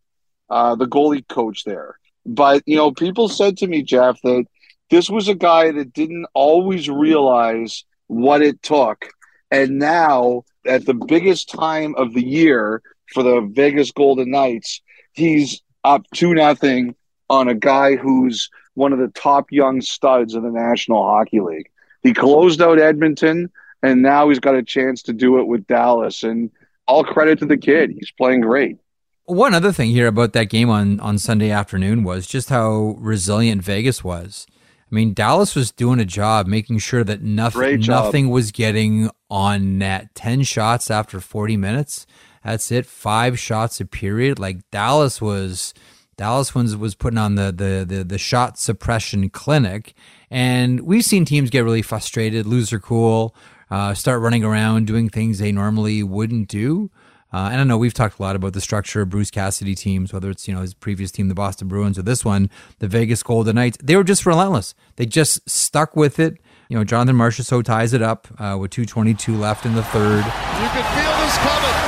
uh, 0.48 0.76
the 0.76 0.86
goalie 0.86 1.26
coach 1.26 1.64
there. 1.64 1.98
But, 2.24 2.62
you 2.64 2.76
know, 2.76 2.92
people 2.92 3.28
said 3.28 3.56
to 3.58 3.66
me, 3.66 3.82
Jeff, 3.82 4.20
that 4.22 4.44
this 4.90 5.10
was 5.10 5.26
a 5.26 5.34
guy 5.34 5.72
that 5.72 5.92
didn't 5.92 6.26
always 6.34 6.88
realize 6.88 7.84
what 8.06 8.42
it 8.42 8.62
took. 8.62 9.10
And 9.50 9.80
now, 9.80 10.44
at 10.64 10.86
the 10.86 10.94
biggest 10.94 11.50
time 11.50 11.96
of 11.96 12.14
the 12.14 12.24
year 12.24 12.80
for 13.12 13.22
the 13.22 13.40
Vegas 13.52 13.90
Golden 13.90 14.30
Knights, 14.30 14.80
he's 15.12 15.62
up 15.84 16.02
2 16.14 16.34
nothing 16.34 16.94
on 17.28 17.48
a 17.48 17.54
guy 17.54 17.96
who's 17.96 18.50
one 18.74 18.92
of 18.92 18.98
the 18.98 19.08
top 19.08 19.52
young 19.52 19.80
studs 19.80 20.34
in 20.34 20.42
the 20.42 20.50
National 20.50 21.02
Hockey 21.04 21.40
League. 21.40 21.70
He 22.02 22.14
closed 22.14 22.60
out 22.62 22.80
Edmonton, 22.80 23.50
and 23.82 24.02
now 24.02 24.28
he's 24.28 24.40
got 24.40 24.54
a 24.54 24.62
chance 24.62 25.02
to 25.02 25.12
do 25.12 25.38
it 25.38 25.46
with 25.46 25.66
Dallas. 25.66 26.22
And 26.22 26.50
all 26.86 27.04
credit 27.04 27.38
to 27.38 27.46
the 27.46 27.56
kid. 27.56 27.90
He's 27.90 28.10
playing 28.10 28.40
great 28.40 28.76
One 29.24 29.54
other 29.54 29.72
thing 29.72 29.90
here 29.90 30.08
about 30.08 30.32
that 30.32 30.50
game 30.50 30.68
on, 30.68 31.00
on 31.00 31.18
Sunday 31.18 31.50
afternoon 31.50 32.04
was 32.04 32.26
just 32.26 32.48
how 32.48 32.96
resilient 32.98 33.62
Vegas 33.62 34.02
was. 34.02 34.46
I 34.50 34.94
mean, 34.94 35.14
Dallas 35.14 35.54
was 35.54 35.70
doing 35.70 36.00
a 36.00 36.04
job 36.04 36.46
making 36.46 36.78
sure 36.78 37.02
that 37.04 37.22
nothing 37.22 37.80
nothing 37.80 38.28
was 38.28 38.50
getting 38.50 39.10
on 39.30 39.78
net. 39.78 40.14
10 40.14 40.42
shots 40.42 40.90
after 40.90 41.18
40 41.18 41.56
minutes. 41.56 42.06
That's 42.44 42.70
it. 42.72 42.86
Five 42.86 43.38
shots 43.38 43.80
a 43.80 43.84
period. 43.84 44.38
Like 44.38 44.68
Dallas 44.70 45.20
was 45.20 45.74
Dallas 46.16 46.54
was, 46.54 46.76
was 46.76 46.94
putting 46.94 47.18
on 47.18 47.36
the, 47.36 47.52
the 47.52 47.84
the 47.86 48.04
the 48.04 48.18
shot 48.18 48.58
suppression 48.58 49.30
clinic. 49.30 49.94
And 50.30 50.80
we've 50.80 51.04
seen 51.04 51.24
teams 51.24 51.50
get 51.50 51.64
really 51.64 51.82
frustrated, 51.82 52.46
lose 52.46 52.70
their 52.70 52.80
cool, 52.80 53.34
uh, 53.70 53.94
start 53.94 54.20
running 54.20 54.44
around 54.44 54.86
doing 54.86 55.08
things 55.08 55.38
they 55.38 55.52
normally 55.52 56.02
wouldn't 56.02 56.48
do. 56.48 56.90
Uh, 57.32 57.48
and 57.50 57.60
I 57.60 57.64
know 57.64 57.78
we've 57.78 57.94
talked 57.94 58.18
a 58.18 58.22
lot 58.22 58.36
about 58.36 58.52
the 58.52 58.60
structure 58.60 59.00
of 59.00 59.08
Bruce 59.08 59.30
Cassidy 59.30 59.74
teams, 59.74 60.12
whether 60.12 60.28
it's 60.30 60.46
you 60.46 60.54
know 60.54 60.60
his 60.60 60.74
previous 60.74 61.10
team, 61.10 61.28
the 61.28 61.34
Boston 61.34 61.66
Bruins, 61.66 61.98
or 61.98 62.02
this 62.02 62.24
one, 62.24 62.50
the 62.78 62.88
Vegas 62.88 63.22
Golden 63.22 63.54
Knights. 63.56 63.78
They 63.82 63.96
were 63.96 64.04
just 64.04 64.26
relentless. 64.26 64.74
They 64.96 65.06
just 65.06 65.48
stuck 65.48 65.96
with 65.96 66.18
it. 66.18 66.38
You 66.68 66.76
know, 66.76 66.84
Jonathan 66.84 67.16
Marchessault 67.16 67.64
ties 67.64 67.94
it 67.94 68.02
up 68.02 68.28
uh, 68.38 68.58
with 68.60 68.70
2:22 68.70 69.38
left 69.38 69.64
in 69.64 69.74
the 69.74 69.82
third. 69.82 70.24
You 70.24 70.68
can 70.68 70.84
feel 70.94 71.24
this 71.24 71.38
coming. 71.38 71.81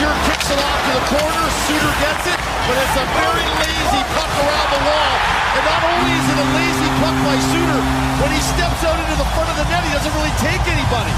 Oettinger 0.00 0.16
kicks 0.32 0.48
it 0.48 0.56
off 0.56 0.80
to 0.80 0.92
the 0.96 1.04
corner. 1.12 1.44
Suter 1.68 1.92
gets 2.00 2.24
it, 2.32 2.40
but 2.40 2.76
it's 2.80 2.96
a 2.96 3.04
very 3.20 3.44
lazy 3.60 4.02
puck 4.16 4.32
around 4.32 4.68
the 4.72 4.82
wall. 4.88 5.12
And 5.52 5.64
not 5.68 5.82
only 5.92 6.12
is 6.16 6.24
it 6.24 6.38
a 6.40 6.48
lazy 6.56 6.90
puck 7.04 7.16
by 7.20 7.36
Suter, 7.52 7.80
when 8.24 8.30
he 8.32 8.40
steps 8.40 8.80
out 8.88 8.96
into 8.96 9.16
the 9.20 9.28
front 9.36 9.52
of 9.52 9.56
the 9.60 9.66
net, 9.68 9.84
he 9.84 9.92
doesn't 9.92 10.14
really 10.16 10.32
take 10.40 10.62
anybody. 10.72 11.12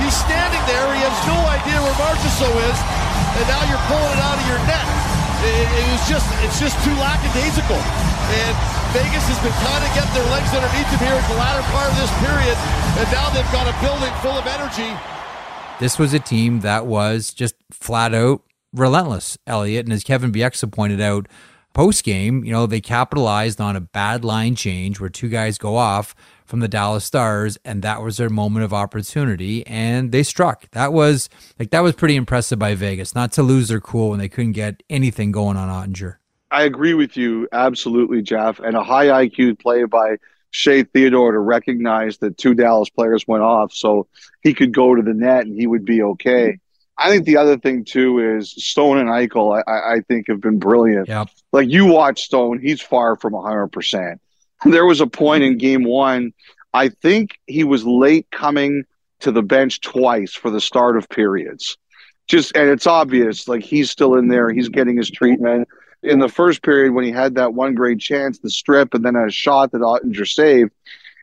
He's 0.00 0.16
standing 0.16 0.62
there. 0.64 0.88
He 0.96 1.04
has 1.04 1.12
no 1.28 1.36
idea 1.52 1.76
where 1.84 1.96
Marchessault 2.00 2.56
is, 2.64 2.78
and 3.12 3.44
now 3.44 3.60
you're 3.68 3.84
pulling 3.92 4.08
it 4.16 4.20
out 4.24 4.40
of 4.40 4.46
your 4.48 4.60
net. 4.64 4.88
It, 5.44 5.68
it 5.68 5.84
was 5.92 6.04
just, 6.08 6.24
it's 6.40 6.56
just 6.56 6.80
too 6.80 6.96
lackadaisical. 6.96 7.76
And 7.76 8.54
Vegas 8.96 9.28
has 9.28 9.40
been 9.44 9.52
trying 9.60 9.84
to 9.84 9.92
get 9.92 10.08
their 10.16 10.24
legs 10.32 10.48
underneath 10.56 10.88
them 10.96 11.02
here 11.04 11.12
at 11.12 11.26
the 11.28 11.36
latter 11.36 11.60
part 11.76 11.92
of 11.92 11.96
this 12.00 12.12
period, 12.24 12.56
and 12.96 13.06
now 13.12 13.28
they've 13.36 13.52
got 13.52 13.68
a 13.68 13.76
building 13.84 14.12
full 14.24 14.32
of 14.32 14.48
energy. 14.48 14.96
This 15.80 15.98
was 15.98 16.14
a 16.14 16.20
team 16.20 16.60
that 16.60 16.86
was 16.86 17.34
just 17.34 17.56
flat 17.70 18.14
out 18.14 18.42
relentless, 18.72 19.36
Elliotte. 19.46 19.84
And 19.84 19.92
as 19.92 20.04
Kevin 20.04 20.32
Bieksa 20.32 20.70
pointed 20.70 21.00
out 21.00 21.26
post 21.72 22.04
game, 22.04 22.44
you 22.44 22.52
know, 22.52 22.66
they 22.66 22.80
capitalized 22.80 23.60
on 23.60 23.74
a 23.74 23.80
bad 23.80 24.24
line 24.24 24.54
change 24.54 25.00
where 25.00 25.10
two 25.10 25.28
guys 25.28 25.58
go 25.58 25.76
off 25.76 26.14
from 26.44 26.60
the 26.60 26.68
Dallas 26.68 27.04
Stars, 27.04 27.58
and 27.64 27.82
that 27.82 28.02
was 28.02 28.18
their 28.18 28.30
moment 28.30 28.64
of 28.64 28.72
opportunity, 28.72 29.66
and 29.66 30.12
they 30.12 30.22
struck. 30.22 30.70
That 30.72 30.92
was 30.92 31.28
like 31.58 31.70
that 31.70 31.80
was 31.80 31.94
pretty 31.94 32.16
impressive 32.16 32.58
by 32.58 32.74
Vegas, 32.74 33.14
not 33.14 33.32
to 33.32 33.42
lose 33.42 33.68
their 33.68 33.80
cool 33.80 34.10
when 34.10 34.18
they 34.18 34.28
couldn't 34.28 34.52
get 34.52 34.82
anything 34.88 35.32
going 35.32 35.56
on 35.56 35.68
Oettinger. 35.68 36.16
I 36.50 36.62
agree 36.62 36.94
with 36.94 37.16
you 37.16 37.48
absolutely, 37.50 38.22
Jeff, 38.22 38.60
and 38.60 38.76
a 38.76 38.84
high 38.84 39.26
IQ 39.26 39.58
play 39.58 39.84
by 39.84 40.18
Shea 40.54 40.84
Theodore 40.84 41.32
to 41.32 41.38
recognize 41.38 42.18
that 42.18 42.38
two 42.38 42.54
Dallas 42.54 42.90
players 42.90 43.26
went 43.26 43.42
off, 43.42 43.72
so 43.72 44.06
he 44.42 44.54
could 44.54 44.72
go 44.72 44.94
to 44.94 45.02
the 45.02 45.14
net 45.14 45.46
and 45.46 45.58
he 45.58 45.66
would 45.66 45.84
be 45.84 46.02
okay. 46.02 46.58
I 46.96 47.10
think 47.10 47.24
the 47.24 47.38
other 47.38 47.58
thing 47.58 47.84
too 47.84 48.36
is 48.36 48.50
Stone 48.50 48.98
and 48.98 49.08
Eichel. 49.08 49.62
I, 49.66 49.96
I 49.96 50.00
think 50.06 50.26
have 50.28 50.40
been 50.40 50.60
brilliant. 50.60 51.08
Yep. 51.08 51.28
Like 51.52 51.68
you 51.68 51.86
watch 51.86 52.22
Stone, 52.22 52.60
he's 52.60 52.80
far 52.80 53.16
from 53.16 53.34
hundred 53.34 53.68
percent 53.68 54.20
there 54.64 54.86
was 54.86 55.00
a 55.00 55.06
point 55.06 55.44
in 55.44 55.58
game 55.58 55.84
one, 55.84 56.32
I 56.72 56.88
think 56.88 57.38
he 57.46 57.64
was 57.64 57.84
late 57.84 58.26
coming 58.30 58.84
to 59.20 59.30
the 59.30 59.42
bench 59.42 59.80
twice 59.80 60.34
for 60.34 60.50
the 60.50 60.60
start 60.60 60.96
of 60.96 61.08
periods. 61.08 61.76
Just 62.26 62.56
and 62.56 62.70
it's 62.70 62.86
obvious, 62.86 63.46
like 63.48 63.62
he's 63.62 63.90
still 63.90 64.14
in 64.14 64.28
there, 64.28 64.50
he's 64.50 64.68
getting 64.68 64.96
his 64.96 65.10
treatment. 65.10 65.68
In 66.04 66.18
the 66.18 66.28
first 66.28 66.62
period, 66.62 66.92
when 66.92 67.04
he 67.04 67.10
had 67.10 67.34
that 67.36 67.54
one 67.54 67.74
great 67.74 67.98
chance, 67.98 68.38
the 68.38 68.50
strip, 68.50 68.94
and 68.94 69.04
then 69.04 69.16
a 69.16 69.30
shot 69.30 69.72
that 69.72 69.80
Oettinger 69.80 70.28
saved, 70.28 70.70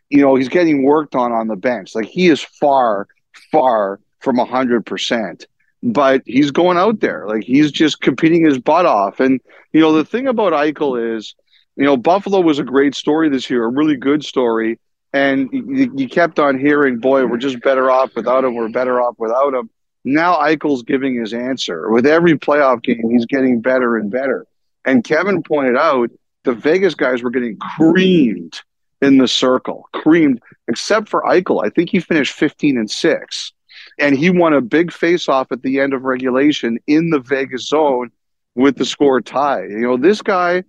you 0.09 0.21
know, 0.21 0.35
he's 0.35 0.49
getting 0.49 0.83
worked 0.83 1.15
on 1.15 1.31
on 1.31 1.47
the 1.47 1.55
bench. 1.55 1.95
Like 1.95 2.07
he 2.07 2.27
is 2.27 2.41
far, 2.41 3.07
far 3.51 3.99
from 4.19 4.39
a 4.39 4.45
hundred 4.45 4.85
percent 4.85 5.47
but 5.83 6.21
he's 6.27 6.51
going 6.51 6.77
out 6.77 6.99
there 6.99 7.25
like 7.27 7.43
he's 7.43 7.71
just 7.71 8.01
competing 8.01 8.45
his 8.45 8.59
butt 8.59 8.85
off. 8.85 9.19
And 9.19 9.41
you 9.73 9.81
know 9.81 9.91
the 9.93 10.05
thing 10.05 10.27
about 10.27 10.53
Eichel 10.53 11.17
is 11.17 11.33
you 11.75 11.85
know, 11.85 11.97
Buffalo 11.97 12.41
was 12.41 12.59
a 12.59 12.63
great 12.63 12.95
story 12.95 13.29
this 13.29 13.49
year, 13.49 13.63
a 13.63 13.69
really 13.69 13.95
good 13.95 14.23
story. 14.23 14.79
And 15.13 15.49
you, 15.51 15.91
you 15.95 16.07
kept 16.07 16.39
on 16.39 16.59
hearing, 16.59 16.99
boy, 16.99 17.25
we're 17.25 17.37
just 17.37 17.61
better 17.61 17.91
off 17.91 18.15
without 18.15 18.43
him. 18.43 18.55
We're 18.55 18.69
better 18.69 19.01
off 19.01 19.15
without 19.17 19.53
him. 19.53 19.69
Now 20.03 20.35
Eichel's 20.37 20.83
giving 20.83 21.19
his 21.19 21.33
answer. 21.33 21.89
With 21.89 22.05
every 22.05 22.37
playoff 22.37 22.81
game, 22.81 23.09
he's 23.09 23.25
getting 23.25 23.61
better 23.61 23.97
and 23.97 24.09
better. 24.09 24.45
And 24.85 25.03
Kevin 25.03 25.43
pointed 25.43 25.77
out 25.77 26.09
the 26.43 26.53
Vegas 26.53 26.95
guys 26.95 27.21
were 27.21 27.29
getting 27.29 27.57
creamed 27.57 28.61
in 29.01 29.17
the 29.17 29.27
circle, 29.27 29.87
creamed, 29.93 30.41
except 30.67 31.09
for 31.09 31.23
Eichel. 31.23 31.65
I 31.65 31.69
think 31.69 31.89
he 31.89 31.99
finished 31.99 32.33
15 32.33 32.77
and 32.77 32.89
6. 32.89 33.53
And 33.99 34.17
he 34.17 34.29
won 34.29 34.53
a 34.53 34.61
big 34.61 34.91
face 34.91 35.27
off 35.27 35.51
at 35.51 35.61
the 35.63 35.79
end 35.79 35.93
of 35.93 36.03
regulation 36.03 36.79
in 36.87 37.09
the 37.09 37.19
Vegas 37.19 37.67
zone 37.67 38.11
with 38.55 38.77
the 38.77 38.85
score 38.85 39.21
tied. 39.21 39.69
You 39.69 39.79
know, 39.79 39.97
this 39.97 40.21
guy 40.21 40.63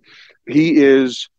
he 0.47 0.83
is 0.83 1.29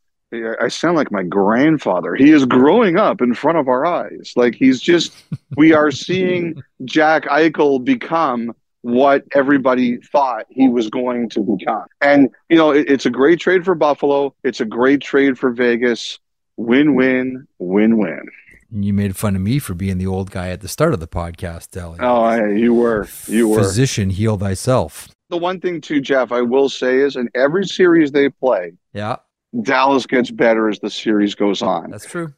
I 0.61 0.68
sound 0.68 0.97
like 0.97 1.12
my 1.12 1.22
grandfather. 1.22 2.14
He 2.14 2.31
is 2.31 2.45
growing 2.45 2.97
up 2.97 3.20
in 3.20 3.35
front 3.35 3.59
of 3.59 3.68
our 3.68 3.87
eyes. 3.87 4.33
Like 4.35 4.55
he's 4.55 4.81
just, 4.81 5.14
we 5.57 5.72
are 5.72 5.91
seeing 5.91 6.61
Jack 6.85 7.25
Eichel 7.27 7.85
become 7.85 8.53
what 8.85 9.24
everybody 9.32 9.97
thought 9.97 10.45
he 10.51 10.68
was 10.68 10.91
going 10.91 11.26
to 11.30 11.41
become. 11.41 11.87
And, 12.03 12.28
you 12.51 12.57
know, 12.59 12.70
it, 12.70 12.87
it's 12.87 13.07
a 13.07 13.11
great 13.11 13.41
trade 13.41 13.64
for 13.64 13.74
Buffalo. 13.74 14.35
It's 14.45 14.61
a 14.61 14.66
great 14.66 15.01
trade 15.01 15.39
for 15.39 15.51
Vegas. 15.53 16.18
Win 16.59 16.95
win, 16.95 17.49
win 17.59 17.97
win. 17.97 18.20
You 18.70 18.93
made 18.93 19.16
fun 19.16 19.37
of 19.37 19.41
me 19.41 19.59
for 19.59 19.72
being 19.72 19.97
the 19.97 20.07
old 20.07 20.30
guy 20.30 20.51
at 20.51 20.61
the 20.61 20.68
start 20.68 20.93
of 20.93 21.01
the 21.01 21.09
podcast, 21.09 21.74
Ellie. 21.80 21.99
Oh, 21.99 22.45
you 22.45 22.74
were. 22.74 23.09
You 23.26 23.49
were. 23.49 23.59
Physician, 23.59 24.11
heal 24.11 24.37
thyself. 24.37 25.09
The 25.30 25.39
one 25.39 25.61
thing, 25.61 25.80
too, 25.80 26.03
Jeff, 26.03 26.30
I 26.30 26.43
will 26.43 26.68
say 26.68 26.99
is 26.99 27.16
in 27.16 27.30
every 27.35 27.64
series 27.64 28.12
they 28.12 28.28
play, 28.28 28.74
yeah. 28.93 29.16
Dallas 29.62 30.05
gets 30.05 30.30
better 30.30 30.68
as 30.68 30.78
the 30.80 30.91
series 30.91 31.35
goes 31.35 31.62
on. 31.62 31.91
That's 31.91 32.05
true. 32.05 32.35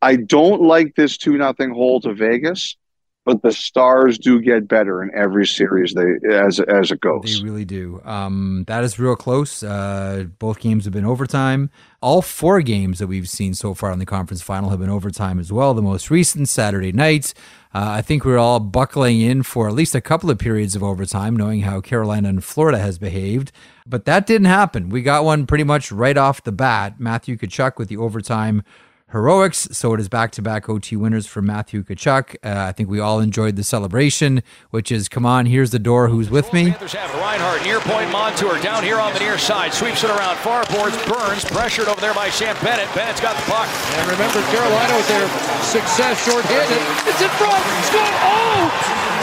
I 0.00 0.16
don't 0.16 0.62
like 0.62 0.94
this 0.94 1.18
2 1.18 1.36
nothing 1.36 1.74
hole 1.74 2.00
to 2.00 2.14
Vegas, 2.14 2.76
but 3.24 3.42
the 3.42 3.52
Stars 3.52 4.18
do 4.18 4.40
get 4.40 4.66
better 4.66 5.02
in 5.02 5.10
every 5.14 5.46
series 5.46 5.94
they 5.94 6.16
as 6.32 6.58
as 6.60 6.90
it 6.90 7.00
goes. 7.00 7.38
They 7.38 7.44
really 7.44 7.64
do. 7.64 8.00
Um, 8.04 8.64
that 8.66 8.82
is 8.82 8.98
real 8.98 9.16
close. 9.16 9.62
Uh, 9.62 10.24
both 10.38 10.58
games 10.60 10.84
have 10.84 10.92
been 10.92 11.04
overtime. 11.04 11.70
All 12.00 12.22
four 12.22 12.62
games 12.62 12.98
that 12.98 13.08
we've 13.08 13.28
seen 13.28 13.54
so 13.54 13.74
far 13.74 13.92
in 13.92 13.98
the 13.98 14.06
conference 14.06 14.42
final 14.42 14.70
have 14.70 14.80
been 14.80 14.90
overtime 14.90 15.38
as 15.38 15.52
well. 15.52 15.74
The 15.74 15.82
most 15.82 16.10
recent 16.10 16.48
Saturday 16.48 16.92
night. 16.92 17.34
Uh, 17.72 17.90
I 17.90 18.02
think 18.02 18.24
we're 18.24 18.38
all 18.38 18.58
buckling 18.58 19.20
in 19.20 19.44
for 19.44 19.68
at 19.68 19.74
least 19.74 19.94
a 19.94 20.00
couple 20.00 20.28
of 20.28 20.38
periods 20.38 20.74
of 20.74 20.82
overtime, 20.82 21.36
knowing 21.36 21.60
how 21.60 21.80
Carolina 21.80 22.28
and 22.28 22.42
Florida 22.42 22.78
has 22.78 22.98
behaved. 22.98 23.52
But 23.86 24.06
that 24.06 24.26
didn't 24.26 24.46
happen. 24.46 24.88
We 24.88 25.02
got 25.02 25.24
one 25.24 25.46
pretty 25.46 25.62
much 25.62 25.92
right 25.92 26.16
off 26.16 26.42
the 26.42 26.50
bat. 26.52 26.98
Matthew 26.98 27.36
Tkachuk 27.36 27.76
with 27.76 27.88
the 27.88 27.96
overtime 27.96 28.64
heroics. 29.12 29.68
So 29.72 29.92
it 29.94 30.00
is 30.00 30.08
back 30.08 30.30
to 30.32 30.42
back 30.42 30.68
OT 30.68 30.96
winners 30.96 31.26
for 31.26 31.42
Matthew 31.42 31.82
Tkachuk. 31.82 32.36
Uh, 32.42 32.68
I 32.68 32.72
think 32.72 32.88
we 32.88 33.00
all 33.00 33.20
enjoyed 33.20 33.56
the 33.56 33.64
celebration, 33.64 34.42
which 34.70 34.90
is 34.90 35.08
come 35.08 35.26
on, 35.26 35.46
here's 35.46 35.70
the 35.70 35.78
door, 35.78 36.08
who's 36.08 36.30
with 36.30 36.52
me? 36.52 36.70
Panthers 36.70 36.94
have 36.94 37.12
Reinhart, 37.14 37.62
near 37.62 37.80
point 37.80 38.10
Montour, 38.10 38.60
down 38.62 38.82
here 38.82 38.98
on 38.98 39.12
the 39.12 39.20
near 39.20 39.38
side, 39.38 39.74
sweeps 39.74 40.04
it 40.04 40.10
around 40.10 40.36
far 40.38 40.64
boards, 40.72 40.96
Burns, 41.06 41.44
pressured 41.44 41.88
over 41.88 42.00
there 42.00 42.14
by 42.14 42.30
Sam 42.30 42.56
Bennett. 42.62 42.88
Bennett's 42.94 43.20
got 43.20 43.36
the 43.36 43.46
puck. 43.50 43.68
And 43.98 44.06
remember 44.10 44.42
Carolina 44.54 44.94
with 44.96 45.08
their 45.08 45.26
success 45.66 46.22
short-handed. 46.24 46.82
It's 47.06 47.22
in 47.22 47.32
front. 47.38 47.62
Score! 47.90 48.14
Oh! 48.24 48.60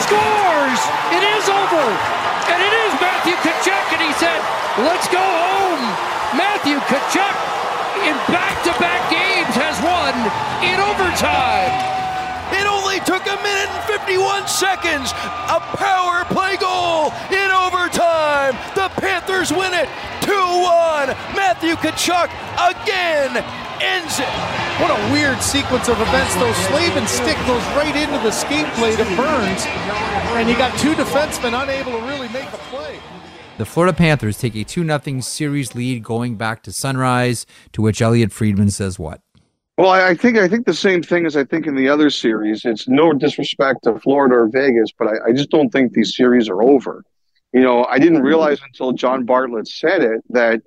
Scores! 0.03 0.81
It 1.15 1.23
is 1.23 1.45
over! 1.49 1.85
And 2.51 2.59
it 2.63 2.73
is 2.87 2.91
Matthew 2.99 3.35
Tkachuk, 3.43 3.85
and 3.95 4.01
he 4.03 4.13
said, 4.19 4.39
let's 4.83 5.07
go 5.07 5.19
home! 5.19 5.83
Matthew 6.35 6.79
Tkachuk 6.91 7.35
in 8.05 8.15
back-to-back 8.29 9.09
games 9.09 9.53
has 9.57 9.77
won 9.81 10.13
in 10.61 10.77
overtime. 10.77 11.71
It 12.53 12.65
only 12.65 12.99
took 13.03 13.25
a 13.27 13.37
minute 13.43 13.69
and 13.69 13.83
51 13.85 14.47
seconds. 14.47 15.11
A 15.51 15.59
power 15.75 16.23
play 16.31 16.55
goal 16.57 17.11
in 17.29 17.49
overtime. 17.51 18.55
The 18.75 18.87
Panthers 19.01 19.51
win 19.51 19.73
it 19.73 19.89
2 20.21 20.31
1. 20.31 21.07
Matthew 21.35 21.75
Tkachuk 21.75 22.31
again 22.57 23.43
ends 23.81 24.19
it. 24.19 24.31
What 24.79 24.91
a 24.91 24.99
weird 25.11 25.41
sequence 25.41 25.89
of 25.89 25.99
events. 25.99 26.35
Those 26.35 26.55
Slavin 26.67 27.07
stick 27.07 27.37
goes 27.47 27.63
right 27.75 27.95
into 27.95 28.17
the 28.23 28.31
skate 28.31 28.69
blade 28.75 28.99
of 28.99 29.07
Burns, 29.17 29.65
and 30.37 30.47
you 30.47 30.55
got 30.55 30.77
two 30.79 30.93
defensemen 30.93 31.53
unable 31.61 31.99
to 31.99 32.05
really 32.05 32.29
make 32.29 32.47
a 32.47 32.61
play. 32.69 32.99
The 33.57 33.65
Florida 33.65 33.97
Panthers 33.97 34.37
take 34.37 34.55
a 34.55 34.63
2 34.63 34.85
0 34.85 35.19
series 35.21 35.73
lead 35.73 36.03
going 36.03 36.35
back 36.35 36.61
to 36.63 36.71
Sunrise, 36.71 37.47
to 37.73 37.81
which 37.81 38.03
Elliotte 38.03 38.31
Friedman 38.31 38.69
says 38.69 38.99
what? 38.99 39.19
Well, 39.79 39.89
I 39.89 40.13
think 40.13 40.37
I 40.37 40.47
think 40.47 40.67
the 40.67 40.75
same 40.75 41.01
thing 41.01 41.25
as 41.25 41.35
I 41.35 41.43
think 41.43 41.65
in 41.65 41.75
the 41.75 41.89
other 41.89 42.11
series. 42.11 42.65
It's 42.65 42.87
no 42.87 43.13
disrespect 43.13 43.83
to 43.83 43.99
Florida 43.99 44.35
or 44.35 44.47
Vegas, 44.47 44.91
but 44.91 45.07
I, 45.07 45.29
I 45.29 45.31
just 45.31 45.49
don't 45.49 45.69
think 45.69 45.93
these 45.93 46.15
series 46.15 46.47
are 46.49 46.61
over. 46.61 47.03
you 47.51 47.61
know, 47.61 47.85
I 47.85 47.97
didn't 47.97 48.21
realize 48.21 48.59
until 48.63 48.91
John 48.91 49.25
Bartlett 49.25 49.67
said 49.67 50.03
it 50.03 50.23
that 50.29 50.61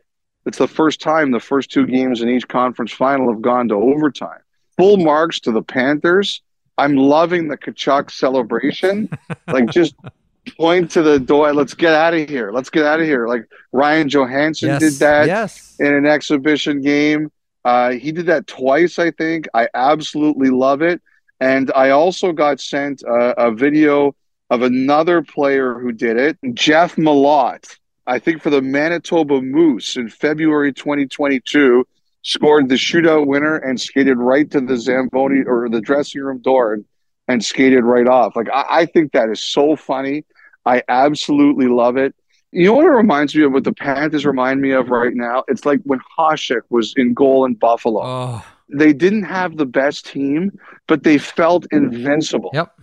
it's 0.45 0.59
the 0.59 0.67
first 0.67 1.01
time 1.01 1.31
the 1.31 1.39
first 1.39 1.71
two 1.71 1.87
games 1.87 2.23
in 2.23 2.29
each 2.29 2.49
conference 2.49 2.91
final 2.91 3.33
have 3.33 3.43
gone 3.43 3.69
to 3.69 3.75
overtime. 3.75 4.41
Full 4.79 4.97
marks 4.97 5.39
to 5.41 5.53
the 5.53 5.63
Panthers. 5.63 6.43
I'm 6.77 6.97
loving 6.97 7.47
the 7.47 7.57
Tkachuk 7.57 8.11
celebration. 8.11 9.11
like 9.47 9.71
just 9.71 9.95
point 10.59 10.91
to 10.93 11.03
the 11.03 11.19
door. 11.19 11.53
Let's 11.53 11.75
get 11.75 11.95
out 11.95 12.15
of 12.15 12.29
here. 12.29 12.53
Let's 12.53 12.71
get 12.71 12.85
out 12.85 13.01
of 13.01 13.07
here. 13.07 13.27
Like 13.27 13.47
Ryan 13.73 14.09
Johansen 14.09 14.69
Yes, 14.69 14.81
did 14.81 14.93
that 14.95 15.27
yes. 15.27 15.77
in 15.79 15.93
an 15.93 16.07
exhibition 16.07 16.81
game. 16.83 17.31
Uh, 17.65 17.91
he 17.91 18.13
did 18.13 18.27
that 18.27 18.47
twice, 18.47 18.99
I 18.99 19.11
think. 19.11 19.47
I 19.55 19.69
absolutely 19.75 20.51
love 20.51 20.83
it. 20.83 21.03
And 21.41 21.71
I 21.75 21.91
also 21.91 22.33
got 22.33 22.61
sent 22.61 23.03
a, 23.03 23.47
a 23.47 23.53
video 23.53 24.15
of 24.51 24.63
another 24.63 25.23
player 25.23 25.79
who 25.79 25.93
did 25.93 26.17
it, 26.17 26.39
Jeff 26.55 26.97
Malott. 26.97 27.77
I 28.07 28.19
think 28.19 28.43
for 28.43 28.51
the 28.51 28.63
Manitoba 28.63 29.41
Moose 29.41 29.97
in 29.97 30.09
February 30.09 30.73
2022, 30.73 31.87
scored 32.23 32.69
the 32.69 32.75
shootout 32.75 33.27
winner 33.27 33.57
and 33.57 33.81
skated 33.81 34.19
right 34.19 34.51
to 34.51 34.61
the 34.61 34.77
Zamboni 34.77 35.43
or 35.47 35.69
the 35.69 35.81
dressing 35.81 36.21
room 36.21 36.39
door 36.39 36.75
and, 36.75 36.85
and 37.31 37.45
skated 37.45 37.85
right 37.85 38.09
off. 38.09 38.35
Like 38.37 38.49
I, 38.53 38.65
I 38.81 38.87
think 38.87 39.13
that 39.13 39.29
is 39.31 39.41
so 39.43 39.77
funny. 39.77 40.25
I 40.67 40.83
absolutely 40.89 41.67
love 41.69 41.97
it. 41.97 42.15
You 42.53 42.67
know 42.67 42.75
what 42.75 42.85
it 42.87 42.91
reminds 42.91 43.35
me 43.35 43.45
of? 43.45 43.53
What 43.53 43.65
the 43.65 43.73
Panthers 43.73 44.27
remind 44.27 44.61
me 44.61 44.73
of 44.73 44.89
right 44.89 45.15
now? 45.15 45.45
It's 45.49 45.65
like 45.65 45.81
when 45.85 46.01
Hasek 46.19 46.63
was 46.69 46.93
in 46.97 47.15
goal 47.15 47.45
in 47.45 47.55
Buffalo. 47.55 48.03
Oh, 48.05 48.45
They 48.69 48.93
didn't 48.93 49.23
have 49.23 49.57
the 49.57 49.67
best 49.67 50.07
team, 50.07 50.59
but 50.89 51.05
they 51.05 51.17
felt 51.17 51.67
invincible. 51.71 52.51
yep. 52.53 52.75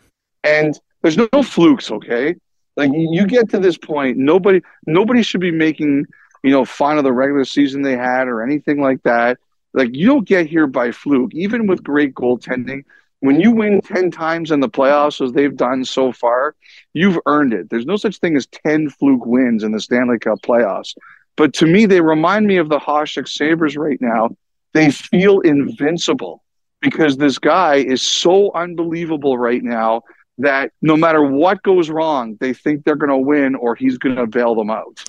And 0.43 0.80
there's 1.02 1.18
no, 1.18 1.28
no 1.34 1.43
flukes, 1.43 1.91
okay? 1.91 2.36
Like 2.78 2.91
you 2.93 3.26
get 3.28 3.50
to 3.50 3.60
this 3.60 3.78
point, 3.78 4.18
nobody 4.18 4.62
nobody 4.86 5.22
should 5.24 5.41
be 5.41 5.52
making, 5.52 6.06
you 6.43 6.52
know, 6.52 6.64
fun 6.64 6.98
of 6.98 7.04
the 7.04 7.12
regular 7.12 7.43
season 7.43 7.82
they 7.82 7.98
had 7.98 8.28
or 8.28 8.41
anything 8.43 8.80
like 8.80 9.04
that. 9.04 9.38
Like 9.74 9.89
you 9.93 10.06
don't 10.08 10.28
get 10.28 10.45
here 10.48 10.68
by 10.68 10.91
fluke. 10.91 11.34
Even 11.34 11.68
with 11.68 11.84
great 11.84 12.14
goaltending, 12.14 12.84
when 13.20 13.39
you 13.39 13.51
win 13.51 13.82
10 13.82 14.11
times 14.11 14.51
in 14.51 14.59
the 14.59 14.70
playoffs 14.70 15.26
as 15.26 15.34
they've 15.34 15.55
done 15.55 15.84
so 15.84 16.11
far, 16.11 16.55
you've 16.93 17.20
earned 17.26 17.53
it. 17.53 17.70
There's 17.70 17.86
no 17.86 17.97
such 17.97 18.18
thing 18.18 18.36
as 18.36 18.47
10 18.47 18.89
fluke 18.91 19.26
wins 19.26 19.63
in 19.63 19.72
the 19.72 19.80
Stanley 19.80 20.20
Cup 20.20 20.39
playoffs. 20.41 20.95
But 21.36 21.53
to 21.55 21.65
me, 21.65 21.86
they 21.86 22.01
remind 22.01 22.47
me 22.47 22.57
of 22.57 22.70
the 22.70 22.80
Hasek 22.80 23.28
Sabres 23.28 23.78
right 23.78 23.99
now. 24.01 24.30
They 24.74 24.91
feel 24.91 25.39
invincible 25.39 26.43
because 26.82 27.18
this 27.18 27.39
guy 27.39 27.76
is 27.76 28.01
so 28.01 28.51
unbelievable 28.53 29.38
right 29.38 29.63
now 29.63 30.03
that 30.39 30.72
no 30.82 30.95
matter 30.95 31.24
what 31.24 31.63
goes 31.63 31.89
wrong, 31.89 32.38
they 32.39 32.53
think 32.53 32.84
they're 32.84 32.95
going 32.95 33.09
to 33.09 33.18
win 33.18 33.55
or 33.55 33.76
he's 33.76 33.97
going 33.97 34.15
to 34.15 34.28
bail 34.28 34.53
them 34.53 34.70
out. 34.70 35.03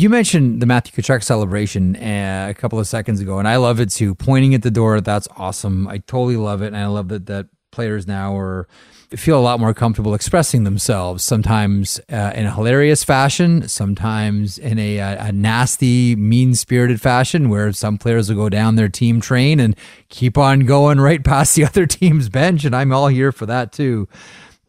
You 0.00 0.08
mentioned 0.08 0.62
the 0.62 0.66
Matthew 0.66 1.02
Tkachuk 1.02 1.24
celebration 1.24 1.96
uh, 1.96 2.46
a 2.48 2.54
couple 2.54 2.78
of 2.78 2.86
seconds 2.86 3.20
ago, 3.20 3.40
and 3.40 3.48
I 3.48 3.56
love 3.56 3.80
it 3.80 3.90
too. 3.90 4.14
Pointing 4.14 4.54
at 4.54 4.62
the 4.62 4.70
door, 4.70 5.00
that's 5.00 5.26
awesome. 5.36 5.88
I 5.88 5.98
totally 5.98 6.36
love 6.36 6.62
it, 6.62 6.68
and 6.68 6.76
I 6.76 6.86
love 6.86 7.08
that 7.08 7.26
that 7.26 7.48
players 7.72 8.06
now 8.06 8.36
are 8.36 8.68
feel 9.16 9.36
a 9.36 9.42
lot 9.42 9.58
more 9.58 9.74
comfortable 9.74 10.14
expressing 10.14 10.62
themselves. 10.62 11.24
Sometimes 11.24 12.00
uh, 12.12 12.30
in 12.36 12.46
a 12.46 12.54
hilarious 12.54 13.02
fashion, 13.02 13.66
sometimes 13.66 14.56
in 14.56 14.78
a, 14.78 14.98
a, 14.98 15.32
nasty, 15.32 16.14
mean 16.14 16.54
spirited 16.54 17.00
fashion, 17.00 17.48
where 17.48 17.72
some 17.72 17.98
players 17.98 18.28
will 18.28 18.36
go 18.36 18.48
down 18.48 18.76
their 18.76 18.88
team 18.88 19.20
train 19.20 19.58
and 19.58 19.74
keep 20.10 20.38
on 20.38 20.60
going 20.60 21.00
right 21.00 21.24
past 21.24 21.56
the 21.56 21.64
other 21.64 21.86
team's 21.86 22.28
bench, 22.28 22.64
and 22.64 22.76
I'm 22.76 22.92
all 22.92 23.08
here 23.08 23.32
for 23.32 23.46
that 23.46 23.72
too. 23.72 24.06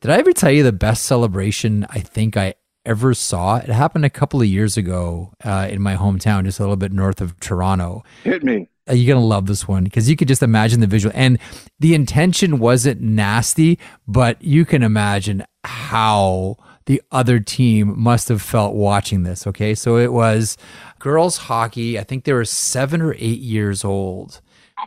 Did 0.01 0.09
I 0.09 0.17
ever 0.17 0.33
tell 0.33 0.49
you 0.49 0.63
the 0.63 0.71
best 0.71 1.03
celebration 1.03 1.85
I 1.91 1.99
think 1.99 2.35
I 2.35 2.55
ever 2.85 3.13
saw? 3.13 3.57
It 3.57 3.69
happened 3.69 4.05
a 4.05 4.09
couple 4.09 4.41
of 4.41 4.47
years 4.47 4.77
ago 4.77 5.33
uh, 5.43 5.67
in 5.69 5.81
my 5.81 5.95
hometown, 5.95 6.45
just 6.45 6.59
a 6.59 6.63
little 6.63 6.75
bit 6.75 6.91
north 6.91 7.21
of 7.21 7.39
Toronto. 7.39 8.03
Hit 8.23 8.43
me. 8.43 8.67
Uh, 8.89 8.93
You're 8.93 9.15
gonna 9.15 9.25
love 9.25 9.45
this 9.45 9.67
one 9.67 9.83
because 9.83 10.09
you 10.09 10.15
could 10.15 10.27
just 10.27 10.41
imagine 10.43 10.79
the 10.79 10.87
visual, 10.87 11.13
and 11.15 11.37
the 11.79 11.93
intention 11.93 12.59
wasn't 12.59 13.01
nasty, 13.01 13.77
but 14.07 14.41
you 14.41 14.65
can 14.65 14.81
imagine 14.83 15.45
how 15.63 16.57
the 16.85 17.01
other 17.11 17.39
team 17.39 17.93
must 17.99 18.29
have 18.29 18.41
felt 18.41 18.73
watching 18.73 19.23
this. 19.23 19.45
Okay, 19.45 19.75
so 19.75 19.97
it 19.97 20.11
was 20.11 20.57
girls 20.97 21.37
hockey. 21.37 21.99
I 21.99 22.03
think 22.03 22.23
they 22.23 22.33
were 22.33 22.45
seven 22.45 23.01
or 23.01 23.13
eight 23.19 23.39
years 23.39 23.85
old. 23.85 24.41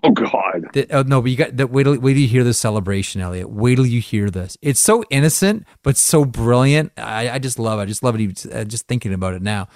Oh 0.05 0.11
God. 0.11 0.69
The- 0.73 0.87
oh, 0.91 1.03
no, 1.03 1.21
but 1.23 1.31
you 1.31 1.37
got 1.37 1.57
the 1.57 1.67
wait 1.67 1.85
till 1.85 1.99
wait 1.99 2.15
till 2.15 2.23
you 2.23 2.29
hear 2.29 2.45
the 2.45 2.55
celebration, 2.55 3.21
Elliotte. 3.21 3.51
Wait 3.51 3.77
till 3.77 3.87
you 3.87 4.01
hear 4.01 4.31
this. 4.31 4.57
It's 4.63 4.81
so 4.81 5.05
innocent 5.11 5.67
but 5.83 5.97
so 5.97 6.25
brilliant. 6.25 6.93
I, 6.97 7.31
I 7.31 7.39
just 7.39 7.59
love 7.59 7.79
it. 7.79 7.83
I 7.83 7.87
just 7.87 8.03
love 8.03 8.15
it. 8.15 8.21
even- 8.21 8.53
uh, 8.53 8.65
Just 8.65 8.87
thinking 8.89 9.13
about 9.13 9.35
it 9.35 9.43
now. 9.43 9.69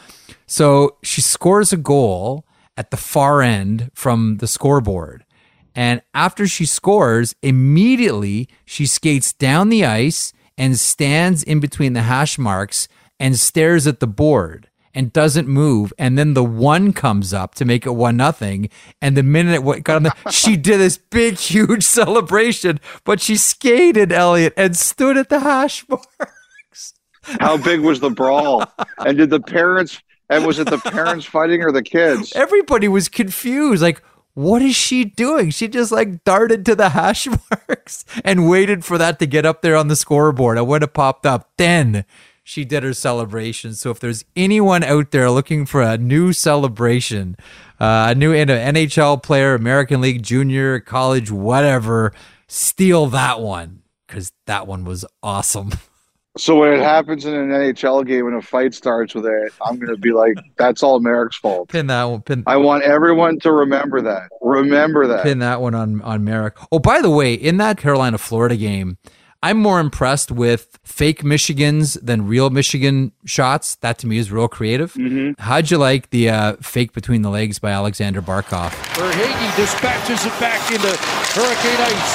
So 0.46 0.96
she 1.02 1.20
scores 1.20 1.72
a 1.72 1.76
goal 1.76 2.44
at 2.76 2.90
the 2.90 2.96
far 2.96 3.42
end 3.42 3.90
from 3.94 4.36
the 4.38 4.46
scoreboard, 4.46 5.24
and 5.74 6.02
after 6.14 6.46
she 6.46 6.66
scores, 6.66 7.34
immediately 7.42 8.48
she 8.64 8.86
skates 8.86 9.32
down 9.32 9.68
the 9.68 9.84
ice 9.84 10.32
and 10.58 10.78
stands 10.78 11.42
in 11.42 11.60
between 11.60 11.92
the 11.92 12.02
hash 12.02 12.38
marks 12.38 12.88
and 13.20 13.38
stares 13.38 13.86
at 13.86 14.00
the 14.00 14.06
board 14.06 14.68
and 14.96 15.12
doesn't 15.12 15.46
move. 15.46 15.92
And 15.98 16.18
then 16.18 16.32
the 16.32 16.42
one 16.42 16.94
comes 16.94 17.34
up 17.34 17.54
to 17.56 17.66
make 17.66 17.84
it 17.84 17.90
one 17.90 18.16
nothing. 18.16 18.70
And 19.02 19.14
the 19.14 19.22
minute 19.22 19.62
it 19.62 19.84
got 19.84 19.96
on 19.96 20.02
the, 20.04 20.14
she 20.30 20.56
did 20.56 20.78
this 20.78 20.96
big, 20.96 21.36
huge 21.36 21.82
celebration, 21.84 22.80
but 23.04 23.20
she 23.20 23.36
skated 23.36 24.10
Elliotte 24.10 24.54
and 24.56 24.74
stood 24.74 25.18
at 25.18 25.28
the 25.28 25.40
hash 25.40 25.86
marks. 25.88 26.94
How 27.22 27.58
big 27.58 27.80
was 27.80 28.00
the 28.00 28.10
brawl? 28.10 28.64
and 28.98 29.18
did 29.18 29.30
the 29.30 29.40
parents 29.46 30.00
and 30.30 30.46
was 30.46 30.58
it 30.58 30.68
the 30.68 30.78
parents 30.78 31.26
fighting 31.26 31.62
or 31.62 31.70
the 31.70 31.82
kids? 31.82 32.32
Everybody 32.34 32.88
was 32.88 33.08
confused. 33.10 33.82
Like, 33.82 34.02
what 34.32 34.62
is 34.62 34.74
she 34.74 35.04
doing? 35.04 35.50
She 35.50 35.68
just 35.68 35.92
like 35.92 36.24
darted 36.24 36.64
to 36.66 36.74
the 36.74 36.90
hash 36.90 37.28
marks 37.50 38.04
and 38.24 38.48
waited 38.48 38.84
for 38.84 38.96
that 38.96 39.18
to 39.18 39.26
get 39.26 39.44
up 39.44 39.60
there 39.60 39.76
on 39.76 39.88
the 39.88 39.96
scoreboard. 39.96 40.56
And 40.56 40.66
when 40.66 40.82
it 40.82 40.94
popped 40.94 41.26
up, 41.26 41.50
then 41.58 42.06
she 42.46 42.64
did 42.64 42.84
her 42.84 42.92
celebration. 42.92 43.74
So 43.74 43.90
if 43.90 43.98
there's 43.98 44.24
anyone 44.36 44.84
out 44.84 45.10
there 45.10 45.28
looking 45.32 45.66
for 45.66 45.82
a 45.82 45.98
new 45.98 46.32
celebration, 46.32 47.36
uh, 47.80 48.06
a 48.10 48.14
new 48.14 48.32
NHL 48.32 49.20
player, 49.20 49.56
American 49.56 50.00
League 50.00 50.22
Junior, 50.22 50.78
college, 50.78 51.28
whatever, 51.28 52.12
steal 52.46 53.08
that 53.08 53.40
one 53.40 53.82
because 54.06 54.32
that 54.46 54.68
one 54.68 54.84
was 54.84 55.04
awesome. 55.22 55.72
So 56.38 56.54
when 56.54 56.74
it 56.74 56.80
happens 56.80 57.24
in 57.24 57.32
an 57.32 57.48
NHL 57.48 58.06
game 58.06 58.26
and 58.26 58.36
a 58.36 58.42
fight 58.42 58.74
starts 58.74 59.14
with 59.14 59.24
it, 59.24 59.54
I'm 59.64 59.76
going 59.76 59.88
to 59.88 59.96
be 59.96 60.12
like, 60.12 60.34
"That's 60.58 60.82
all 60.82 61.00
Marek's 61.00 61.38
fault." 61.38 61.70
Pin 61.70 61.86
that 61.86 62.04
one. 62.04 62.20
Pin. 62.20 62.42
I 62.46 62.58
want 62.58 62.82
everyone 62.82 63.38
to 63.38 63.52
remember 63.52 64.02
that. 64.02 64.28
Remember 64.42 65.06
that. 65.06 65.22
pin 65.22 65.38
that 65.38 65.62
one 65.62 65.74
on 65.74 66.02
on 66.02 66.24
Merrick. 66.24 66.56
Oh, 66.70 66.78
by 66.78 67.00
the 67.00 67.08
way, 67.08 67.32
in 67.32 67.56
that 67.56 67.78
Carolina 67.78 68.18
Florida 68.18 68.54
game, 68.54 68.98
I'm 69.46 69.58
more 69.58 69.78
impressed 69.78 70.32
with 70.32 70.76
fake 70.82 71.22
Michigans 71.22 71.96
than 72.02 72.26
real 72.26 72.50
Michigan 72.50 73.12
shots. 73.26 73.76
That 73.76 73.96
to 73.98 74.08
me 74.08 74.18
is 74.18 74.32
real 74.32 74.48
creative. 74.48 74.96
How'd 75.38 75.70
you 75.70 75.78
like 75.78 76.10
the 76.10 76.30
uh, 76.30 76.56
fake 76.60 76.92
between 76.92 77.22
the 77.22 77.30
legs 77.30 77.60
by 77.60 77.70
Alexander 77.70 78.20
Barkov? 78.20 78.70
Verhaeghe 78.98 79.54
dispatches 79.54 80.26
it 80.26 80.34
back 80.40 80.58
into 80.72 80.90
Hurricane 81.38 81.78
Ice. 81.78 82.14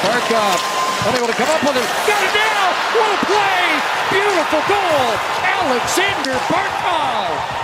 Barkov 0.00 0.56
unable 1.04 1.26
to 1.26 1.34
come 1.34 1.50
up 1.50 1.60
with 1.68 1.76
it. 1.76 1.88
Got 2.08 2.24
it 2.24 2.32
now! 2.32 2.72
What 2.96 3.12
a 3.12 3.26
play! 3.28 3.60
Beautiful 4.08 4.64
goal! 4.64 5.04
Alexander 5.44 6.32
Barkov! 6.48 7.60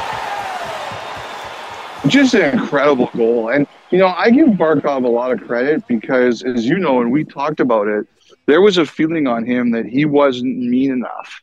just 2.09 2.35
an 2.35 2.59
incredible 2.59 3.11
goal. 3.17 3.49
And, 3.49 3.67
you 3.91 3.99
know, 3.99 4.09
I 4.09 4.31
give 4.31 4.49
Barkov 4.51 5.05
a 5.05 5.09
lot 5.09 5.33
of 5.33 5.41
credit 5.41 5.87
because, 5.87 6.43
as 6.43 6.67
you 6.67 6.79
know, 6.79 7.01
and 7.01 7.11
we 7.11 7.25
talked 7.25 7.61
about 7.61 7.89
it, 7.89 8.07
there 8.47 8.61
was 8.61 8.79
a 8.79 8.87
feeling 8.87 9.27
on 9.27 9.45
him 9.45 9.73
that 9.73 9.87
he 9.87 10.05
wasn't 10.05 10.57
mean 10.57 10.93
enough. 10.93 11.41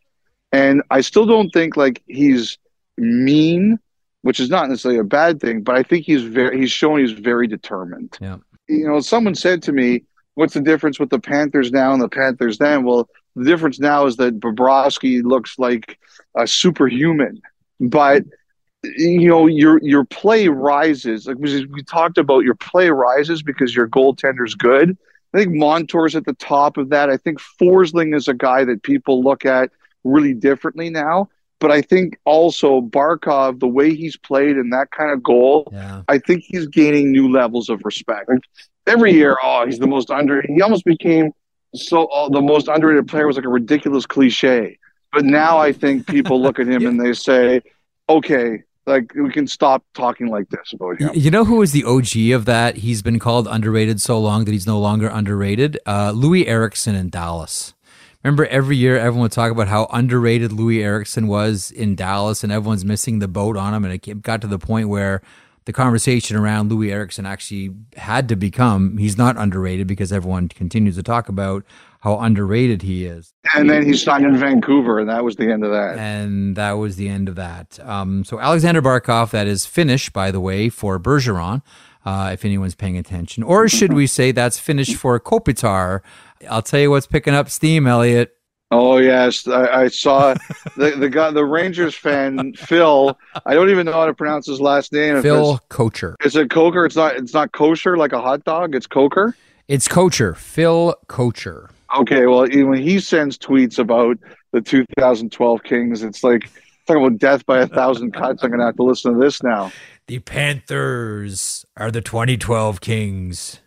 And 0.52 0.84
I 0.90 1.02
still 1.02 1.26
don't 1.26 1.50
think 1.50 1.76
like 1.76 2.02
he's 2.08 2.58
mean, 2.98 3.80
which 4.22 4.40
is 4.40 4.50
not 4.50 4.70
necessarily 4.70 5.00
a 5.00 5.04
bad 5.04 5.40
thing, 5.42 5.62
but 5.62 5.76
I 5.76 5.84
think 5.84 6.06
he's 6.06 6.24
very, 6.24 6.60
he's 6.60 6.72
shown 6.72 7.00
he's 7.00 7.12
very 7.12 7.48
determined. 7.48 8.18
Yeah. 8.22 8.38
You 8.68 8.88
know, 8.88 9.00
someone 9.02 9.36
said 9.36 9.62
to 9.64 9.72
me, 9.72 10.04
what's 10.36 10.54
the 10.54 10.62
difference 10.62 11.00
with 11.00 11.10
the 11.10 11.20
Panthers 11.20 11.72
now 11.72 11.92
and 11.94 12.02
the 12.02 12.10
Panthers 12.10 12.58
then? 12.58 12.84
Well, 12.84 13.10
the 13.36 13.44
difference 13.44 13.80
now 13.80 14.06
is 14.06 14.18
that 14.18 14.40
Bobrovsky 14.40 15.24
looks 15.24 15.58
like 15.58 16.00
a 16.38 16.48
superhuman, 16.48 17.42
but 17.80 18.24
you 18.84 19.28
know 19.30 19.48
your 19.48 19.82
your 19.82 20.04
play 20.06 20.48
rises. 20.50 21.26
Like 21.26 21.38
we 21.40 21.66
we 21.66 21.84
talked 21.84 22.18
about, 22.18 22.44
your 22.44 22.56
play 22.56 22.90
rises 22.90 23.42
because 23.42 23.76
your 23.76 23.88
goaltender's 23.88 24.56
good. 24.56 24.98
I 25.34 25.40
think 25.40 25.56
Montour's 25.56 26.16
at 26.16 26.26
the 26.26 26.34
top 26.34 26.78
of 26.78 26.90
that. 26.90 27.10
I 27.10 27.18
think 27.18 27.40
Forsling 27.60 28.16
is 28.16 28.28
a 28.28 28.34
guy 28.34 28.64
that 28.66 28.84
people 28.84 29.24
look 29.24 29.46
at 29.46 29.72
really 30.04 30.34
differently 30.34 30.90
now. 30.90 31.30
But 31.60 31.72
I 31.72 31.82
think 31.82 32.20
also 32.26 32.82
Barkov, 32.82 33.60
the 33.60 33.68
way 33.68 33.96
he's 33.96 34.18
played 34.18 34.58
and 34.58 34.74
that 34.74 34.92
kind 34.92 35.12
of 35.12 35.24
goal, 35.24 35.70
Yeah. 35.72 36.02
I 36.10 36.18
think 36.18 36.44
he's 36.46 36.68
gaining 36.68 37.12
new 37.12 37.32
levels 37.32 37.70
of 37.70 37.82
respect. 37.86 38.30
Like, 38.30 38.42
every 38.86 39.14
year, 39.14 39.38
oh, 39.42 39.66
he's 39.66 39.80
the 39.80 39.88
most 39.88 40.12
under. 40.12 40.42
He 40.42 40.62
almost 40.62 40.84
became 40.84 41.32
so 41.76 42.08
oh, 42.12 42.30
the 42.30 42.42
most 42.42 42.68
underrated 42.68 43.08
player 43.08 43.28
was 43.28 43.36
like 43.36 43.46
a 43.46 43.50
ridiculous 43.50 44.06
cliche. 44.06 44.78
But 45.12 45.26
now 45.26 45.58
I 45.58 45.72
think 45.72 46.08
people 46.08 46.42
look 46.42 46.60
at 46.60 46.68
him 46.68 46.86
and 46.88 47.00
they 47.00 47.14
say, 47.14 47.62
okay, 48.10 48.64
like 48.86 49.14
we 49.16 49.32
can 49.32 49.48
stop 49.48 49.84
talking 49.94 50.28
like 50.28 50.50
this 50.50 50.74
about 50.74 51.00
him. 51.00 51.12
You 51.14 51.32
know 51.32 51.46
who 51.46 51.62
is 51.62 51.72
the 51.72 51.84
OG 51.84 52.34
of 52.34 52.46
that? 52.46 52.78
He's 52.78 53.02
been 53.02 53.20
called 53.20 53.48
underrated 53.48 54.02
so 54.02 54.20
long 54.20 54.46
that 54.46 54.52
he's 54.52 54.68
no 54.68 54.80
longer 54.80 55.08
underrated. 55.08 55.80
Uh, 55.86 56.12
Loui 56.12 56.48
Eriksson 56.48 56.96
in 56.96 57.10
Dallas. 57.10 57.74
Remember, 58.24 58.46
every 58.46 58.78
year 58.78 58.98
everyone 58.98 59.24
would 59.24 59.32
talk 59.34 59.52
about 59.52 59.68
how 59.68 59.88
underrated 59.92 60.52
Loui 60.52 60.82
Eriksson 60.82 61.28
was 61.28 61.72
in 61.72 61.96
Dallas, 61.96 62.44
and 62.44 62.54
everyone's 62.54 62.86
missing 62.86 63.20
the 63.20 63.28
boat 63.28 63.58
on 63.58 63.74
him. 63.74 63.84
And 63.84 63.94
it 63.94 64.22
got 64.22 64.42
to 64.42 64.48
the 64.48 64.60
point 64.60 64.88
where 64.88 65.22
the 65.66 65.74
conversation 65.74 66.38
around 66.38 66.72
Loui 66.72 66.92
Eriksson 66.92 67.26
actually 67.26 67.72
had 67.96 68.30
to 68.30 68.36
become 68.36 68.98
he's 68.98 69.18
not 69.18 69.38
underrated 69.38 69.88
because 69.88 70.12
everyone 70.12 70.50
continues 70.50 70.96
to 70.96 71.04
talk 71.04 71.30
about 71.30 71.64
how 72.04 72.20
underrated 72.20 72.82
he 72.82 73.06
is. 73.06 73.34
And 73.56 73.70
then 73.70 73.86
he 73.86 73.96
signed 73.96 74.26
in 74.26 74.36
Vancouver, 74.36 75.00
and 75.00 75.08
that 75.08 75.24
was 75.24 75.38
the 75.38 75.50
end 75.50 75.64
of 75.64 75.72
that. 75.72 75.98
And 75.98 76.54
that 76.58 76.74
was 76.74 76.98
the 76.98 77.08
end 77.08 77.30
of 77.30 77.36
that. 77.36 77.80
Um, 77.80 78.26
so 78.26 78.42
Alexander 78.42 78.82
Barkov, 78.82 79.32
that 79.32 79.48
is 79.48 79.66
Finnish, 79.66 80.10
by 80.10 80.30
the 80.30 80.42
way, 80.42 80.68
for 80.68 81.00
Bergeron, 81.00 81.62
uh, 82.06 82.32
if 82.34 82.44
anyone's 82.44 82.76
paying 82.76 82.98
attention. 82.98 83.42
Or 83.42 83.70
should 83.70 83.94
we 83.94 84.06
say 84.06 84.34
that's 84.34 84.60
Finnish 84.60 84.98
for 84.98 85.18
Kopitar? 85.18 86.02
I'll 86.50 86.62
tell 86.62 86.82
you 86.82 86.90
what's 86.90 87.08
picking 87.08 87.34
up 87.34 87.50
steam, 87.50 87.88
Elliotte. 87.88 88.32
Oh 88.70 88.98
yes, 88.98 89.48
I, 89.48 89.84
I 89.84 89.88
saw 89.88 90.34
the 90.76 90.96
the 90.98 91.08
guy, 91.08 91.32
the 91.32 91.46
Rangers 91.46 91.96
fan 91.96 92.54
Phil. 92.54 93.18
I 93.46 93.54
don't 93.54 93.70
even 93.70 93.86
know 93.86 93.94
how 93.94 94.08
to 94.08 94.14
pronounce 94.14 94.48
his 94.48 94.60
last 94.60 94.92
name. 94.92 95.22
Phil 95.22 95.62
Kocher. 95.70 96.16
Is 96.26 96.36
it 96.36 96.50
Coker? 96.50 96.84
It's 96.84 96.96
not. 96.96 97.16
It's 97.16 97.36
not 97.36 97.52
kosher 97.52 97.96
like 97.98 98.14
a 98.14 98.20
hot 98.20 98.44
dog. 98.44 98.74
It's 98.76 98.88
Coker. 98.88 99.38
It's 99.68 99.88
Kocher. 99.88 100.36
Phil 100.36 100.96
Kocher. 101.08 101.70
Okay, 101.96 102.26
well, 102.26 102.48
when 102.48 102.82
he 102.82 103.00
sends 103.00 103.38
tweets 103.38 103.78
about 103.78 104.18
the 104.52 104.62
2012 104.62 105.64
Kings, 105.64 106.02
it's 106.04 106.24
like 106.24 106.50
talking 106.88 107.06
about 107.06 107.20
death 107.20 107.46
by 107.46 107.60
a 107.60 107.68
thousand 107.68 108.14
cuts. 108.14 108.44
I'm 108.44 108.52
gonna 108.52 108.66
have 108.66 108.76
to 108.78 108.84
listen 108.84 109.14
to 109.14 109.20
this 109.20 109.44
now. 109.44 109.72
The 110.08 110.20
Panthers 110.20 111.66
are 111.78 111.92
the 111.92 112.02
2012 112.02 112.82
Kings. 112.82 113.60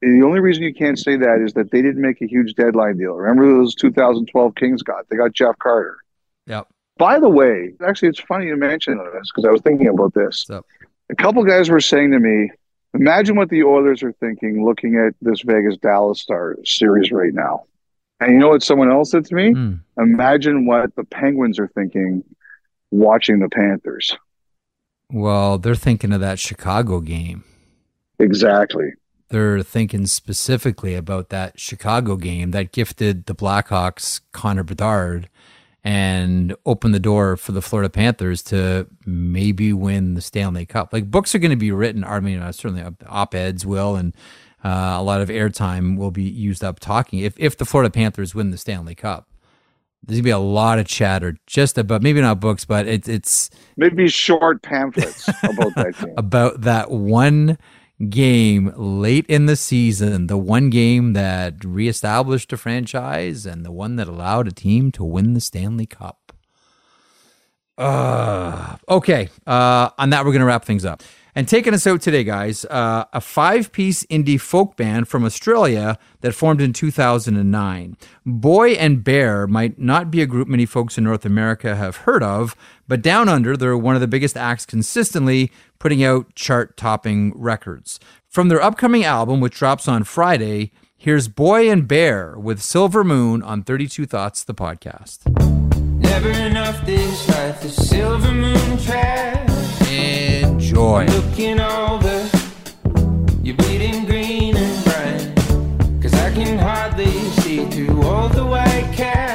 The 0.00 0.22
only 0.22 0.40
reason 0.40 0.64
you 0.64 0.74
can't 0.74 0.98
say 0.98 1.16
that 1.16 1.40
is 1.44 1.52
that 1.54 1.70
they 1.70 1.80
didn't 1.80 2.02
make 2.02 2.20
a 2.20 2.26
huge 2.26 2.54
deadline 2.54 2.98
deal. 2.98 3.14
Remember 3.14 3.46
those 3.46 3.74
2012 3.76 4.54
Kings 4.56 4.82
got? 4.82 5.08
They 5.08 5.16
got 5.16 5.32
Jeff 5.32 5.58
Carter. 5.58 5.96
Yep. 6.46 6.68
By 6.98 7.20
the 7.20 7.28
way, 7.28 7.72
actually, 7.86 8.08
it's 8.08 8.20
funny 8.20 8.46
you 8.46 8.56
mention 8.56 8.98
this 8.98 9.30
because 9.32 9.46
I 9.46 9.50
was 9.50 9.60
thinking 9.62 9.88
about 9.88 10.12
this. 10.14 10.46
A 10.50 11.14
couple 11.16 11.42
guys 11.44 11.70
were 11.70 11.80
saying 11.80 12.10
to 12.12 12.18
me, 12.18 12.50
imagine 12.94 13.36
what 13.36 13.48
the 13.48 13.64
Oilers 13.64 14.02
are 14.02 14.12
thinking 14.12 14.64
looking 14.64 14.96
at 14.96 15.14
this 15.20 15.42
Vegas 15.42 15.76
Dallas 15.76 16.20
Star 16.20 16.56
series 16.64 17.10
right 17.12 17.32
now. 17.32 17.64
And 18.20 18.32
you 18.32 18.38
know 18.38 18.50
what 18.50 18.62
someone 18.62 18.90
else 18.90 19.10
said 19.10 19.24
to 19.26 19.34
me? 19.34 19.52
Mm. 19.52 19.80
Imagine 19.98 20.66
what 20.66 20.94
the 20.94 21.04
Penguins 21.04 21.58
are 21.58 21.68
thinking 21.68 22.22
watching 22.90 23.40
the 23.40 23.48
Panthers. 23.48 24.16
Well, 25.10 25.58
they're 25.58 25.74
thinking 25.74 26.12
of 26.12 26.20
that 26.20 26.38
Chicago 26.38 27.00
game. 27.00 27.44
Exactly 28.18 28.92
they're 29.32 29.62
thinking 29.62 30.06
specifically 30.06 30.94
about 30.94 31.30
that 31.30 31.58
Chicago 31.58 32.16
game 32.16 32.50
that 32.50 32.70
gifted 32.70 33.24
the 33.24 33.34
Blackhawks 33.34 34.20
Connor 34.32 34.62
Bedard 34.62 35.30
and 35.84 36.54
open 36.64 36.92
the 36.92 37.00
door 37.00 37.36
for 37.36 37.52
the 37.52 37.62
Florida 37.62 37.90
Panthers 37.90 38.42
to 38.42 38.86
maybe 39.04 39.72
win 39.72 40.14
the 40.14 40.20
Stanley 40.20 40.64
Cup. 40.64 40.92
Like 40.92 41.10
books 41.10 41.34
are 41.34 41.38
going 41.38 41.50
to 41.50 41.56
be 41.56 41.72
written. 41.72 42.04
I 42.04 42.20
mean, 42.20 42.38
uh, 42.38 42.52
certainly 42.52 42.84
op 43.06 43.34
eds 43.34 43.66
will, 43.66 43.96
and 43.96 44.14
uh, 44.64 44.94
a 44.96 45.02
lot 45.02 45.20
of 45.20 45.28
airtime 45.28 45.96
will 45.96 46.12
be 46.12 46.22
used 46.22 46.62
up 46.62 46.78
talking. 46.78 47.20
If 47.20 47.34
if 47.36 47.56
the 47.56 47.64
Florida 47.64 47.90
Panthers 47.90 48.34
win 48.34 48.50
the 48.50 48.58
Stanley 48.58 48.94
Cup, 48.94 49.28
there's 50.04 50.18
gonna 50.18 50.24
be 50.24 50.30
a 50.30 50.38
lot 50.38 50.78
of 50.78 50.86
chatter 50.86 51.36
just 51.46 51.76
about 51.78 52.02
maybe 52.02 52.20
not 52.20 52.38
books, 52.38 52.64
but 52.64 52.86
it's 52.86 53.08
it's 53.08 53.50
maybe 53.76 54.08
short 54.08 54.62
pamphlets 54.62 55.28
about 55.42 55.74
that 55.74 56.14
about 56.16 56.60
that 56.60 56.90
one 56.92 57.58
game 58.08 58.72
late 58.76 59.26
in 59.26 59.46
the 59.46 59.56
season, 59.56 60.26
the 60.26 60.36
one 60.36 60.70
game 60.70 61.12
that 61.12 61.64
reestablished 61.64 62.52
a 62.52 62.56
franchise 62.56 63.46
and 63.46 63.64
the 63.64 63.72
one 63.72 63.96
that 63.96 64.08
allowed 64.08 64.48
a 64.48 64.52
team 64.52 64.90
to 64.92 65.04
win 65.04 65.34
the 65.34 65.40
Stanley 65.40 65.86
Cup. 65.86 66.32
Uh, 67.78 68.76
okay, 68.88 69.28
uh, 69.46 69.90
on 69.98 70.10
that, 70.10 70.24
we're 70.24 70.32
going 70.32 70.40
to 70.40 70.46
wrap 70.46 70.64
things 70.64 70.84
up. 70.84 71.02
And 71.34 71.48
taking 71.48 71.72
us 71.72 71.86
out 71.86 72.02
today, 72.02 72.24
guys, 72.24 72.66
uh, 72.66 73.06
a 73.12 73.20
five 73.20 73.72
piece 73.72 74.04
indie 74.04 74.40
folk 74.40 74.76
band 74.76 75.08
from 75.08 75.24
Australia 75.24 75.98
that 76.20 76.34
formed 76.34 76.60
in 76.60 76.74
2009. 76.74 77.96
Boy 78.26 78.72
and 78.72 79.02
Bear 79.02 79.46
might 79.46 79.78
not 79.78 80.10
be 80.10 80.20
a 80.20 80.26
group 80.26 80.46
many 80.46 80.66
folks 80.66 80.98
in 80.98 81.04
North 81.04 81.24
America 81.24 81.74
have 81.74 81.98
heard 81.98 82.22
of, 82.22 82.54
but 82.86 83.00
down 83.00 83.30
under, 83.30 83.56
they're 83.56 83.78
one 83.78 83.94
of 83.94 84.02
the 84.02 84.06
biggest 84.06 84.36
acts 84.36 84.66
consistently 84.66 85.50
putting 85.78 86.04
out 86.04 86.34
chart 86.34 86.76
topping 86.76 87.32
records. 87.34 87.98
From 88.28 88.48
their 88.48 88.62
upcoming 88.62 89.04
album, 89.04 89.40
which 89.40 89.56
drops 89.58 89.88
on 89.88 90.04
Friday, 90.04 90.70
here's 90.98 91.28
Boy 91.28 91.70
and 91.70 91.88
Bear 91.88 92.38
with 92.38 92.60
Silver 92.60 93.04
Moon 93.04 93.42
on 93.42 93.62
32 93.62 94.04
Thoughts, 94.04 94.44
the 94.44 94.54
podcast. 94.54 95.26
Never 95.98 96.30
enough 96.30 96.84
this 96.84 97.26
life, 97.30 97.62
the 97.62 97.70
silver 97.70 98.32
moon 98.32 98.78
track 98.78 99.48
enjoy. 99.92 101.06
Looking 101.06 101.60
over, 101.60 102.28
you're 103.42 103.56
bleeding 103.56 104.04
green 104.04 104.56
and 104.56 104.84
brown. 104.84 106.00
Cause 106.00 106.14
I 106.14 106.32
can 106.32 106.58
hardly 106.58 107.12
see 107.40 107.64
through 107.66 108.02
all 108.02 108.28
the 108.28 108.44
white 108.44 108.90
caps. 108.94 109.31